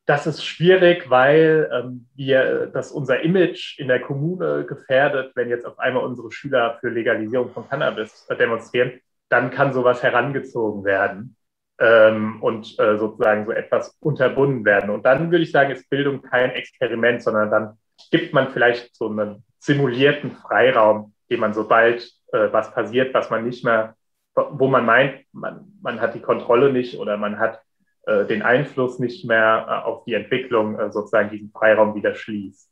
das 0.06 0.28
ist 0.28 0.44
schwierig, 0.44 1.10
weil 1.10 1.70
ähm, 1.72 2.08
wir, 2.16 2.68
dass 2.68 2.92
unser 2.92 3.22
Image 3.22 3.80
in 3.80 3.88
der 3.88 4.02
Kommune 4.02 4.66
gefährdet, 4.66 5.32
wenn 5.36 5.50
jetzt 5.50 5.66
auf 5.66 5.80
einmal 5.80 6.04
unsere 6.04 6.32
Schüler 6.32 6.78
für 6.80 6.90
Legalisierung 6.90 7.52
von 7.52 7.70
Cannabis 7.70 8.28
demonstrieren, 8.40 9.00
dann 9.30 9.52
kann 9.52 9.74
sowas 9.74 10.04
herangezogen 10.04 10.84
werden 10.84 11.36
ähm, 11.80 12.42
und 12.42 12.78
äh, 12.80 12.98
sozusagen 12.98 13.46
so 13.46 13.52
etwas 13.52 13.98
unterbunden 14.00 14.66
werden. 14.66 14.90
Und 14.90 15.06
dann 15.06 15.32
würde 15.32 15.44
ich 15.44 15.52
sagen, 15.52 15.72
ist 15.72 15.90
Bildung 15.90 16.22
kein 16.22 16.52
Experiment, 16.52 17.24
sondern 17.24 17.50
dann 17.50 17.78
gibt 18.12 18.34
man 18.34 18.50
vielleicht 18.50 18.96
so 18.96 19.08
einen 19.08 19.44
simulierten 19.62 20.32
Freiraum, 20.32 21.14
den 21.30 21.40
man 21.40 21.54
sobald 21.54 22.04
äh, 22.34 22.52
was 22.52 22.74
passiert, 22.74 23.14
was 23.14 23.30
man 23.30 23.46
nicht 23.46 23.64
mehr, 23.64 23.96
wo 24.34 24.68
man 24.68 24.86
meint, 24.86 25.24
man, 25.32 25.72
man 25.82 26.02
hat 26.02 26.16
die 26.16 26.22
Kontrolle 26.22 26.74
nicht 26.74 26.98
oder 26.98 27.16
man 27.18 27.38
hat 27.38 27.62
äh, 28.08 28.26
den 28.26 28.42
Einfluss 28.42 28.98
nicht 28.98 29.26
mehr 29.26 29.66
äh, 29.70 29.88
auf 29.88 30.04
die 30.06 30.16
Entwicklung, 30.16 30.80
äh, 30.80 30.92
sozusagen 30.92 31.30
diesen 31.30 31.52
Freiraum 31.52 31.94
wieder 31.94 32.16
schließt. 32.16 32.70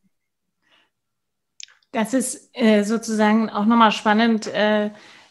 Das 1.92 2.14
ist 2.14 2.50
äh, 2.54 2.84
sozusagen 2.84 3.50
auch 3.50 3.66
nochmal 3.66 3.92
spannend 3.92 4.52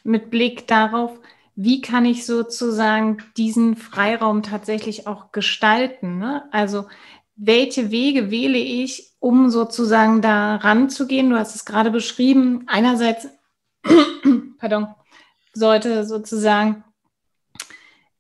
mit 0.04 0.30
Blick 0.30 0.66
darauf, 0.66 1.18
wie 1.54 1.80
kann 1.80 2.04
ich 2.04 2.24
sozusagen 2.24 3.18
diesen 3.36 3.76
Freiraum 3.76 4.44
tatsächlich 4.44 5.08
auch 5.08 5.32
gestalten. 5.32 6.18
Ne? 6.18 6.44
Also 6.52 6.86
welche 7.38 7.90
Wege 7.90 8.30
wähle 8.30 8.58
ich, 8.58 9.12
um 9.20 9.48
sozusagen 9.48 10.20
da 10.20 10.56
ranzugehen? 10.56 11.30
Du 11.30 11.38
hast 11.38 11.54
es 11.54 11.64
gerade 11.64 11.90
beschrieben. 11.90 12.64
Einerseits, 12.66 13.28
pardon, 14.58 14.88
sollte 15.54 16.04
sozusagen 16.04 16.84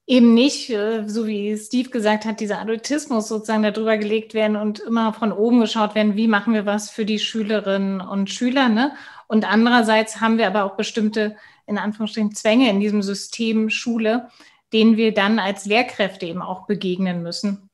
eben 0.06 0.34
nicht, 0.34 0.70
äh, 0.70 1.06
so 1.06 1.26
wie 1.26 1.56
Steve 1.58 1.90
gesagt 1.90 2.24
hat, 2.24 2.40
dieser 2.40 2.60
Adultismus 2.60 3.28
sozusagen 3.28 3.64
darüber 3.64 3.98
gelegt 3.98 4.34
werden 4.34 4.56
und 4.56 4.78
immer 4.78 5.12
von 5.12 5.32
oben 5.32 5.60
geschaut 5.60 5.94
werden, 5.96 6.16
wie 6.16 6.28
machen 6.28 6.54
wir 6.54 6.64
was 6.64 6.88
für 6.88 7.04
die 7.04 7.18
Schülerinnen 7.18 8.00
und 8.00 8.30
Schüler. 8.30 8.68
Ne? 8.68 8.92
Und 9.26 9.50
andererseits 9.50 10.20
haben 10.20 10.38
wir 10.38 10.46
aber 10.46 10.64
auch 10.64 10.76
bestimmte, 10.76 11.36
in 11.66 11.76
Anführungsstrichen, 11.76 12.34
Zwänge 12.34 12.70
in 12.70 12.80
diesem 12.80 13.02
System 13.02 13.68
Schule, 13.68 14.28
denen 14.72 14.96
wir 14.96 15.12
dann 15.12 15.40
als 15.40 15.66
Lehrkräfte 15.66 16.26
eben 16.26 16.40
auch 16.40 16.66
begegnen 16.66 17.22
müssen. 17.22 17.67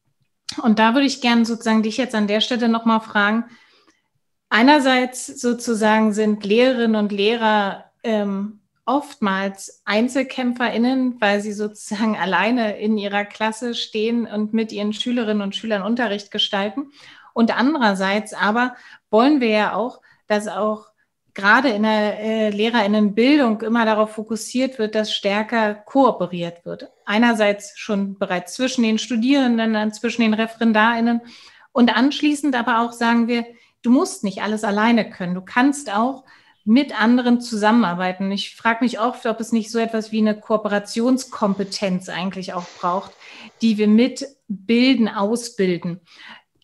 Und 0.63 0.79
da 0.79 0.95
würde 0.95 1.07
ich 1.07 1.21
gerne 1.21 1.45
sozusagen 1.45 1.83
dich 1.83 1.97
jetzt 1.97 2.15
an 2.15 2.27
der 2.27 2.41
Stelle 2.41 2.69
nochmal 2.69 3.01
fragen. 3.01 3.45
Einerseits 4.51 5.27
sozusagen 5.27 6.13
sind 6.13 6.45
Lehrerinnen 6.45 6.97
und 6.97 7.13
Lehrer 7.13 7.91
ähm, 8.03 8.61
oftmals 8.87 9.83
EinzelkämpferInnen, 9.85 11.21
weil 11.21 11.41
sie 11.41 11.53
sozusagen 11.53 12.17
alleine 12.17 12.79
in 12.79 12.99
ihrer 12.99 13.25
Klasse 13.25 13.75
stehen 13.75 14.27
und 14.27 14.53
mit 14.53 14.73
ihren 14.73 14.93
Schülerinnen 14.93 15.43
und 15.43 15.57
Schülern 15.57 15.83
Unterricht 15.83 16.31
gestalten. 16.31 16.93
Und 17.33 17.57
andererseits 17.57 18.33
aber 18.33 18.77
wollen 19.11 19.41
wir 19.41 19.49
ja 19.49 19.75
auch, 19.75 20.01
dass 20.27 20.47
auch 20.49 20.87
gerade 21.35 21.69
in 21.71 21.83
der 21.83 22.19
äh, 22.21 22.51
Lehrerinnenbildung 22.51 23.61
immer 23.63 23.85
darauf 23.85 24.13
fokussiert 24.13 24.79
wird, 24.79 24.95
dass 24.95 25.13
stärker 25.13 25.75
kooperiert 25.75 26.65
wird. 26.65 26.91
Einerseits 27.05 27.79
schon 27.79 28.19
bereits 28.19 28.55
zwischen 28.55 28.83
den 28.83 28.99
Studierenden, 28.99 29.75
dann 29.75 29.93
zwischen 29.93 30.23
den 30.23 30.35
Referendarinnen 30.35 31.21
und 31.73 31.95
anschließend 31.95 32.55
aber 32.55 32.81
auch 32.81 32.93
sagen 32.93 33.27
wir, 33.27 33.45
du 33.83 33.91
musst 33.91 34.23
nicht 34.23 34.43
alles 34.43 34.65
alleine 34.65 35.11
können. 35.11 35.35
Du 35.35 35.43
kannst 35.43 35.93
auch 35.93 36.25
mit 36.65 36.99
anderen 36.99 37.41
zusammenarbeiten. 37.41 38.33
Ich 38.33 38.57
frage 38.57 38.85
mich 38.85 38.99
oft, 38.99 39.27
ob 39.27 39.39
es 39.41 39.53
nicht 39.53 39.71
so 39.71 39.79
etwas 39.79 40.13
wie 40.13 40.21
eine 40.21 40.39
Kooperationskompetenz 40.39 42.09
eigentlich 42.09 42.55
auch 42.55 42.67
braucht, 42.81 43.13
die 43.61 43.77
wir 43.77 43.89
mit 43.89 44.25
bilden, 44.49 45.09
ausbilden. 45.09 46.01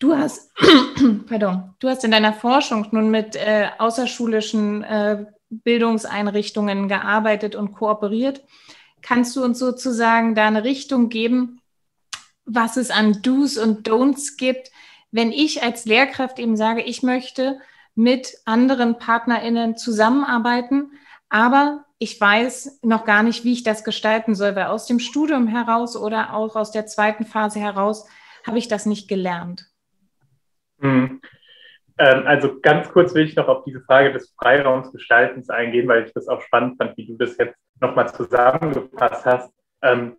Du 0.01 0.17
hast, 0.17 0.51
pardon, 1.27 1.75
du 1.77 1.87
hast 1.87 2.03
in 2.03 2.09
deiner 2.09 2.33
Forschung 2.33 2.87
nun 2.89 3.11
mit 3.11 3.35
äh, 3.35 3.67
außerschulischen 3.77 4.83
äh, 4.83 5.25
Bildungseinrichtungen 5.51 6.87
gearbeitet 6.87 7.55
und 7.55 7.73
kooperiert. 7.73 8.43
Kannst 9.03 9.35
du 9.35 9.43
uns 9.43 9.59
sozusagen 9.59 10.33
da 10.33 10.47
eine 10.47 10.63
Richtung 10.63 11.09
geben, 11.09 11.61
was 12.45 12.77
es 12.77 12.89
an 12.89 13.21
Do's 13.21 13.59
und 13.59 13.87
Don'ts 13.87 14.37
gibt, 14.37 14.71
wenn 15.11 15.31
ich 15.31 15.61
als 15.61 15.85
Lehrkraft 15.85 16.39
eben 16.39 16.57
sage, 16.57 16.81
ich 16.81 17.03
möchte 17.03 17.59
mit 17.93 18.39
anderen 18.45 18.97
PartnerInnen 18.97 19.77
zusammenarbeiten, 19.77 20.93
aber 21.29 21.85
ich 21.99 22.19
weiß 22.19 22.79
noch 22.81 23.05
gar 23.05 23.21
nicht, 23.21 23.43
wie 23.43 23.53
ich 23.53 23.61
das 23.61 23.83
gestalten 23.83 24.33
soll, 24.33 24.55
weil 24.55 24.65
aus 24.65 24.87
dem 24.87 24.97
Studium 24.97 25.45
heraus 25.45 25.95
oder 25.95 26.33
auch 26.33 26.55
aus 26.55 26.71
der 26.71 26.87
zweiten 26.87 27.23
Phase 27.23 27.59
heraus 27.59 28.07
habe 28.47 28.57
ich 28.57 28.67
das 28.67 28.87
nicht 28.87 29.07
gelernt. 29.07 29.70
Hm. 30.81 31.21
Ähm, 31.97 32.25
also 32.25 32.59
ganz 32.59 32.89
kurz 32.89 33.13
will 33.13 33.25
ich 33.25 33.35
noch 33.35 33.47
auf 33.47 33.63
diese 33.63 33.81
Frage 33.81 34.11
des 34.11 34.33
Freiraumsgestaltens 34.37 35.49
eingehen, 35.49 35.87
weil 35.87 36.05
ich 36.05 36.13
das 36.13 36.27
auch 36.27 36.41
spannend 36.41 36.77
fand, 36.77 36.97
wie 36.97 37.05
du 37.05 37.15
das 37.17 37.37
jetzt 37.37 37.55
nochmal 37.79 38.13
zusammengefasst 38.13 39.25
hast. 39.25 39.53
Ähm, 39.81 40.17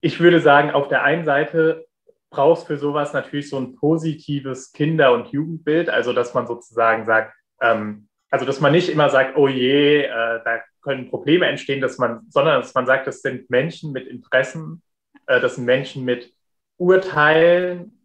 ich 0.00 0.20
würde 0.20 0.40
sagen, 0.40 0.70
auf 0.70 0.88
der 0.88 1.02
einen 1.02 1.24
Seite 1.24 1.86
brauchst 2.30 2.66
für 2.66 2.76
sowas 2.76 3.12
natürlich 3.12 3.48
so 3.48 3.58
ein 3.58 3.74
positives 3.76 4.72
Kinder- 4.72 5.12
und 5.12 5.28
Jugendbild, 5.28 5.88
also 5.88 6.12
dass 6.12 6.34
man 6.34 6.46
sozusagen 6.46 7.04
sagt, 7.06 7.34
ähm, 7.60 8.08
also 8.30 8.44
dass 8.44 8.60
man 8.60 8.72
nicht 8.72 8.88
immer 8.88 9.08
sagt, 9.10 9.36
oh 9.36 9.48
je, 9.48 10.02
äh, 10.02 10.40
da 10.44 10.60
können 10.82 11.08
Probleme 11.08 11.46
entstehen, 11.46 11.80
dass 11.80 11.98
man, 11.98 12.26
sondern 12.28 12.60
dass 12.60 12.74
man 12.74 12.86
sagt, 12.86 13.06
das 13.06 13.22
sind 13.22 13.48
Menschen 13.50 13.92
mit 13.92 14.06
Interessen, 14.06 14.82
äh, 15.26 15.40
das 15.40 15.56
sind 15.56 15.64
Menschen 15.64 16.04
mit 16.04 16.32
Urteilen 16.76 17.95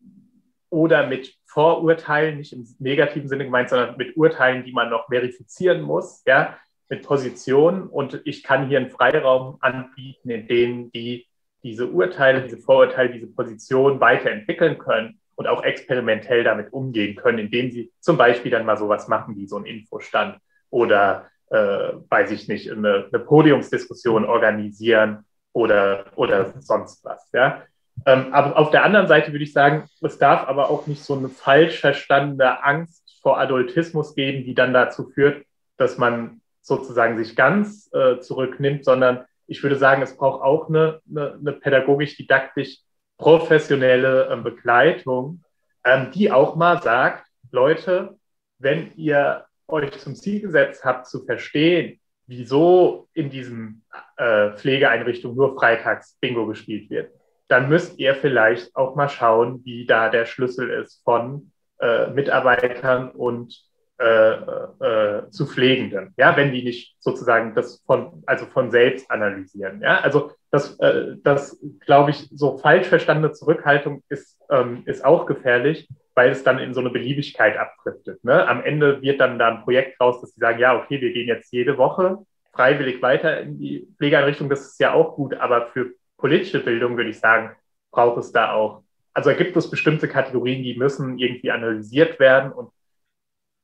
oder 0.71 1.05
mit 1.05 1.35
Vorurteilen, 1.45 2.37
nicht 2.37 2.53
im 2.53 2.65
negativen 2.79 3.27
Sinne 3.27 3.43
gemeint, 3.45 3.69
sondern 3.69 3.97
mit 3.97 4.17
Urteilen, 4.17 4.63
die 4.63 4.71
man 4.71 4.89
noch 4.89 5.07
verifizieren 5.09 5.81
muss, 5.81 6.23
ja, 6.25 6.57
mit 6.89 7.03
Positionen. 7.03 7.83
Und 7.83 8.21
ich 8.25 8.41
kann 8.41 8.67
hier 8.67 8.79
einen 8.79 8.89
Freiraum 8.89 9.57
anbieten, 9.59 10.29
in 10.29 10.47
dem 10.47 10.91
die 10.91 11.27
diese 11.63 11.87
Urteile, 11.87 12.41
diese 12.41 12.57
Vorurteile, 12.57 13.13
diese 13.13 13.27
Position 13.27 13.99
weiterentwickeln 13.99 14.77
können 14.79 15.19
und 15.35 15.47
auch 15.47 15.63
experimentell 15.63 16.43
damit 16.43 16.73
umgehen 16.73 17.15
können, 17.15 17.37
indem 17.37 17.71
sie 17.71 17.91
zum 17.99 18.17
Beispiel 18.17 18.51
dann 18.51 18.65
mal 18.65 18.77
sowas 18.77 19.07
machen 19.07 19.35
wie 19.35 19.47
so 19.47 19.57
ein 19.57 19.65
Infostand 19.65 20.37
oder, 20.69 21.29
äh, 21.49 21.93
weiß 22.09 22.31
ich 22.31 22.47
nicht, 22.47 22.71
eine, 22.71 23.09
eine 23.11 23.23
Podiumsdiskussion 23.23 24.25
organisieren 24.25 25.25
oder, 25.53 26.05
oder 26.15 26.53
sonst 26.61 27.03
was. 27.03 27.29
Ja? 27.33 27.63
Ähm, 28.05 28.33
aber 28.33 28.57
auf 28.57 28.71
der 28.71 28.83
anderen 28.83 29.07
Seite 29.07 29.31
würde 29.31 29.43
ich 29.43 29.53
sagen, 29.53 29.87
es 30.01 30.17
darf 30.17 30.47
aber 30.47 30.69
auch 30.69 30.87
nicht 30.87 31.03
so 31.03 31.15
eine 31.15 31.29
falsch 31.29 31.79
verstandene 31.79 32.63
Angst 32.63 33.19
vor 33.21 33.39
Adultismus 33.39 34.15
geben, 34.15 34.43
die 34.43 34.55
dann 34.55 34.73
dazu 34.73 35.09
führt, 35.09 35.45
dass 35.77 35.97
man 35.97 36.41
sozusagen 36.61 37.17
sich 37.17 37.35
ganz 37.35 37.89
äh, 37.93 38.19
zurücknimmt, 38.19 38.85
sondern 38.85 39.25
ich 39.47 39.61
würde 39.63 39.75
sagen, 39.75 40.01
es 40.01 40.15
braucht 40.15 40.41
auch 40.41 40.69
eine, 40.69 41.01
eine, 41.09 41.33
eine 41.33 41.53
pädagogisch-didaktisch 41.53 42.77
professionelle 43.17 44.29
ähm, 44.31 44.43
Begleitung, 44.43 45.43
ähm, 45.83 46.11
die 46.11 46.31
auch 46.31 46.55
mal 46.55 46.81
sagt, 46.81 47.25
Leute, 47.51 48.17
wenn 48.59 48.91
ihr 48.95 49.45
euch 49.67 49.91
zum 49.99 50.15
Ziel 50.15 50.41
gesetzt 50.41 50.85
habt, 50.85 51.07
zu 51.07 51.25
verstehen, 51.25 51.99
wieso 52.27 53.09
in 53.13 53.29
diesen 53.29 53.83
äh, 54.17 54.51
Pflegeeinrichtungen 54.51 55.35
nur 55.35 55.55
freitags 55.55 56.17
Bingo 56.19 56.45
gespielt 56.45 56.89
wird, 56.89 57.11
dann 57.51 57.69
müsst 57.69 57.99
ihr 57.99 58.15
vielleicht 58.15 58.75
auch 58.75 58.95
mal 58.95 59.09
schauen, 59.09 59.61
wie 59.65 59.85
da 59.85 60.09
der 60.09 60.25
Schlüssel 60.25 60.69
ist 60.69 61.03
von 61.03 61.51
äh, 61.79 62.07
Mitarbeitern 62.07 63.11
und 63.11 63.61
äh, 63.99 64.31
äh, 64.33 65.29
zu 65.29 65.45
Pflegenden, 65.45 66.13
ja, 66.17 66.35
wenn 66.35 66.51
die 66.51 66.63
nicht 66.63 66.95
sozusagen 66.99 67.53
das 67.53 67.83
von, 67.85 68.23
also 68.25 68.45
von 68.45 68.71
selbst 68.71 69.11
analysieren. 69.11 69.81
Ja, 69.81 69.99
also 69.99 70.31
das, 70.49 70.79
äh, 70.79 71.17
das 71.23 71.59
glaube 71.81 72.11
ich, 72.11 72.29
so 72.33 72.57
falsch 72.57 72.87
verstandene 72.87 73.33
Zurückhaltung 73.33 74.01
ist, 74.09 74.39
ähm, 74.49 74.83
ist 74.85 75.05
auch 75.05 75.25
gefährlich, 75.25 75.87
weil 76.15 76.31
es 76.31 76.43
dann 76.43 76.57
in 76.57 76.73
so 76.73 76.79
eine 76.79 76.89
Beliebigkeit 76.89 77.57
abdriftet. 77.57 78.23
Ne? 78.23 78.47
Am 78.47 78.63
Ende 78.63 79.01
wird 79.01 79.21
dann 79.21 79.37
da 79.37 79.49
ein 79.49 79.63
Projekt 79.63 79.99
raus, 80.01 80.19
dass 80.21 80.33
sie 80.33 80.39
sagen, 80.39 80.59
ja, 80.59 80.81
okay, 80.81 80.99
wir 80.99 81.13
gehen 81.13 81.27
jetzt 81.27 81.53
jede 81.53 81.77
Woche 81.77 82.17
freiwillig 82.53 83.01
weiter 83.01 83.39
in 83.39 83.59
die 83.59 83.87
Pflegeeinrichtung. 83.97 84.49
Das 84.49 84.61
ist 84.61 84.79
ja 84.79 84.93
auch 84.93 85.15
gut, 85.15 85.33
aber 85.35 85.67
für 85.67 85.91
politische 86.21 86.59
Bildung, 86.59 86.95
würde 86.95 87.09
ich 87.09 87.19
sagen, 87.19 87.55
braucht 87.91 88.17
es 88.19 88.31
da 88.31 88.53
auch, 88.53 88.83
also 89.13 89.33
gibt 89.33 89.57
es 89.57 89.69
bestimmte 89.69 90.07
Kategorien, 90.07 90.63
die 90.63 90.77
müssen 90.77 91.17
irgendwie 91.17 91.51
analysiert 91.51 92.19
werden. 92.19 92.51
Und 92.53 92.71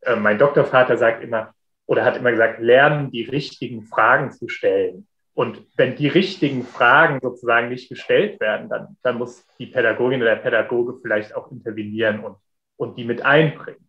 äh, 0.01 0.16
mein 0.16 0.38
Doktorvater 0.38 0.97
sagt 0.97 1.24
immer, 1.24 1.53
oder 1.86 2.03
hat 2.03 2.18
immer 2.18 2.32
gesagt, 2.32 2.60
lernen, 2.60 3.12
die 3.12 3.24
richtigen 3.24 3.84
Fragen 3.84 4.32
zu 4.32 4.49
stellen. 4.49 5.08
Und 5.34 5.62
wenn 5.78 5.95
die 5.95 6.08
richtigen 6.08 6.66
Fragen 6.66 7.20
sozusagen 7.22 7.70
nicht 7.70 7.89
gestellt 7.89 8.39
werden, 8.39 8.70
dann, 8.70 8.97
dann 9.03 9.18
muss 9.20 9.45
die 9.60 9.68
Pädagogin 9.68 10.22
oder 10.22 10.36
der 10.36 10.41
Pädagoge 10.41 10.99
vielleicht 11.01 11.36
auch 11.36 11.51
intervenieren 11.51 12.20
und, 12.22 12.36
und 12.76 12.97
die 12.97 13.05
mit 13.05 13.24
einbringen. 13.24 13.88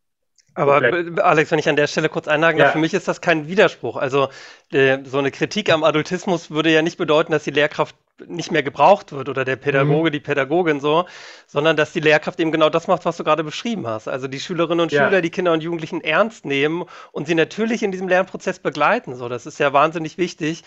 Aber 0.55 0.83
Alex, 1.25 1.51
wenn 1.51 1.59
ich 1.59 1.69
an 1.69 1.77
der 1.77 1.87
Stelle 1.87 2.09
kurz 2.09 2.27
einhaken 2.29 2.59
darf, 2.59 2.69
ja. 2.69 2.73
für 2.73 2.79
mich 2.79 2.93
ist 2.93 3.07
das 3.07 3.21
kein 3.21 3.47
Widerspruch. 3.47 3.97
Also 3.97 4.29
äh, 4.73 4.99
so 5.05 5.19
eine 5.19 5.31
Kritik 5.31 5.73
am 5.73 5.85
Adultismus 5.85 6.51
würde 6.51 6.71
ja 6.71 6.83
nicht 6.83 6.99
bedeuten, 6.99 7.33
dass 7.33 7.45
die 7.45 7.51
Lehrkraft 7.51 7.95
nicht 8.27 8.51
mehr 8.51 8.63
gebraucht 8.63 9.13
wird 9.13 9.29
oder 9.29 9.45
der 9.45 9.57
Pädagoge, 9.57 10.11
mhm. 10.11 10.13
die 10.13 10.21
Pädagogin 10.21 10.81
so, 10.81 11.07
sondern 11.47 11.77
dass 11.77 11.93
die 11.93 12.01
Lehrkraft 12.01 12.41
eben 12.41 12.53
genau 12.53 12.69
das 12.69 12.89
macht, 12.89 13.05
was 13.05 13.17
du 13.17 13.25
gerade 13.25 13.45
beschrieben 13.45 13.87
hast. 13.87 14.09
Also 14.09 14.29
die 14.29 14.41
Schülerinnen 14.41 14.81
und 14.81 14.93
ja. 14.93 15.05
Schüler, 15.05 15.23
die 15.23 15.31
Kinder 15.31 15.53
und 15.53 15.63
Jugendlichen 15.63 16.01
ernst 16.01 16.45
nehmen 16.45 16.85
und 17.13 17.27
sie 17.27 17.35
natürlich 17.35 17.83
in 17.83 17.93
diesem 17.93 18.09
Lernprozess 18.09 18.59
begleiten. 18.59 19.15
So, 19.15 19.29
das 19.29 19.47
ist 19.47 19.59
ja 19.59 19.73
wahnsinnig 19.73 20.19
wichtig. 20.19 20.65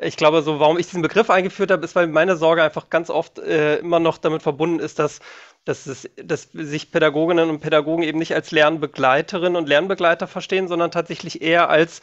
Ich 0.00 0.16
glaube, 0.16 0.42
so 0.42 0.60
warum 0.60 0.78
ich 0.78 0.86
diesen 0.86 1.02
Begriff 1.02 1.28
eingeführt 1.28 1.70
habe, 1.70 1.84
ist, 1.84 1.94
weil 1.96 2.06
meine 2.06 2.36
Sorge 2.36 2.62
einfach 2.62 2.88
ganz 2.88 3.10
oft 3.10 3.38
äh, 3.38 3.76
immer 3.76 4.00
noch 4.00 4.18
damit 4.18 4.42
verbunden 4.42 4.78
ist, 4.78 4.98
dass 4.98 5.20
dass, 5.64 5.86
es, 5.86 6.10
dass 6.16 6.48
sich 6.52 6.90
Pädagoginnen 6.90 7.48
und 7.48 7.60
Pädagogen 7.60 8.02
eben 8.02 8.18
nicht 8.18 8.34
als 8.34 8.50
Lernbegleiterinnen 8.50 9.54
und 9.54 9.68
Lernbegleiter 9.68 10.26
verstehen, 10.26 10.66
sondern 10.66 10.90
tatsächlich 10.90 11.40
eher 11.40 11.68
als 11.68 12.00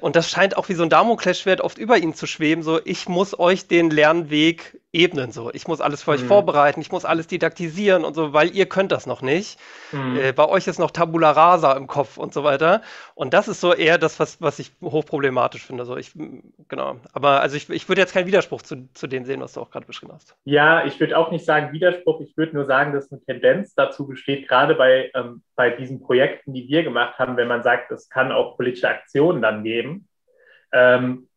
und 0.00 0.16
das 0.16 0.30
scheint 0.30 0.56
auch 0.56 0.68
wie 0.68 0.74
so 0.74 0.82
ein 0.82 0.88
Damoklesschwert 0.88 1.60
oft 1.60 1.78
über 1.78 1.98
ihnen 1.98 2.14
zu 2.14 2.26
schweben. 2.26 2.62
So, 2.62 2.80
ich 2.84 3.08
muss 3.08 3.38
euch 3.38 3.66
den 3.66 3.90
Lernweg 3.90 4.80
ebnen. 4.98 5.32
So, 5.32 5.50
ich 5.52 5.66
muss 5.68 5.80
alles 5.80 6.02
für 6.02 6.10
euch 6.10 6.22
mhm. 6.22 6.28
vorbereiten, 6.28 6.80
ich 6.80 6.90
muss 6.90 7.04
alles 7.04 7.26
didaktisieren 7.26 8.04
und 8.04 8.14
so, 8.14 8.32
weil 8.32 8.54
ihr 8.54 8.66
könnt 8.66 8.92
das 8.92 9.06
noch 9.06 9.22
nicht. 9.22 9.58
Mhm. 9.92 10.18
Äh, 10.18 10.32
bei 10.32 10.46
euch 10.46 10.66
ist 10.66 10.78
noch 10.78 10.90
Tabula 10.90 11.30
Rasa 11.30 11.72
im 11.74 11.86
Kopf 11.86 12.18
und 12.18 12.34
so 12.34 12.44
weiter. 12.44 12.82
Und 13.14 13.32
das 13.32 13.48
ist 13.48 13.60
so 13.60 13.72
eher 13.72 13.96
das, 13.98 14.18
was, 14.20 14.40
was 14.42 14.58
ich 14.58 14.72
hochproblematisch 14.82 15.64
finde. 15.64 15.84
So, 15.84 15.96
ich, 15.96 16.12
genau. 16.68 16.96
Aber 17.12 17.40
also 17.40 17.56
ich, 17.56 17.70
ich 17.70 17.88
würde 17.88 18.00
jetzt 18.00 18.12
keinen 18.12 18.26
Widerspruch 18.26 18.62
zu, 18.62 18.88
zu 18.94 19.06
dem 19.06 19.24
sehen, 19.24 19.40
was 19.40 19.52
du 19.52 19.60
auch 19.60 19.70
gerade 19.70 19.86
beschrieben 19.86 20.12
hast. 20.12 20.36
Ja, 20.44 20.84
ich 20.84 20.98
würde 20.98 21.16
auch 21.16 21.30
nicht 21.30 21.44
sagen 21.44 21.72
Widerspruch. 21.72 22.20
Ich 22.20 22.36
würde 22.36 22.54
nur 22.54 22.66
sagen, 22.66 22.92
dass 22.92 23.10
eine 23.12 23.20
Tendenz 23.22 23.74
dazu 23.74 24.06
besteht, 24.06 24.48
gerade 24.48 24.74
bei, 24.74 25.10
ähm, 25.14 25.42
bei 25.54 25.70
diesen 25.70 26.00
Projekten, 26.00 26.52
die 26.52 26.68
wir 26.68 26.82
gemacht 26.82 27.18
haben, 27.18 27.36
wenn 27.36 27.48
man 27.48 27.62
sagt, 27.62 27.90
es 27.92 28.08
kann 28.08 28.32
auch 28.32 28.56
politische 28.56 28.88
Aktionen 28.88 29.42
dann 29.42 29.62
geben. 29.62 30.08
Ähm, 30.72 31.28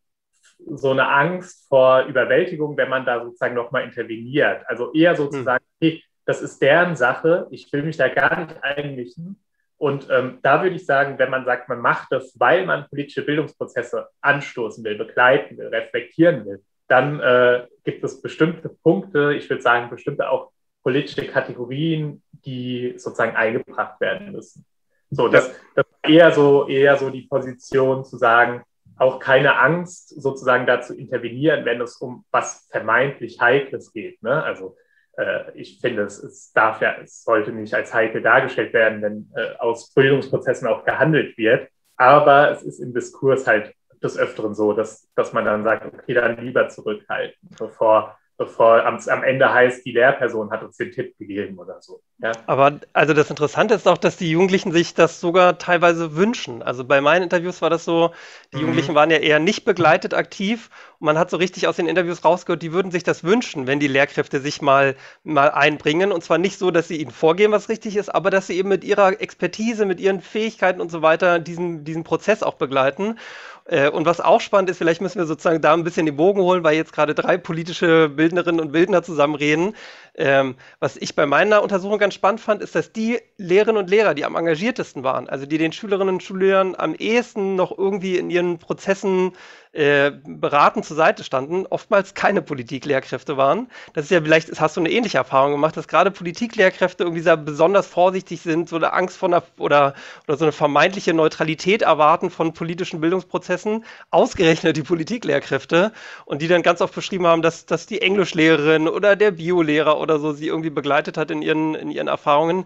so 0.67 0.91
eine 0.91 1.09
Angst 1.09 1.67
vor 1.67 2.05
Überwältigung, 2.05 2.77
wenn 2.77 2.89
man 2.89 3.05
da 3.05 3.23
sozusagen 3.23 3.55
nochmal 3.55 3.83
interveniert. 3.83 4.63
Also 4.67 4.93
eher 4.93 5.15
sozusagen, 5.15 5.63
hm. 5.81 5.89
hey, 5.89 6.03
das 6.25 6.41
ist 6.41 6.61
deren 6.61 6.95
Sache, 6.95 7.47
ich 7.51 7.71
will 7.73 7.83
mich 7.83 7.97
da 7.97 8.07
gar 8.07 8.45
nicht 8.45 8.63
einmischen. 8.63 9.41
Und 9.77 10.07
ähm, 10.11 10.37
da 10.43 10.61
würde 10.61 10.75
ich 10.75 10.85
sagen, 10.85 11.17
wenn 11.17 11.31
man 11.31 11.43
sagt, 11.43 11.67
man 11.67 11.81
macht 11.81 12.11
das, 12.11 12.39
weil 12.39 12.65
man 12.65 12.87
politische 12.87 13.23
Bildungsprozesse 13.23 14.09
anstoßen 14.21 14.83
will, 14.83 14.95
begleiten 14.95 15.57
will, 15.57 15.67
reflektieren 15.67 16.45
will, 16.45 16.61
dann 16.87 17.19
äh, 17.19 17.65
gibt 17.83 18.03
es 18.03 18.21
bestimmte 18.21 18.69
Punkte, 18.69 19.33
ich 19.33 19.49
würde 19.49 19.63
sagen, 19.63 19.89
bestimmte 19.89 20.29
auch 20.29 20.51
politische 20.83 21.25
Kategorien, 21.25 22.21
die 22.31 22.93
sozusagen 22.97 23.35
eingebracht 23.35 23.99
werden 23.99 24.31
müssen. 24.33 24.65
So, 25.09 25.27
das, 25.27 25.51
das 25.75 25.85
eher 26.03 26.31
so, 26.31 26.67
eher 26.67 26.97
so 26.97 27.09
die 27.09 27.23
Position 27.23 28.05
zu 28.05 28.17
sagen, 28.17 28.63
auch 28.97 29.19
keine 29.19 29.59
Angst, 29.59 30.21
sozusagen 30.21 30.65
da 30.65 30.81
zu 30.81 30.95
intervenieren, 30.95 31.65
wenn 31.65 31.81
es 31.81 31.97
um 31.97 32.25
was 32.31 32.67
vermeintlich 32.71 33.39
Heikles 33.39 33.93
geht. 33.93 34.21
Ne? 34.21 34.43
Also 34.43 34.75
äh, 35.17 35.51
ich 35.55 35.79
finde, 35.81 36.03
es, 36.03 36.21
es, 36.21 36.51
darf 36.53 36.81
ja, 36.81 36.95
es 37.01 37.23
sollte 37.23 37.51
nicht 37.51 37.73
als 37.73 37.93
heikel 37.93 38.21
dargestellt 38.21 38.73
werden, 38.73 39.01
wenn 39.01 39.31
äh, 39.35 39.57
aus 39.57 39.93
Bildungsprozessen 39.93 40.67
auch 40.67 40.85
gehandelt 40.85 41.37
wird. 41.37 41.69
aber 41.97 42.51
es 42.51 42.63
ist 42.63 42.79
im 42.79 42.93
Diskurs 42.93 43.47
halt 43.47 43.73
des 44.01 44.17
Öfteren 44.17 44.55
so, 44.55 44.73
dass, 44.73 45.09
dass 45.15 45.33
man 45.33 45.45
dann 45.45 45.63
sagt, 45.63 45.85
okay, 45.93 46.13
dann 46.13 46.37
lieber 46.37 46.67
zurückhalten, 46.69 47.49
bevor 47.59 48.17
bevor 48.41 48.83
am, 48.87 48.97
am, 49.07 49.23
Ende 49.23 49.53
heißt, 49.53 49.85
die 49.85 49.91
Lehrperson 49.91 50.49
hat 50.49 50.63
uns 50.63 50.75
den 50.75 50.91
Tipp 50.91 51.15
gegeben 51.19 51.59
oder 51.59 51.79
so. 51.79 52.01
Ja? 52.17 52.31
Aber 52.47 52.79
also 52.91 53.13
das 53.13 53.29
Interessante 53.29 53.75
ist 53.75 53.87
auch, 53.87 53.99
dass 53.99 54.17
die 54.17 54.31
Jugendlichen 54.31 54.71
sich 54.71 54.95
das 54.95 55.21
sogar 55.21 55.59
teilweise 55.59 56.15
wünschen. 56.15 56.63
Also 56.63 56.83
bei 56.83 57.01
meinen 57.01 57.21
Interviews 57.21 57.61
war 57.61 57.69
das 57.69 57.85
so, 57.85 58.09
die 58.51 58.55
mhm. 58.55 58.61
Jugendlichen 58.61 58.95
waren 58.95 59.11
ja 59.11 59.17
eher 59.17 59.37
nicht 59.37 59.63
begleitet 59.63 60.15
aktiv 60.15 60.71
und 60.99 61.05
man 61.05 61.19
hat 61.19 61.29
so 61.29 61.37
richtig 61.37 61.67
aus 61.67 61.75
den 61.75 61.87
Interviews 61.87 62.25
rausgehört, 62.25 62.63
die 62.63 62.73
würden 62.73 62.91
sich 62.91 63.03
das 63.03 63.23
wünschen, 63.23 63.67
wenn 63.67 63.79
die 63.79 63.87
Lehrkräfte 63.87 64.39
sich 64.39 64.59
mal, 64.63 64.95
mal 65.23 65.51
einbringen. 65.51 66.11
Und 66.11 66.23
zwar 66.23 66.39
nicht 66.39 66.57
so, 66.57 66.71
dass 66.71 66.87
sie 66.87 66.99
ihnen 66.99 67.11
vorgeben, 67.11 67.53
was 67.53 67.69
richtig 67.69 67.95
ist, 67.95 68.09
aber 68.09 68.31
dass 68.31 68.47
sie 68.47 68.57
eben 68.57 68.69
mit 68.69 68.83
ihrer 68.83 69.21
Expertise, 69.21 69.85
mit 69.85 69.99
ihren 69.99 70.21
Fähigkeiten 70.21 70.81
und 70.81 70.89
so 70.89 71.03
weiter 71.03 71.37
diesen, 71.37 71.83
diesen 71.83 72.03
Prozess 72.03 72.41
auch 72.41 72.55
begleiten. 72.55 73.19
Äh, 73.65 73.89
und 73.89 74.05
was 74.05 74.19
auch 74.19 74.41
spannend 74.41 74.69
ist, 74.69 74.77
vielleicht 74.77 75.01
müssen 75.01 75.19
wir 75.19 75.25
sozusagen 75.25 75.61
da 75.61 75.73
ein 75.73 75.83
bisschen 75.83 76.05
den 76.05 76.15
Bogen 76.15 76.41
holen, 76.41 76.63
weil 76.63 76.75
jetzt 76.75 76.93
gerade 76.93 77.13
drei 77.13 77.37
politische 77.37 78.09
Bildnerinnen 78.09 78.59
und 78.59 78.71
Bildner 78.71 79.03
zusammen 79.03 79.35
reden. 79.35 79.75
Ähm, 80.15 80.55
was 80.79 80.97
ich 80.97 81.15
bei 81.15 81.25
meiner 81.25 81.63
Untersuchung 81.63 81.99
ganz 81.99 82.13
spannend 82.13 82.41
fand, 82.41 82.61
ist, 82.61 82.75
dass 82.75 82.91
die 82.91 83.19
Lehrerinnen 83.37 83.81
und 83.81 83.89
Lehrer, 83.89 84.13
die 84.13 84.25
am 84.25 84.35
engagiertesten 84.35 85.03
waren, 85.03 85.29
also 85.29 85.45
die 85.45 85.57
den 85.57 85.71
Schülerinnen 85.71 86.15
und 86.15 86.23
Schülern 86.23 86.75
am 86.75 86.95
ehesten 86.95 87.55
noch 87.55 87.77
irgendwie 87.77 88.17
in 88.17 88.29
ihren 88.29 88.57
Prozessen 88.57 89.33
äh, 89.73 90.11
beratend 90.25 90.83
zur 90.83 90.97
Seite 90.97 91.23
standen, 91.23 91.65
oftmals 91.65 92.13
keine 92.13 92.41
Politiklehrkräfte 92.41 93.37
waren. 93.37 93.69
Das 93.93 94.03
ist 94.05 94.11
ja 94.11 94.21
vielleicht, 94.21 94.59
hast 94.59 94.75
du 94.75 94.81
eine 94.81 94.91
ähnliche 94.91 95.17
Erfahrung 95.17 95.51
gemacht, 95.51 95.77
dass 95.77 95.87
gerade 95.87 96.11
Politiklehrkräfte 96.11 97.03
irgendwie 97.03 97.21
sehr 97.21 97.37
besonders 97.37 97.87
vorsichtig 97.87 98.41
sind, 98.41 98.67
so 98.67 98.75
eine 98.75 98.91
Angst 98.91 99.17
vor 99.17 99.29
einer 99.29 99.43
oder, 99.57 99.93
oder 100.27 100.37
so 100.37 100.43
eine 100.43 100.51
vermeintliche 100.51 101.13
Neutralität 101.13 101.83
erwarten 101.83 102.29
von 102.29 102.53
politischen 102.53 102.99
Bildungsprozessen, 102.99 103.85
ausgerechnet 104.09 104.75
die 104.75 104.83
Politiklehrkräfte 104.83 105.93
und 106.25 106.41
die 106.41 106.49
dann 106.49 106.63
ganz 106.63 106.81
oft 106.81 106.93
beschrieben 106.93 107.25
haben, 107.25 107.41
dass, 107.41 107.65
dass 107.65 107.85
die 107.85 108.01
Englischlehrerin 108.01 108.89
oder 108.89 109.15
der 109.15 109.31
Biolehrer 109.31 109.99
oder 109.99 110.19
so 110.19 110.33
sie 110.33 110.47
irgendwie 110.47 110.69
begleitet 110.69 111.17
hat 111.17 111.31
in 111.31 111.41
ihren, 111.41 111.75
in 111.75 111.91
ihren 111.91 112.09
Erfahrungen. 112.09 112.65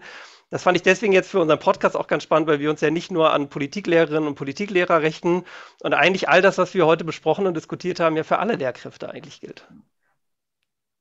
Das 0.50 0.62
fand 0.62 0.76
ich 0.76 0.82
deswegen 0.82 1.12
jetzt 1.12 1.30
für 1.30 1.40
unseren 1.40 1.58
Podcast 1.58 1.96
auch 1.96 2.06
ganz 2.06 2.22
spannend, 2.22 2.48
weil 2.48 2.60
wir 2.60 2.70
uns 2.70 2.80
ja 2.80 2.90
nicht 2.90 3.10
nur 3.10 3.32
an 3.32 3.48
Politiklehrerinnen 3.48 4.28
und 4.28 4.36
Politiklehrer 4.36 5.02
richten 5.02 5.44
und 5.82 5.92
eigentlich 5.92 6.28
all 6.28 6.40
das, 6.40 6.56
was 6.56 6.72
wir 6.72 6.86
heute 6.86 7.04
besprochen 7.04 7.46
und 7.48 7.56
diskutiert 7.56 7.98
haben, 7.98 8.16
ja 8.16 8.22
für 8.22 8.38
alle 8.38 8.54
Lehrkräfte 8.54 9.10
eigentlich 9.10 9.40
gilt. 9.40 9.66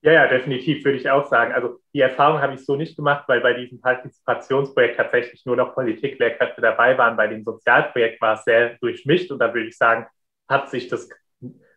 Ja, 0.01 0.13
ja, 0.13 0.27
definitiv, 0.27 0.83
würde 0.83 0.97
ich 0.97 1.09
auch 1.09 1.27
sagen. 1.29 1.53
Also 1.53 1.79
die 1.93 1.99
Erfahrung 1.99 2.39
habe 2.39 2.55
ich 2.55 2.65
so 2.65 2.75
nicht 2.75 2.95
gemacht, 2.95 3.25
weil 3.27 3.41
bei 3.41 3.53
diesem 3.53 3.81
Partizipationsprojekt 3.81 4.97
tatsächlich 4.97 5.45
nur 5.45 5.55
noch 5.55 5.73
Politiklehrkräfte 5.75 6.61
dabei 6.61 6.97
waren. 6.97 7.17
Bei 7.17 7.27
dem 7.27 7.43
Sozialprojekt 7.43 8.21
war 8.21 8.35
es 8.35 8.43
sehr 8.43 8.77
durchmischt 8.79 9.31
und 9.31 9.39
da 9.39 9.53
würde 9.53 9.67
ich 9.67 9.77
sagen, 9.77 10.07
hat 10.47 10.69
sich 10.69 10.87
das, 10.87 11.09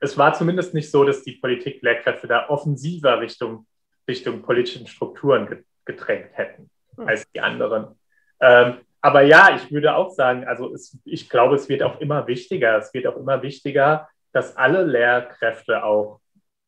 es 0.01 0.17
war 0.17 0.33
zumindest 0.33 0.75
nicht 0.75 0.91
so, 0.91 1.05
dass 1.05 1.23
die 1.23 1.33
Politiklehrkräfte 1.33 2.27
da 2.27 2.49
offensiver 2.49 3.21
Richtung, 3.21 3.67
Richtung 4.07 4.43
politischen 4.43 4.87
Strukturen 4.87 5.65
gedrängt 5.85 6.31
hätten 6.33 6.71
als 7.07 7.31
die 7.33 7.41
anderen. 7.41 7.99
Ähm, 8.41 8.79
aber 9.01 9.23
ja, 9.23 9.55
ich 9.55 9.71
würde 9.71 9.95
auch 9.95 10.11
sagen, 10.11 10.47
also 10.47 10.73
es, 10.75 10.99
ich 11.05 11.29
glaube, 11.29 11.55
es 11.55 11.69
wird 11.69 11.83
auch 11.83 12.01
immer 12.01 12.27
wichtiger. 12.27 12.77
Es 12.79 12.93
wird 12.93 13.07
auch 13.07 13.17
immer 13.17 13.43
wichtiger, 13.43 14.09
dass 14.33 14.57
alle 14.57 14.83
Lehrkräfte 14.85 15.85
auch 15.85 16.21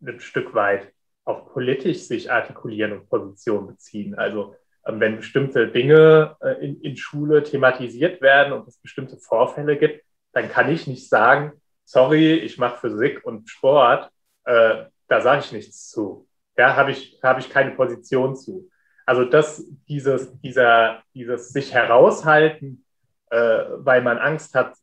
ein 0.03 0.21
Stück 0.21 0.55
weit 0.55 0.93
auch 1.25 1.53
politisch 1.53 1.99
sich 1.99 2.31
artikulieren 2.31 2.93
und 2.93 3.09
Position 3.09 3.67
beziehen. 3.67 4.15
Also 4.15 4.55
ähm, 4.87 5.01
wenn 5.01 5.17
bestimmte 5.17 5.69
Dinge 5.69 6.37
äh, 6.41 6.65
in, 6.65 6.81
in 6.81 6.97
Schule 6.97 7.43
thematisiert 7.43 8.21
werden 8.21 8.53
und 8.53 8.67
es 8.67 8.79
bestimmte 8.79 9.17
Vorfälle 9.17 9.77
gibt, 9.77 10.05
dann 10.33 10.49
kann 10.49 10.71
ich 10.71 10.87
nicht 10.87 11.09
sagen, 11.09 11.53
sorry, 11.85 12.35
ich 12.35 12.59
mache 12.59 12.79
Physik 12.79 13.25
und 13.25 13.49
Sport, 13.49 14.11
äh, 14.45 14.85
da 15.09 15.21
sage 15.21 15.41
ich 15.41 15.53
nichts 15.53 15.89
zu. 15.89 16.27
Ja, 16.57 16.77
habe 16.77 16.93
ich, 16.93 17.19
hab 17.23 17.39
ich 17.39 17.51
keine 17.51 17.73
Position 17.73 18.37
zu. 18.37 18.71
Also 19.11 19.25
das, 19.25 19.67
dieses, 19.89 20.41
dieser, 20.41 21.03
dieses 21.15 21.49
sich 21.49 21.75
heraushalten, 21.75 22.85
äh, 23.31 23.65
weil 23.79 24.03
man 24.03 24.19
Angst 24.19 24.55
hat, 24.55 24.75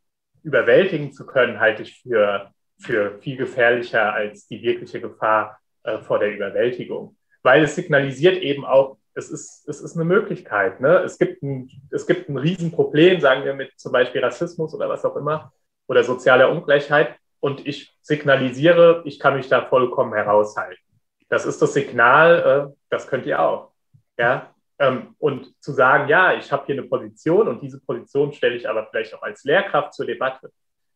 überwältigen 0.44 1.14
zu 1.14 1.26
können, 1.26 1.62
halte 1.62 1.84
ich 1.84 2.02
für, 2.02 2.52
für 2.78 3.18
viel 3.20 3.38
gefährlicher 3.38 4.12
als 4.14 4.46
die 4.46 4.62
wirkliche 4.62 5.00
Gefahr 5.00 5.58
äh, 5.84 6.00
vor 6.00 6.20
der 6.20 6.36
Überwältigung. 6.36 7.16
Weil 7.42 7.64
es 7.64 7.76
signalisiert 7.76 8.42
eben 8.42 8.66
auch, 8.66 8.98
es 9.14 9.30
ist, 9.30 9.66
es 9.70 9.80
ist 9.80 9.96
eine 9.96 10.04
Möglichkeit. 10.04 10.82
Ne? 10.82 10.98
Es, 11.06 11.18
gibt 11.18 11.42
ein, 11.42 11.72
es 11.92 12.06
gibt 12.06 12.28
ein 12.28 12.38
Riesenproblem, 12.38 13.22
sagen 13.22 13.46
wir 13.46 13.54
mit 13.54 13.80
zum 13.80 13.94
Beispiel 13.94 14.22
Rassismus 14.22 14.76
oder 14.76 14.90
was 14.90 15.06
auch 15.06 15.16
immer, 15.16 15.54
oder 15.88 16.04
sozialer 16.04 16.52
Ungleichheit. 16.52 17.16
Und 17.40 17.66
ich 17.66 17.96
signalisiere, 18.02 19.04
ich 19.06 19.20
kann 19.20 19.38
mich 19.38 19.48
da 19.48 19.62
vollkommen 19.62 20.14
heraushalten. 20.14 20.84
Das 21.30 21.46
ist 21.46 21.62
das 21.62 21.72
Signal, 21.74 22.74
äh, 22.74 22.76
das 22.90 23.08
könnt 23.08 23.26
ihr 23.26 23.42
auch. 23.42 23.72
Ja? 24.18 24.54
Ähm, 24.80 25.16
und 25.20 25.54
zu 25.62 25.72
sagen, 25.72 26.08
ja, 26.08 26.34
ich 26.34 26.52
habe 26.52 26.66
hier 26.66 26.76
eine 26.76 26.88
Position 26.88 27.48
und 27.48 27.62
diese 27.62 27.80
Position 27.80 28.32
stelle 28.34 28.56
ich 28.56 28.70
aber 28.70 28.88
vielleicht 28.90 29.14
auch 29.16 29.24
als 29.24 29.44
Lehrkraft 29.44 29.94
zur 29.94 30.06
Debatte. 30.06 30.52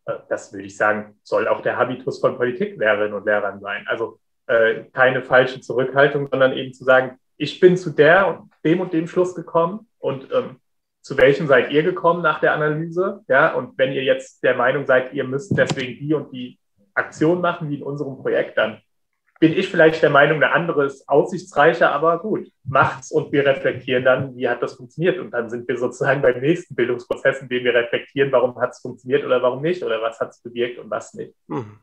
Äh, 0.05 0.13
das 0.29 0.53
würde 0.53 0.65
ich 0.65 0.77
sagen, 0.77 1.19
soll 1.23 1.47
auch 1.47 1.61
der 1.61 1.77
Habitus 1.77 2.19
von 2.19 2.37
Politiklehrerinnen 2.37 3.13
und 3.13 3.25
Lehrern 3.25 3.59
sein. 3.59 3.85
Also 3.87 4.19
äh, 4.47 4.83
keine 4.93 5.23
falsche 5.23 5.61
Zurückhaltung, 5.61 6.27
sondern 6.29 6.53
eben 6.53 6.73
zu 6.73 6.83
sagen, 6.83 7.17
ich 7.37 7.59
bin 7.59 7.75
zu 7.75 7.89
der 7.89 8.27
und 8.27 8.51
dem 8.63 8.81
und 8.81 8.93
dem 8.93 9.07
Schluss 9.07 9.33
gekommen 9.33 9.87
und 9.97 10.31
ähm, 10.31 10.57
zu 11.01 11.17
welchem 11.17 11.47
seid 11.47 11.71
ihr 11.71 11.81
gekommen 11.81 12.21
nach 12.21 12.39
der 12.39 12.53
Analyse? 12.53 13.23
Ja, 13.27 13.55
und 13.55 13.77
wenn 13.77 13.91
ihr 13.91 14.03
jetzt 14.03 14.43
der 14.43 14.55
Meinung 14.55 14.85
seid, 14.85 15.13
ihr 15.13 15.23
müsst 15.23 15.57
deswegen 15.57 15.97
die 15.99 16.13
und 16.13 16.31
die 16.31 16.59
Aktion 16.93 17.41
machen, 17.41 17.69
wie 17.69 17.77
in 17.77 17.83
unserem 17.83 18.17
Projekt, 18.17 18.57
dann 18.57 18.79
bin 19.41 19.57
ich 19.57 19.69
vielleicht 19.69 20.03
der 20.03 20.11
Meinung, 20.11 20.37
eine 20.37 20.53
andere 20.53 20.85
ist 20.85 21.09
aussichtsreicher, 21.09 21.91
aber 21.91 22.19
gut, 22.19 22.47
macht's 22.63 23.11
und 23.11 23.31
wir 23.31 23.43
reflektieren 23.43 24.05
dann, 24.05 24.35
wie 24.35 24.47
hat 24.47 24.61
das 24.61 24.75
funktioniert. 24.75 25.17
Und 25.17 25.31
dann 25.31 25.49
sind 25.49 25.67
wir 25.67 25.77
sozusagen 25.77 26.21
beim 26.21 26.39
nächsten 26.39 26.75
Bildungsprozess, 26.75 27.41
in 27.41 27.49
dem 27.49 27.63
wir 27.63 27.73
reflektieren, 27.73 28.31
warum 28.31 28.55
hat 28.61 28.69
es 28.69 28.79
funktioniert 28.81 29.25
oder 29.25 29.41
warum 29.41 29.63
nicht 29.63 29.81
oder 29.81 29.99
was 29.99 30.19
hat 30.19 30.29
es 30.29 30.41
bewirkt 30.43 30.77
und 30.77 30.91
was 30.91 31.15
nicht. 31.15 31.33
Mhm. 31.47 31.79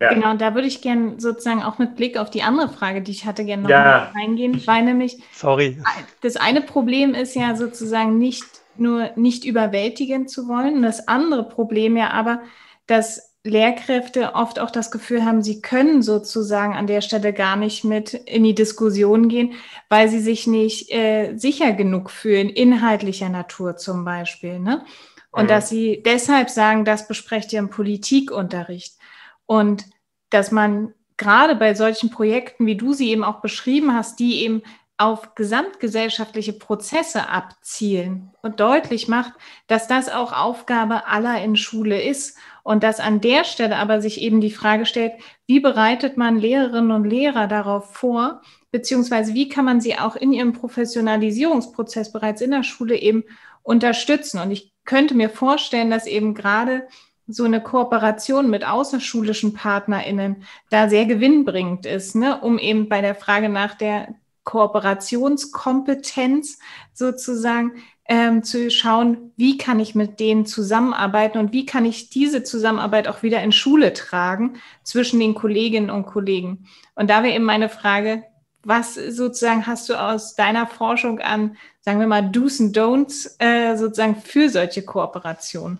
Ja. 0.00 0.14
Genau, 0.14 0.36
da 0.36 0.54
würde 0.54 0.68
ich 0.68 0.82
gerne 0.82 1.18
sozusagen 1.18 1.64
auch 1.64 1.80
mit 1.80 1.96
Blick 1.96 2.16
auf 2.16 2.30
die 2.30 2.42
andere 2.42 2.68
Frage, 2.68 3.02
die 3.02 3.10
ich 3.10 3.26
hatte, 3.26 3.44
gerne 3.44 3.64
noch 3.64 3.70
ja. 3.70 4.12
reingehen, 4.14 4.64
weil 4.66 4.84
nämlich 4.84 5.20
Sorry. 5.32 5.78
das 6.22 6.36
eine 6.36 6.60
Problem 6.60 7.14
ist 7.14 7.34
ja 7.34 7.56
sozusagen 7.56 8.18
nicht 8.18 8.44
nur 8.76 9.10
nicht 9.16 9.44
überwältigen 9.44 10.28
zu 10.28 10.46
wollen, 10.46 10.76
und 10.76 10.82
das 10.82 11.08
andere 11.08 11.48
Problem 11.48 11.96
ja 11.96 12.10
aber, 12.10 12.40
dass 12.86 13.29
Lehrkräfte 13.42 14.34
oft 14.34 14.58
auch 14.58 14.70
das 14.70 14.90
Gefühl 14.90 15.24
haben, 15.24 15.42
sie 15.42 15.62
können 15.62 16.02
sozusagen 16.02 16.74
an 16.74 16.86
der 16.86 17.00
Stelle 17.00 17.32
gar 17.32 17.56
nicht 17.56 17.84
mit 17.84 18.12
in 18.12 18.44
die 18.44 18.54
Diskussion 18.54 19.28
gehen, 19.28 19.54
weil 19.88 20.10
sie 20.10 20.20
sich 20.20 20.46
nicht 20.46 20.92
äh, 20.92 21.34
sicher 21.36 21.72
genug 21.72 22.10
fühlen, 22.10 22.50
inhaltlicher 22.50 23.30
Natur 23.30 23.76
zum 23.76 24.04
Beispiel. 24.04 24.58
Ne? 24.58 24.84
Und 25.30 25.44
mhm. 25.44 25.48
dass 25.48 25.70
sie 25.70 26.02
deshalb 26.04 26.50
sagen, 26.50 26.84
das 26.84 27.08
besprecht 27.08 27.52
ihr 27.52 27.60
im 27.60 27.70
Politikunterricht. 27.70 28.98
Und 29.46 29.84
dass 30.28 30.50
man 30.50 30.92
gerade 31.16 31.56
bei 31.56 31.74
solchen 31.74 32.10
Projekten, 32.10 32.66
wie 32.66 32.76
du 32.76 32.92
sie 32.92 33.10
eben 33.10 33.24
auch 33.24 33.40
beschrieben 33.40 33.94
hast, 33.94 34.18
die 34.18 34.42
eben 34.42 34.62
auf 34.98 35.34
gesamtgesellschaftliche 35.34 36.52
Prozesse 36.52 37.30
abzielen 37.30 38.32
und 38.42 38.60
deutlich 38.60 39.08
macht, 39.08 39.32
dass 39.66 39.88
das 39.88 40.10
auch 40.10 40.34
Aufgabe 40.34 41.06
aller 41.06 41.42
in 41.42 41.56
Schule 41.56 42.02
ist 42.02 42.36
und 42.62 42.82
dass 42.82 43.00
an 43.00 43.20
der 43.20 43.44
Stelle 43.44 43.76
aber 43.76 44.00
sich 44.00 44.20
eben 44.20 44.40
die 44.40 44.50
Frage 44.50 44.86
stellt, 44.86 45.12
wie 45.46 45.60
bereitet 45.60 46.16
man 46.16 46.38
Lehrerinnen 46.38 46.90
und 46.90 47.04
Lehrer 47.04 47.46
darauf 47.46 47.94
vor, 47.94 48.42
beziehungsweise 48.70 49.34
wie 49.34 49.48
kann 49.48 49.64
man 49.64 49.80
sie 49.80 49.98
auch 49.98 50.16
in 50.16 50.32
ihrem 50.32 50.52
Professionalisierungsprozess 50.52 52.12
bereits 52.12 52.40
in 52.40 52.50
der 52.50 52.62
Schule 52.62 52.96
eben 52.96 53.24
unterstützen. 53.62 54.40
Und 54.40 54.50
ich 54.50 54.72
könnte 54.84 55.14
mir 55.14 55.30
vorstellen, 55.30 55.90
dass 55.90 56.06
eben 56.06 56.34
gerade 56.34 56.86
so 57.26 57.44
eine 57.44 57.62
Kooperation 57.62 58.50
mit 58.50 58.66
außerschulischen 58.66 59.54
PartnerInnen 59.54 60.44
da 60.68 60.88
sehr 60.88 61.06
gewinnbringend 61.06 61.86
ist, 61.86 62.16
ne? 62.16 62.40
um 62.40 62.58
eben 62.58 62.88
bei 62.88 63.00
der 63.00 63.14
Frage 63.14 63.48
nach 63.48 63.74
der 63.74 64.16
Kooperationskompetenz 64.44 66.58
sozusagen 66.92 67.72
ähm, 68.10 68.42
zu 68.42 68.72
schauen, 68.72 69.32
wie 69.36 69.56
kann 69.56 69.78
ich 69.78 69.94
mit 69.94 70.18
denen 70.18 70.44
zusammenarbeiten 70.44 71.38
und 71.38 71.52
wie 71.52 71.64
kann 71.64 71.84
ich 71.84 72.10
diese 72.10 72.42
Zusammenarbeit 72.42 73.06
auch 73.06 73.22
wieder 73.22 73.40
in 73.40 73.52
Schule 73.52 73.92
tragen 73.92 74.60
zwischen 74.82 75.20
den 75.20 75.34
Kolleginnen 75.34 75.90
und 75.90 76.06
Kollegen. 76.06 76.66
Und 76.96 77.08
da 77.08 77.22
wäre 77.22 77.34
eben 77.34 77.44
meine 77.44 77.68
Frage, 77.68 78.24
was 78.64 78.96
sozusagen 78.96 79.64
hast 79.68 79.88
du 79.88 79.94
aus 79.94 80.34
deiner 80.34 80.66
Forschung 80.66 81.20
an, 81.20 81.56
sagen 81.78 82.00
wir 82.00 82.08
mal, 82.08 82.28
Do's 82.28 82.58
und 82.58 82.76
Don'ts 82.76 83.36
äh, 83.38 83.76
sozusagen 83.76 84.16
für 84.16 84.48
solche 84.48 84.84
Kooperationen? 84.84 85.78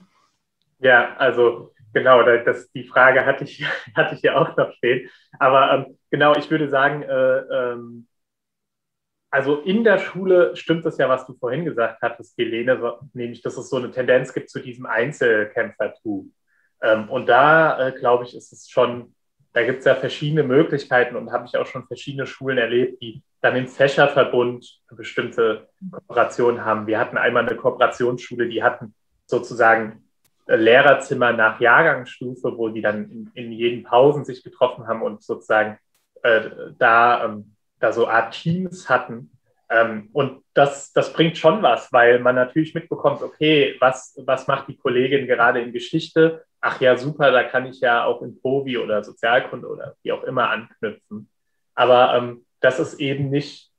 Ja, 0.79 1.17
also 1.17 1.75
genau, 1.93 2.23
das, 2.23 2.71
die 2.71 2.85
Frage 2.85 3.27
hatte 3.27 3.43
ich, 3.43 3.67
hatte 3.97 4.15
ich 4.15 4.23
ja 4.23 4.37
auch 4.37 4.57
noch 4.57 4.73
stehen. 4.75 5.11
Aber 5.41 5.73
ähm, 5.73 5.99
genau, 6.13 6.37
ich 6.37 6.49
würde 6.49 6.69
sagen, 6.69 7.03
äh, 7.03 7.39
ähm, 7.39 8.07
also 9.31 9.61
in 9.61 9.85
der 9.85 9.99
Schule 9.99 10.57
stimmt 10.57 10.85
es 10.87 10.99
ja, 10.99 11.09
was 11.09 11.27
du 11.27 11.35
vorhin 11.35 11.65
gesagt 11.65 12.03
hattest, 12.03 12.37
Helene, 12.37 12.99
nämlich, 13.13 13.43
dass 13.43 13.57
es 13.57 13.71
so 13.71 13.77
eine 13.77 13.91
Tendenz 13.91 14.33
gibt 14.33 14.51
zu 14.51 14.59
diesem 14.59 14.87
Einzelkämpfertum. 14.87 16.33
Ähm, 16.83 17.09
und 17.09 17.29
da, 17.29 17.89
äh, 17.89 17.93
glaube 17.93 18.25
ich, 18.25 18.37
ist 18.37 18.53
es 18.53 18.69
schon, 18.69 19.15
da 19.53 19.65
gibt 19.65 19.81
es 19.81 19.85
ja 19.85 19.95
verschiedene 19.95 20.43
Möglichkeiten 20.43 21.17
und 21.17 21.31
habe 21.31 21.47
ich 21.47 21.57
auch 21.57 21.67
schon 21.67 21.87
verschiedene 21.87 22.27
Schulen 22.27 22.59
erlebt, 22.59 23.01
die 23.03 23.23
dann 23.41 23.57
im 23.57 23.69
Fächerverbund 23.69 24.81
bestimmte 24.91 25.69
Kooperationen 25.91 26.65
haben. 26.65 26.87
Wir 26.87 26.99
hatten 26.99 27.17
einmal 27.17 27.47
eine 27.47 27.57
Kooperationsschule, 27.57 28.49
die 28.49 28.63
hatten 28.63 28.95
sozusagen 29.27 30.05
äh, 30.47 30.57
Lehrerzimmer 30.57 31.33
nach 31.33 31.61
Jahrgangsstufe, 31.61 32.57
wo 32.57 32.69
die 32.69 32.83
dann 32.83 33.11
in, 33.11 33.31
in 33.35 33.53
jeden 33.53 33.85
Pausen 33.85 34.25
sich 34.25 34.43
getroffen 34.43 34.89
haben 34.89 35.03
und 35.03 35.23
sozusagen 35.23 35.79
äh, 36.23 36.51
da, 36.79 37.25
ähm, 37.25 37.55
da 37.81 37.93
so 37.93 38.07
Art 38.07 38.35
Teams 38.35 38.89
hatten. 38.89 39.31
Ähm, 39.71 40.11
und 40.13 40.43
das, 40.55 40.93
das 40.93 41.13
bringt 41.13 41.39
schon 41.39 41.63
was, 41.63 41.93
weil 41.93 42.19
man 42.19 42.35
natürlich 42.35 42.75
mitbekommt, 42.75 43.23
okay, 43.23 43.77
was, 43.81 44.15
was 44.25 44.47
macht 44.47 44.69
die 44.69 44.77
Kollegin 44.77 45.27
gerade 45.27 45.61
in 45.61 45.73
Geschichte? 45.73 46.45
Ach 46.61 46.81
ja, 46.81 46.97
super, 46.97 47.31
da 47.31 47.45
kann 47.45 47.67
ich 47.67 47.81
ja 47.81 48.05
auch 48.05 48.21
in 48.23 48.41
Provi 48.41 48.79
oder 48.79 49.03
Sozialkunde 49.03 49.69
oder 49.69 49.95
wie 50.03 50.13
auch 50.13 50.25
immer 50.25 50.51
anknüpfen. 50.51 51.31
Aber 51.75 52.15
ähm, 52.15 52.45
das 52.61 52.79
ist 52.79 53.01
eben 53.01 53.31
nicht, 53.31 53.71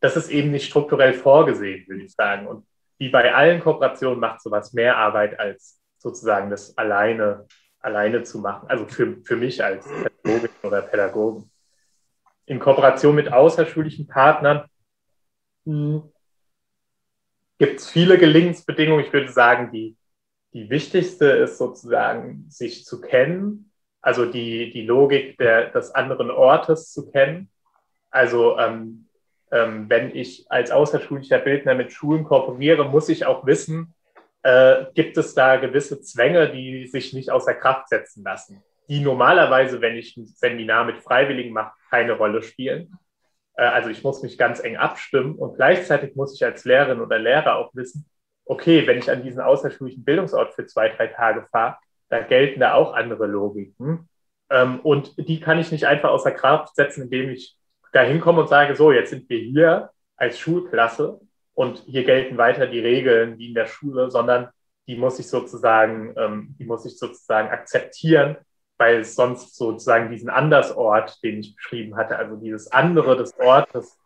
das 0.00 0.16
ist 0.16 0.30
eben 0.30 0.50
nicht 0.50 0.66
strukturell 0.66 1.12
vorgesehen, 1.12 1.86
würde 1.88 2.04
ich 2.04 2.12
sagen. 2.12 2.46
Und 2.46 2.66
wie 2.98 3.08
bei 3.08 3.34
allen 3.34 3.60
Kooperationen 3.60 4.20
macht 4.20 4.40
sowas 4.40 4.72
mehr 4.72 4.96
Arbeit 4.96 5.38
als 5.38 5.80
sozusagen 5.98 6.50
das 6.50 6.76
alleine, 6.78 7.46
alleine 7.80 8.22
zu 8.22 8.38
machen. 8.38 8.68
Also 8.68 8.86
für, 8.86 9.16
für 9.24 9.36
mich 9.36 9.62
als 9.62 9.86
Pädagogin 10.22 10.50
oder 10.62 10.82
Pädagogen. 10.82 11.51
In 12.52 12.60
Kooperation 12.60 13.14
mit 13.14 13.32
außerschulischen 13.32 14.06
Partnern 14.06 14.64
hm, 15.64 16.02
gibt 17.58 17.80
es 17.80 17.90
viele 17.90 18.18
Gelingensbedingungen. 18.18 19.04
Ich 19.04 19.12
würde 19.12 19.32
sagen, 19.32 19.70
die, 19.72 19.96
die 20.52 20.68
wichtigste 20.68 21.26
ist 21.26 21.58
sozusagen, 21.58 22.46
sich 22.48 22.84
zu 22.84 23.00
kennen, 23.00 23.72
also 24.00 24.26
die, 24.26 24.70
die 24.70 24.82
Logik 24.82 25.38
der, 25.38 25.70
des 25.70 25.92
anderen 25.92 26.30
Ortes 26.30 26.92
zu 26.92 27.10
kennen 27.10 27.48
also 28.12 28.58
ähm, 28.58 29.08
ähm, 29.50 29.88
wenn 29.88 30.14
ich 30.14 30.44
als 30.50 30.70
außerschulischer 30.70 31.38
Bildner 31.38 31.74
mit 31.74 31.92
Schulen 31.92 32.24
kooperiere, 32.24 32.84
muss 32.84 33.08
ich 33.08 33.26
auch 33.26 33.44
wissen, 33.46 33.94
äh, 34.42 34.84
gibt 34.94 35.16
es 35.16 35.34
da 35.34 35.56
gewisse 35.56 36.00
Zwänge, 36.02 36.50
die 36.50 36.86
sich 36.86 37.14
nicht 37.14 37.30
außer 37.30 37.54
Kraft 37.54 37.88
setzen 37.88 38.22
lassen, 38.22 38.62
die 38.92 39.00
normalerweise, 39.00 39.80
wenn 39.80 39.96
ich 39.96 40.18
ein 40.18 40.26
Seminar 40.26 40.84
mit 40.84 40.98
Freiwilligen 40.98 41.54
mache, 41.54 41.72
keine 41.88 42.12
Rolle 42.12 42.42
spielen. 42.42 42.92
Äh, 43.56 43.64
also 43.64 43.88
ich 43.88 44.04
muss 44.04 44.22
mich 44.22 44.36
ganz 44.36 44.62
eng 44.62 44.76
abstimmen 44.76 45.36
und 45.36 45.56
gleichzeitig 45.56 46.14
muss 46.14 46.34
ich 46.34 46.44
als 46.44 46.66
Lehrerin 46.66 47.00
oder 47.00 47.18
Lehrer 47.18 47.56
auch 47.56 47.74
wissen, 47.74 48.04
okay, 48.44 48.86
wenn 48.86 48.98
ich 48.98 49.10
an 49.10 49.22
diesen 49.22 49.40
außerschulischen 49.40 50.04
Bildungsort 50.04 50.52
für 50.52 50.66
zwei, 50.66 50.90
drei 50.90 51.06
Tage 51.06 51.46
fahre, 51.50 51.78
da 52.10 52.20
gelten 52.20 52.60
da 52.60 52.74
auch 52.74 52.92
andere 52.92 53.26
Logiken. 53.26 54.10
Ähm, 54.50 54.80
und 54.80 55.16
die 55.16 55.40
kann 55.40 55.58
ich 55.58 55.72
nicht 55.72 55.86
einfach 55.86 56.10
außer 56.10 56.32
Kraft 56.32 56.76
setzen, 56.76 57.04
indem 57.04 57.30
ich 57.30 57.56
da 57.94 58.02
hinkomme 58.02 58.42
und 58.42 58.48
sage, 58.48 58.76
so, 58.76 58.92
jetzt 58.92 59.08
sind 59.08 59.26
wir 59.30 59.38
hier 59.38 59.90
als 60.16 60.38
Schulklasse 60.38 61.18
und 61.54 61.78
hier 61.86 62.04
gelten 62.04 62.36
weiter 62.36 62.66
die 62.66 62.80
Regeln 62.80 63.38
wie 63.38 63.48
in 63.48 63.54
der 63.54 63.66
Schule, 63.66 64.10
sondern 64.10 64.50
die 64.86 64.96
muss 64.96 65.18
ich 65.18 65.28
sozusagen, 65.28 66.12
ähm, 66.18 66.56
die 66.58 66.66
muss 66.66 66.84
ich 66.84 66.98
sozusagen 66.98 67.48
akzeptieren, 67.48 68.36
weil 68.82 69.02
es 69.02 69.14
sonst 69.14 69.54
sozusagen 69.54 70.10
diesen 70.10 70.28
Andersort, 70.28 71.22
den 71.22 71.38
ich 71.38 71.54
beschrieben 71.54 71.96
hatte, 71.96 72.16
also 72.16 72.34
dieses 72.34 72.72
andere 72.72 73.16
des 73.16 73.38
Ortes, 73.38 73.96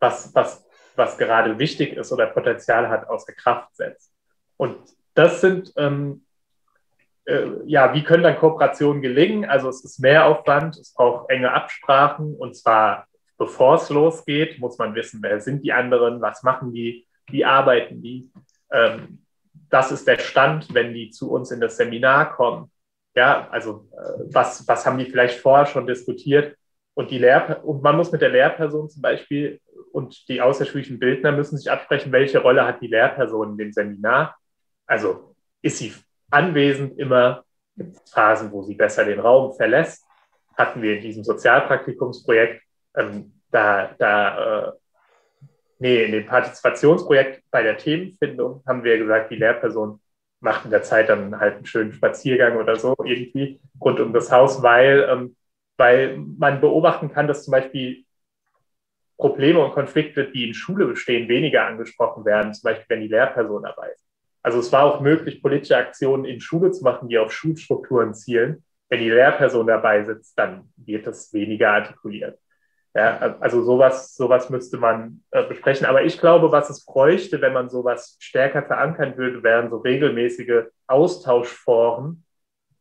was, 0.00 0.34
was, 0.34 0.64
was 0.96 1.18
gerade 1.18 1.58
wichtig 1.58 1.92
ist 1.92 2.10
oder 2.10 2.28
Potenzial 2.28 2.88
hat, 2.88 3.06
außer 3.06 3.34
Kraft 3.34 3.76
setzt. 3.76 4.14
Und 4.56 4.78
das 5.12 5.42
sind, 5.42 5.74
ähm, 5.76 6.24
äh, 7.26 7.48
ja, 7.66 7.92
wie 7.92 8.02
können 8.02 8.22
dann 8.22 8.38
Kooperationen 8.38 9.02
gelingen? 9.02 9.44
Also 9.44 9.68
es 9.68 9.84
ist 9.84 9.98
Mehraufwand, 9.98 10.78
es 10.78 10.94
braucht 10.94 11.28
enge 11.28 11.52
Absprachen 11.52 12.34
und 12.34 12.56
zwar 12.56 13.06
bevor 13.36 13.74
es 13.74 13.90
losgeht, 13.90 14.58
muss 14.58 14.78
man 14.78 14.94
wissen, 14.94 15.22
wer 15.22 15.38
sind 15.42 15.62
die 15.64 15.72
anderen, 15.74 16.22
was 16.22 16.42
machen 16.42 16.72
die, 16.72 17.06
wie 17.26 17.44
arbeiten 17.44 18.00
die. 18.00 18.30
Ähm, 18.72 19.18
das 19.68 19.92
ist 19.92 20.08
der 20.08 20.18
Stand, 20.18 20.72
wenn 20.72 20.94
die 20.94 21.10
zu 21.10 21.30
uns 21.30 21.50
in 21.50 21.60
das 21.60 21.76
Seminar 21.76 22.34
kommen. 22.34 22.70
Ja, 23.14 23.48
also 23.50 23.88
äh, 23.92 24.24
was, 24.32 24.66
was 24.66 24.86
haben 24.86 24.98
die 24.98 25.06
vielleicht 25.06 25.38
vorher 25.38 25.66
schon 25.66 25.86
diskutiert? 25.86 26.56
Und, 26.94 27.10
die 27.10 27.18
Lehr 27.18 27.64
und 27.64 27.82
man 27.82 27.96
muss 27.96 28.12
mit 28.12 28.20
der 28.20 28.28
Lehrperson 28.28 28.88
zum 28.88 29.02
Beispiel 29.02 29.60
und 29.92 30.28
die 30.28 30.40
außerschulischen 30.40 31.00
Bildner 31.00 31.32
müssen 31.32 31.58
sich 31.58 31.70
absprechen, 31.70 32.12
welche 32.12 32.38
Rolle 32.38 32.64
hat 32.64 32.80
die 32.80 32.86
Lehrperson 32.86 33.52
in 33.52 33.58
dem 33.58 33.72
Seminar. 33.72 34.36
Also 34.86 35.34
ist 35.60 35.78
sie 35.78 35.92
anwesend 36.30 36.98
immer, 36.98 37.44
gibt 37.76 37.96
es 37.96 38.12
Phasen, 38.12 38.52
wo 38.52 38.62
sie 38.62 38.74
besser 38.74 39.04
den 39.04 39.18
Raum 39.18 39.54
verlässt. 39.54 40.06
Hatten 40.56 40.82
wir 40.82 40.96
in 40.96 41.02
diesem 41.02 41.24
Sozialpraktikumsprojekt 41.24 42.62
ähm, 42.96 43.32
da, 43.50 43.94
da 43.98 44.66
äh, 44.66 44.72
nee, 45.78 46.04
in 46.04 46.12
dem 46.12 46.26
Partizipationsprojekt 46.26 47.42
bei 47.50 47.62
der 47.62 47.76
Themenfindung 47.76 48.62
haben 48.66 48.84
wir 48.84 48.98
gesagt, 48.98 49.30
die 49.30 49.36
Lehrperson 49.36 50.00
macht 50.44 50.64
in 50.64 50.70
der 50.70 50.82
Zeit 50.82 51.08
dann 51.08 51.40
halt 51.40 51.56
einen 51.56 51.66
schönen 51.66 51.92
Spaziergang 51.92 52.56
oder 52.56 52.76
so 52.76 52.94
irgendwie 53.02 53.60
rund 53.80 53.98
um 53.98 54.12
das 54.12 54.30
Haus, 54.30 54.62
weil, 54.62 55.08
ähm, 55.10 55.36
weil 55.76 56.16
man 56.16 56.60
beobachten 56.60 57.10
kann, 57.10 57.26
dass 57.26 57.44
zum 57.44 57.52
Beispiel 57.52 58.04
Probleme 59.16 59.64
und 59.64 59.72
Konflikte, 59.72 60.30
die 60.30 60.48
in 60.48 60.54
Schule 60.54 60.86
bestehen, 60.86 61.28
weniger 61.28 61.66
angesprochen 61.66 62.24
werden, 62.24 62.52
zum 62.52 62.68
Beispiel 62.68 62.86
wenn 62.88 63.00
die 63.00 63.08
Lehrperson 63.08 63.62
dabei 63.62 63.88
ist. 63.88 64.04
Also 64.42 64.58
es 64.58 64.70
war 64.72 64.84
auch 64.84 65.00
möglich, 65.00 65.40
politische 65.40 65.76
Aktionen 65.76 66.26
in 66.26 66.40
Schule 66.40 66.70
zu 66.70 66.84
machen, 66.84 67.08
die 67.08 67.18
auf 67.18 67.32
Schulstrukturen 67.32 68.14
zielen. 68.14 68.62
Wenn 68.90 69.00
die 69.00 69.08
Lehrperson 69.08 69.66
dabei 69.66 70.04
sitzt, 70.04 70.38
dann 70.38 70.70
wird 70.76 71.06
das 71.06 71.32
weniger 71.32 71.72
artikuliert. 71.72 72.38
Ja, 72.96 73.36
also 73.40 73.64
sowas, 73.64 74.14
sowas 74.14 74.50
müsste 74.50 74.76
man 74.76 75.24
äh, 75.32 75.42
besprechen. 75.42 75.84
Aber 75.84 76.04
ich 76.04 76.20
glaube, 76.20 76.52
was 76.52 76.70
es 76.70 76.84
bräuchte, 76.84 77.40
wenn 77.40 77.52
man 77.52 77.68
sowas 77.68 78.16
stärker 78.20 78.62
verankern 78.62 79.16
würde, 79.16 79.42
wären 79.42 79.68
so 79.68 79.78
regelmäßige 79.78 80.66
Austauschforen, 80.86 82.24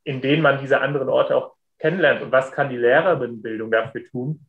in 0.04 0.22
denen 0.22 0.44
man 0.44 0.60
diese 0.62 0.82
anderen 0.82 1.10
Orte 1.10 1.36
auch 1.36 1.56
kennenlernt. 1.80 2.22
Und 2.22 2.32
was 2.32 2.52
kann 2.52 2.70
die 2.70 2.78
Lehrerinnenbildung 2.78 3.72
dafür 3.72 4.06
tun? 4.06 4.46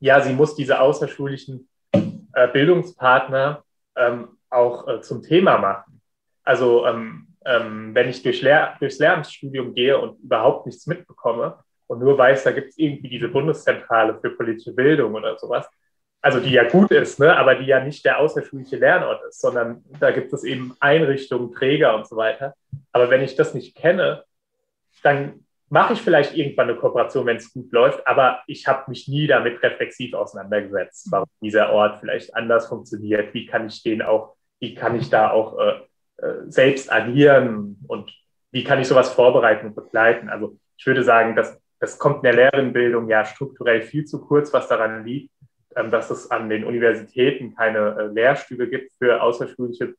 Ja, 0.00 0.20
sie 0.22 0.32
muss 0.32 0.54
diese 0.54 0.80
außerschulischen 0.80 1.68
äh, 1.92 2.48
Bildungspartner 2.48 3.64
ähm, 3.96 4.28
auch 4.48 4.88
äh, 4.88 5.00
zum 5.02 5.22
Thema 5.22 5.58
machen. 5.58 6.00
Also 6.42 6.86
ähm, 6.86 7.26
ähm, 7.44 7.94
wenn 7.94 8.08
ich 8.08 8.22
durch 8.22 8.40
Lehr 8.40 8.76
durchs 8.80 8.98
Lehramtsstudium 8.98 9.74
gehe 9.74 9.98
und 9.98 10.18
überhaupt 10.20 10.66
nichts 10.66 10.86
mitbekomme, 10.86 11.58
und 11.86 12.00
nur 12.00 12.18
weiß, 12.18 12.44
da 12.44 12.52
gibt 12.52 12.70
es 12.70 12.78
irgendwie 12.78 13.08
diese 13.08 13.28
Bundeszentrale 13.28 14.18
für 14.20 14.30
politische 14.30 14.72
Bildung 14.72 15.14
oder 15.14 15.38
sowas, 15.38 15.68
also 16.20 16.40
die 16.40 16.50
ja 16.50 16.68
gut 16.68 16.90
ist, 16.90 17.20
ne, 17.20 17.36
aber 17.36 17.54
die 17.54 17.66
ja 17.66 17.78
nicht 17.78 18.04
der 18.04 18.18
außerschulische 18.18 18.76
Lernort 18.76 19.22
ist, 19.28 19.40
sondern 19.40 19.84
da 20.00 20.10
gibt 20.10 20.32
es 20.32 20.42
eben 20.42 20.74
Einrichtungen, 20.80 21.52
Träger 21.52 21.94
und 21.94 22.08
so 22.08 22.16
weiter. 22.16 22.54
Aber 22.90 23.10
wenn 23.10 23.22
ich 23.22 23.36
das 23.36 23.54
nicht 23.54 23.76
kenne, 23.76 24.24
dann 25.02 25.44
mache 25.68 25.92
ich 25.92 26.02
vielleicht 26.02 26.36
irgendwann 26.36 26.68
eine 26.68 26.78
Kooperation, 26.78 27.26
wenn 27.26 27.36
es 27.36 27.52
gut 27.52 27.70
läuft, 27.72 28.06
aber 28.06 28.42
ich 28.46 28.66
habe 28.66 28.90
mich 28.90 29.08
nie 29.08 29.26
damit 29.26 29.62
reflexiv 29.62 30.14
auseinandergesetzt, 30.14 31.08
warum 31.10 31.28
dieser 31.40 31.70
Ort 31.70 31.98
vielleicht 32.00 32.34
anders 32.34 32.66
funktioniert, 32.66 33.34
wie 33.34 33.46
kann 33.46 33.66
ich 33.66 33.82
den 33.82 34.02
auch, 34.02 34.36
wie 34.58 34.74
kann 34.74 34.98
ich 34.98 35.10
da 35.10 35.30
auch 35.30 35.58
äh, 35.58 35.80
äh 36.18 36.42
selbst 36.48 36.92
agieren 36.92 37.78
und 37.88 38.12
wie 38.50 38.64
kann 38.64 38.80
ich 38.80 38.88
sowas 38.88 39.12
vorbereiten 39.12 39.66
und 39.66 39.76
begleiten. 39.76 40.28
Also 40.28 40.56
ich 40.76 40.86
würde 40.86 41.04
sagen, 41.04 41.36
dass 41.36 41.60
das 41.78 41.98
kommt 41.98 42.16
in 42.16 42.22
der 42.22 42.34
Lehrerinnenbildung 42.34 43.08
ja 43.08 43.24
strukturell 43.24 43.82
viel 43.82 44.04
zu 44.04 44.20
kurz, 44.20 44.52
was 44.52 44.68
daran 44.68 45.04
liegt, 45.04 45.30
ähm, 45.76 45.90
dass 45.90 46.10
es 46.10 46.30
an 46.30 46.48
den 46.48 46.64
Universitäten 46.64 47.54
keine 47.54 47.96
äh, 47.98 48.06
Lehrstühle 48.06 48.68
gibt 48.68 48.92
für 48.98 49.22
außerschulische 49.22 49.94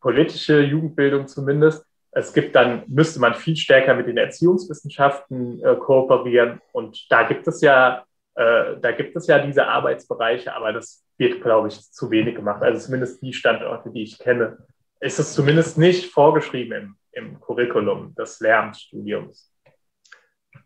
politische 0.00 0.62
Jugendbildung 0.62 1.28
zumindest. 1.28 1.84
Es 2.10 2.32
gibt 2.32 2.56
dann, 2.56 2.82
müsste 2.88 3.20
man 3.20 3.34
viel 3.34 3.56
stärker 3.56 3.94
mit 3.94 4.06
den 4.06 4.16
Erziehungswissenschaften 4.16 5.62
äh, 5.62 5.76
kooperieren. 5.76 6.60
Und 6.72 7.06
da 7.10 7.22
gibt 7.22 7.46
es 7.46 7.60
ja, 7.60 8.04
äh, 8.34 8.76
da 8.80 8.92
gibt 8.92 9.14
es 9.16 9.26
ja 9.26 9.38
diese 9.38 9.66
Arbeitsbereiche, 9.66 10.54
aber 10.54 10.72
das 10.72 11.04
wird, 11.18 11.42
glaube 11.42 11.68
ich, 11.68 11.80
zu 11.92 12.10
wenig 12.10 12.34
gemacht. 12.34 12.62
Also 12.62 12.86
zumindest 12.86 13.22
die 13.22 13.32
Standorte, 13.32 13.90
die 13.90 14.02
ich 14.02 14.18
kenne, 14.18 14.58
ist 15.00 15.18
es 15.18 15.34
zumindest 15.34 15.78
nicht 15.78 16.12
vorgeschrieben 16.12 16.72
im, 16.72 16.96
im 17.12 17.40
Curriculum 17.40 18.14
des 18.14 18.40
Lehramtsstudiums. 18.40 19.51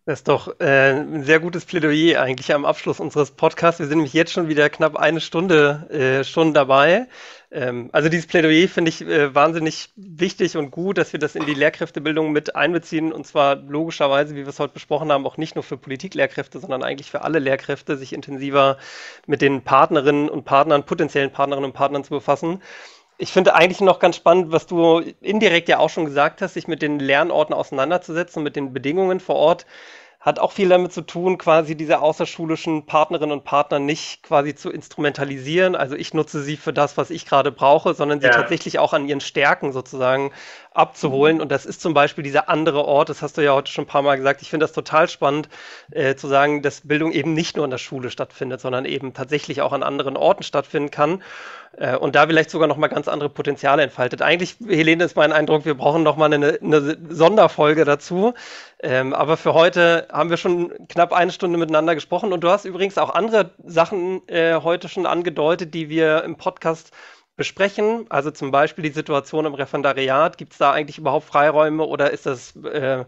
Das 0.06 0.20
ist 0.20 0.28
doch 0.28 0.60
äh, 0.60 1.00
ein 1.00 1.24
sehr 1.24 1.40
gutes 1.40 1.64
Plädoyer 1.64 2.22
eigentlich 2.22 2.54
am 2.54 2.64
Abschluss 2.64 3.00
unseres 3.00 3.32
Podcasts. 3.32 3.80
Wir 3.80 3.88
sind 3.88 3.98
nämlich 3.98 4.12
jetzt 4.12 4.32
schon 4.32 4.48
wieder 4.48 4.70
knapp 4.70 4.94
eine 4.94 5.20
Stunde 5.20 5.88
äh, 5.90 6.22
schon 6.22 6.54
dabei. 6.54 7.08
Ähm, 7.50 7.90
also 7.90 8.08
dieses 8.08 8.28
Plädoyer 8.28 8.68
finde 8.68 8.90
ich 8.90 9.00
äh, 9.00 9.34
wahnsinnig 9.34 9.90
wichtig 9.96 10.56
und 10.56 10.70
gut, 10.70 10.98
dass 10.98 11.12
wir 11.12 11.18
das 11.18 11.34
in 11.34 11.44
die 11.44 11.54
Lehrkräftebildung 11.54 12.30
mit 12.30 12.54
einbeziehen 12.54 13.12
und 13.12 13.26
zwar 13.26 13.56
logischerweise, 13.56 14.36
wie 14.36 14.42
wir 14.42 14.48
es 14.48 14.60
heute 14.60 14.74
besprochen 14.74 15.10
haben, 15.10 15.26
auch 15.26 15.38
nicht 15.38 15.56
nur 15.56 15.64
für 15.64 15.76
Politiklehrkräfte, 15.76 16.60
sondern 16.60 16.84
eigentlich 16.84 17.10
für 17.10 17.22
alle 17.22 17.40
Lehrkräfte, 17.40 17.96
sich 17.96 18.12
intensiver 18.12 18.78
mit 19.26 19.42
den 19.42 19.62
Partnerinnen 19.62 20.28
und 20.28 20.44
Partnern, 20.44 20.86
potenziellen 20.86 21.32
Partnerinnen 21.32 21.70
und 21.70 21.74
Partnern 21.74 22.04
zu 22.04 22.10
befassen. 22.10 22.62
Ich 23.18 23.32
finde 23.32 23.54
eigentlich 23.54 23.80
noch 23.80 23.98
ganz 23.98 24.16
spannend, 24.16 24.52
was 24.52 24.66
du 24.66 24.98
indirekt 25.20 25.68
ja 25.68 25.78
auch 25.78 25.88
schon 25.90 26.04
gesagt 26.04 26.42
hast, 26.42 26.54
sich 26.54 26.68
mit 26.68 26.82
den 26.82 26.98
Lernorten 26.98 27.54
auseinanderzusetzen, 27.54 28.42
mit 28.42 28.56
den 28.56 28.72
Bedingungen 28.72 29.20
vor 29.20 29.36
Ort 29.36 29.66
hat 30.26 30.40
auch 30.40 30.50
viel 30.50 30.68
damit 30.68 30.92
zu 30.92 31.02
tun, 31.02 31.38
quasi 31.38 31.76
diese 31.76 32.00
außerschulischen 32.00 32.84
Partnerinnen 32.84 33.30
und 33.30 33.44
Partner 33.44 33.78
nicht 33.78 34.24
quasi 34.24 34.56
zu 34.56 34.72
instrumentalisieren. 34.72 35.76
Also 35.76 35.94
ich 35.94 36.14
nutze 36.14 36.42
sie 36.42 36.56
für 36.56 36.72
das, 36.72 36.96
was 36.96 37.10
ich 37.10 37.26
gerade 37.26 37.52
brauche, 37.52 37.94
sondern 37.94 38.20
sie 38.20 38.26
ja. 38.26 38.32
tatsächlich 38.32 38.80
auch 38.80 38.92
an 38.92 39.06
ihren 39.06 39.20
Stärken 39.20 39.70
sozusagen 39.70 40.32
abzuholen. 40.76 41.40
Und 41.40 41.50
das 41.50 41.66
ist 41.66 41.80
zum 41.80 41.94
Beispiel 41.94 42.24
dieser 42.24 42.48
andere 42.48 42.84
Ort, 42.84 43.08
das 43.08 43.22
hast 43.22 43.36
du 43.38 43.42
ja 43.42 43.54
heute 43.54 43.70
schon 43.70 43.84
ein 43.84 43.88
paar 43.88 44.02
Mal 44.02 44.16
gesagt. 44.16 44.42
Ich 44.42 44.50
finde 44.50 44.64
das 44.64 44.72
total 44.72 45.08
spannend 45.08 45.48
äh, 45.90 46.14
zu 46.14 46.28
sagen, 46.28 46.62
dass 46.62 46.82
Bildung 46.82 47.12
eben 47.12 47.34
nicht 47.34 47.56
nur 47.56 47.64
in 47.64 47.70
der 47.70 47.78
Schule 47.78 48.10
stattfindet, 48.10 48.60
sondern 48.60 48.84
eben 48.84 49.14
tatsächlich 49.14 49.62
auch 49.62 49.72
an 49.72 49.82
anderen 49.82 50.16
Orten 50.16 50.42
stattfinden 50.42 50.90
kann. 50.90 51.22
Äh, 51.76 51.96
und 51.96 52.14
da 52.14 52.26
vielleicht 52.26 52.50
sogar 52.50 52.68
nochmal 52.68 52.88
ganz 52.88 53.08
andere 53.08 53.28
Potenziale 53.28 53.82
entfaltet. 53.82 54.22
Eigentlich, 54.22 54.56
Helene, 54.66 55.04
ist 55.04 55.16
mein 55.16 55.32
Eindruck, 55.32 55.64
wir 55.64 55.74
brauchen 55.74 56.02
nochmal 56.02 56.32
eine, 56.32 56.58
eine 56.62 56.96
Sonderfolge 57.08 57.84
dazu. 57.84 58.34
Ähm, 58.82 59.14
aber 59.14 59.36
für 59.36 59.54
heute 59.54 60.08
haben 60.12 60.30
wir 60.30 60.36
schon 60.36 60.72
knapp 60.88 61.12
eine 61.12 61.32
Stunde 61.32 61.58
miteinander 61.58 61.94
gesprochen 61.94 62.32
und 62.32 62.42
du 62.42 62.50
hast 62.50 62.64
übrigens 62.64 62.98
auch 62.98 63.10
andere 63.10 63.50
Sachen 63.64 64.26
äh, 64.28 64.54
heute 64.62 64.88
schon 64.88 65.06
angedeutet, 65.06 65.74
die 65.74 65.88
wir 65.88 66.24
im 66.24 66.36
Podcast 66.36 66.92
besprechen. 67.36 68.06
Also 68.08 68.30
zum 68.30 68.50
Beispiel 68.50 68.82
die 68.84 68.90
Situation 68.90 69.46
im 69.46 69.54
Referendariat. 69.54 70.38
Gibt 70.38 70.52
es 70.52 70.58
da 70.58 70.72
eigentlich 70.72 70.98
überhaupt 70.98 71.26
Freiräume 71.26 71.84
oder 71.84 72.10
ist 72.10 72.26
das 72.26 72.56
äh, 72.56 73.04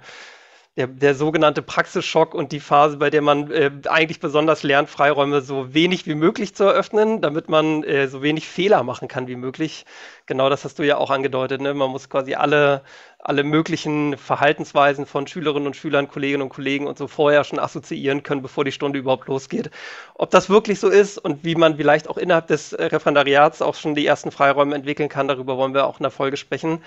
der, 0.78 0.86
der 0.86 1.16
sogenannte 1.16 1.60
Praxisschock 1.60 2.34
und 2.34 2.52
die 2.52 2.60
Phase, 2.60 2.98
bei 2.98 3.10
der 3.10 3.20
man 3.20 3.50
äh, 3.50 3.68
eigentlich 3.88 4.20
besonders 4.20 4.62
lernt, 4.62 4.88
Freiräume 4.88 5.40
so 5.40 5.74
wenig 5.74 6.06
wie 6.06 6.14
möglich 6.14 6.54
zu 6.54 6.62
eröffnen, 6.62 7.20
damit 7.20 7.48
man 7.48 7.82
äh, 7.82 8.06
so 8.06 8.22
wenig 8.22 8.46
Fehler 8.46 8.84
machen 8.84 9.08
kann 9.08 9.26
wie 9.26 9.34
möglich. 9.34 9.86
Genau 10.26 10.48
das 10.48 10.64
hast 10.64 10.78
du 10.78 10.84
ja 10.84 10.96
auch 10.96 11.10
angedeutet. 11.10 11.60
Ne? 11.60 11.74
Man 11.74 11.90
muss 11.90 12.08
quasi 12.08 12.34
alle, 12.34 12.84
alle 13.18 13.42
möglichen 13.42 14.16
Verhaltensweisen 14.16 15.04
von 15.04 15.26
Schülerinnen 15.26 15.66
und 15.66 15.74
Schülern, 15.74 16.06
Kolleginnen 16.06 16.42
und 16.42 16.50
Kollegen 16.50 16.86
und 16.86 16.96
so 16.96 17.08
vorher 17.08 17.42
schon 17.42 17.58
assoziieren 17.58 18.22
können, 18.22 18.42
bevor 18.42 18.64
die 18.64 18.70
Stunde 18.70 19.00
überhaupt 19.00 19.26
losgeht. 19.26 19.70
Ob 20.14 20.30
das 20.30 20.48
wirklich 20.48 20.78
so 20.78 20.88
ist 20.88 21.18
und 21.18 21.42
wie 21.42 21.56
man 21.56 21.76
vielleicht 21.76 22.08
auch 22.08 22.18
innerhalb 22.18 22.46
des 22.46 22.78
Referendariats 22.78 23.62
auch 23.62 23.74
schon 23.74 23.96
die 23.96 24.06
ersten 24.06 24.30
Freiräume 24.30 24.76
entwickeln 24.76 25.08
kann, 25.08 25.26
darüber 25.26 25.56
wollen 25.56 25.74
wir 25.74 25.86
auch 25.86 25.98
in 25.98 26.04
der 26.04 26.12
Folge 26.12 26.36
sprechen. 26.36 26.84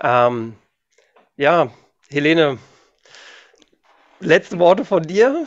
Ähm, 0.00 0.54
ja, 1.36 1.70
Helene, 2.10 2.58
Letzte 4.24 4.58
Worte 4.58 4.86
von 4.86 5.02
dir? 5.02 5.46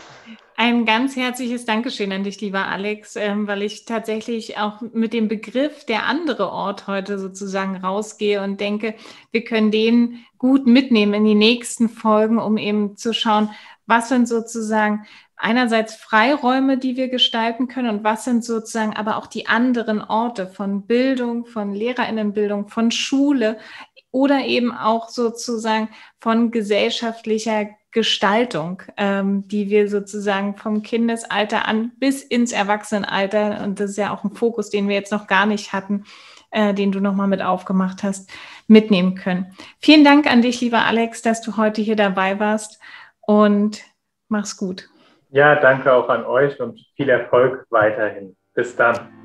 Ein 0.56 0.86
ganz 0.86 1.16
herzliches 1.16 1.66
Dankeschön 1.66 2.12
an 2.12 2.24
dich, 2.24 2.40
lieber 2.42 2.68
Alex, 2.68 3.16
ähm, 3.16 3.48
weil 3.48 3.64
ich 3.64 3.86
tatsächlich 3.86 4.58
auch 4.58 4.82
mit 4.94 5.14
dem 5.14 5.28
Begriff 5.28 5.84
der 5.86 6.06
andere 6.06 6.52
Ort 6.52 6.86
heute 6.86 7.18
sozusagen 7.18 7.78
rausgehe 7.78 8.44
und 8.44 8.62
denke, 8.62 8.94
wir 9.32 9.44
können 9.44 9.72
den 9.72 10.20
gut 10.38 10.68
mitnehmen 10.68 11.16
in 11.16 11.26
die 11.26 11.36
nächsten 11.36 11.90
Folgen, 11.90 12.38
um 12.38 12.58
eben 12.58 12.98
zu 12.98 13.14
schauen, 13.14 13.50
was 13.88 14.10
sind 14.10 14.28
sozusagen 14.28 15.08
einerseits 15.38 15.96
Freiräume, 15.96 16.78
die 16.78 16.98
wir 16.98 17.10
gestalten 17.10 17.68
können 17.68 17.90
und 17.90 18.04
was 18.04 18.26
sind 18.26 18.46
sozusagen 18.46 18.96
aber 18.96 19.18
auch 19.18 19.28
die 19.28 19.48
anderen 19.48 20.02
Orte 20.02 20.48
von 20.48 20.86
Bildung, 20.86 21.46
von 21.46 21.74
Lehrerinnenbildung, 21.74 22.68
von 22.68 22.92
Schule 22.92 23.58
oder 24.18 24.46
eben 24.46 24.72
auch 24.72 25.10
sozusagen 25.10 25.90
von 26.20 26.50
gesellschaftlicher 26.50 27.68
Gestaltung, 27.92 28.82
ähm, 28.98 29.48
die 29.48 29.70
wir 29.70 29.88
sozusagen 29.90 30.58
vom 30.58 30.82
Kindesalter 30.82 31.68
an 31.68 31.92
bis 32.00 32.24
ins 32.24 32.52
Erwachsenenalter, 32.52 33.64
und 33.64 33.80
das 33.80 33.92
ist 33.92 33.98
ja 33.98 34.12
auch 34.12 34.24
ein 34.24 34.32
Fokus, 34.32 34.72
den 34.72 34.88
wir 34.88 34.96
jetzt 34.96 35.12
noch 35.12 35.28
gar 35.28 35.46
nicht 35.46 35.72
hatten, 35.72 36.06
äh, 36.50 36.74
den 36.74 36.92
du 36.92 37.00
nochmal 37.00 37.28
mit 37.28 37.44
aufgemacht 37.44 38.02
hast, 38.02 38.32
mitnehmen 38.68 39.14
können. 39.14 39.54
Vielen 39.80 40.04
Dank 40.04 40.26
an 40.26 40.42
dich, 40.42 40.62
lieber 40.62 40.84
Alex, 40.84 41.22
dass 41.22 41.44
du 41.44 41.56
heute 41.56 41.84
hier 41.84 41.96
dabei 41.96 42.40
warst 42.40 42.82
und 43.22 43.84
mach's 44.30 44.58
gut. 44.58 44.90
Ja, 45.30 45.60
danke 45.60 45.94
auch 45.94 46.10
an 46.10 46.26
euch 46.26 46.60
und 46.60 46.80
viel 46.96 47.10
Erfolg 47.10 47.68
weiterhin. 47.70 48.36
Bis 48.56 48.76
dann. 48.76 49.17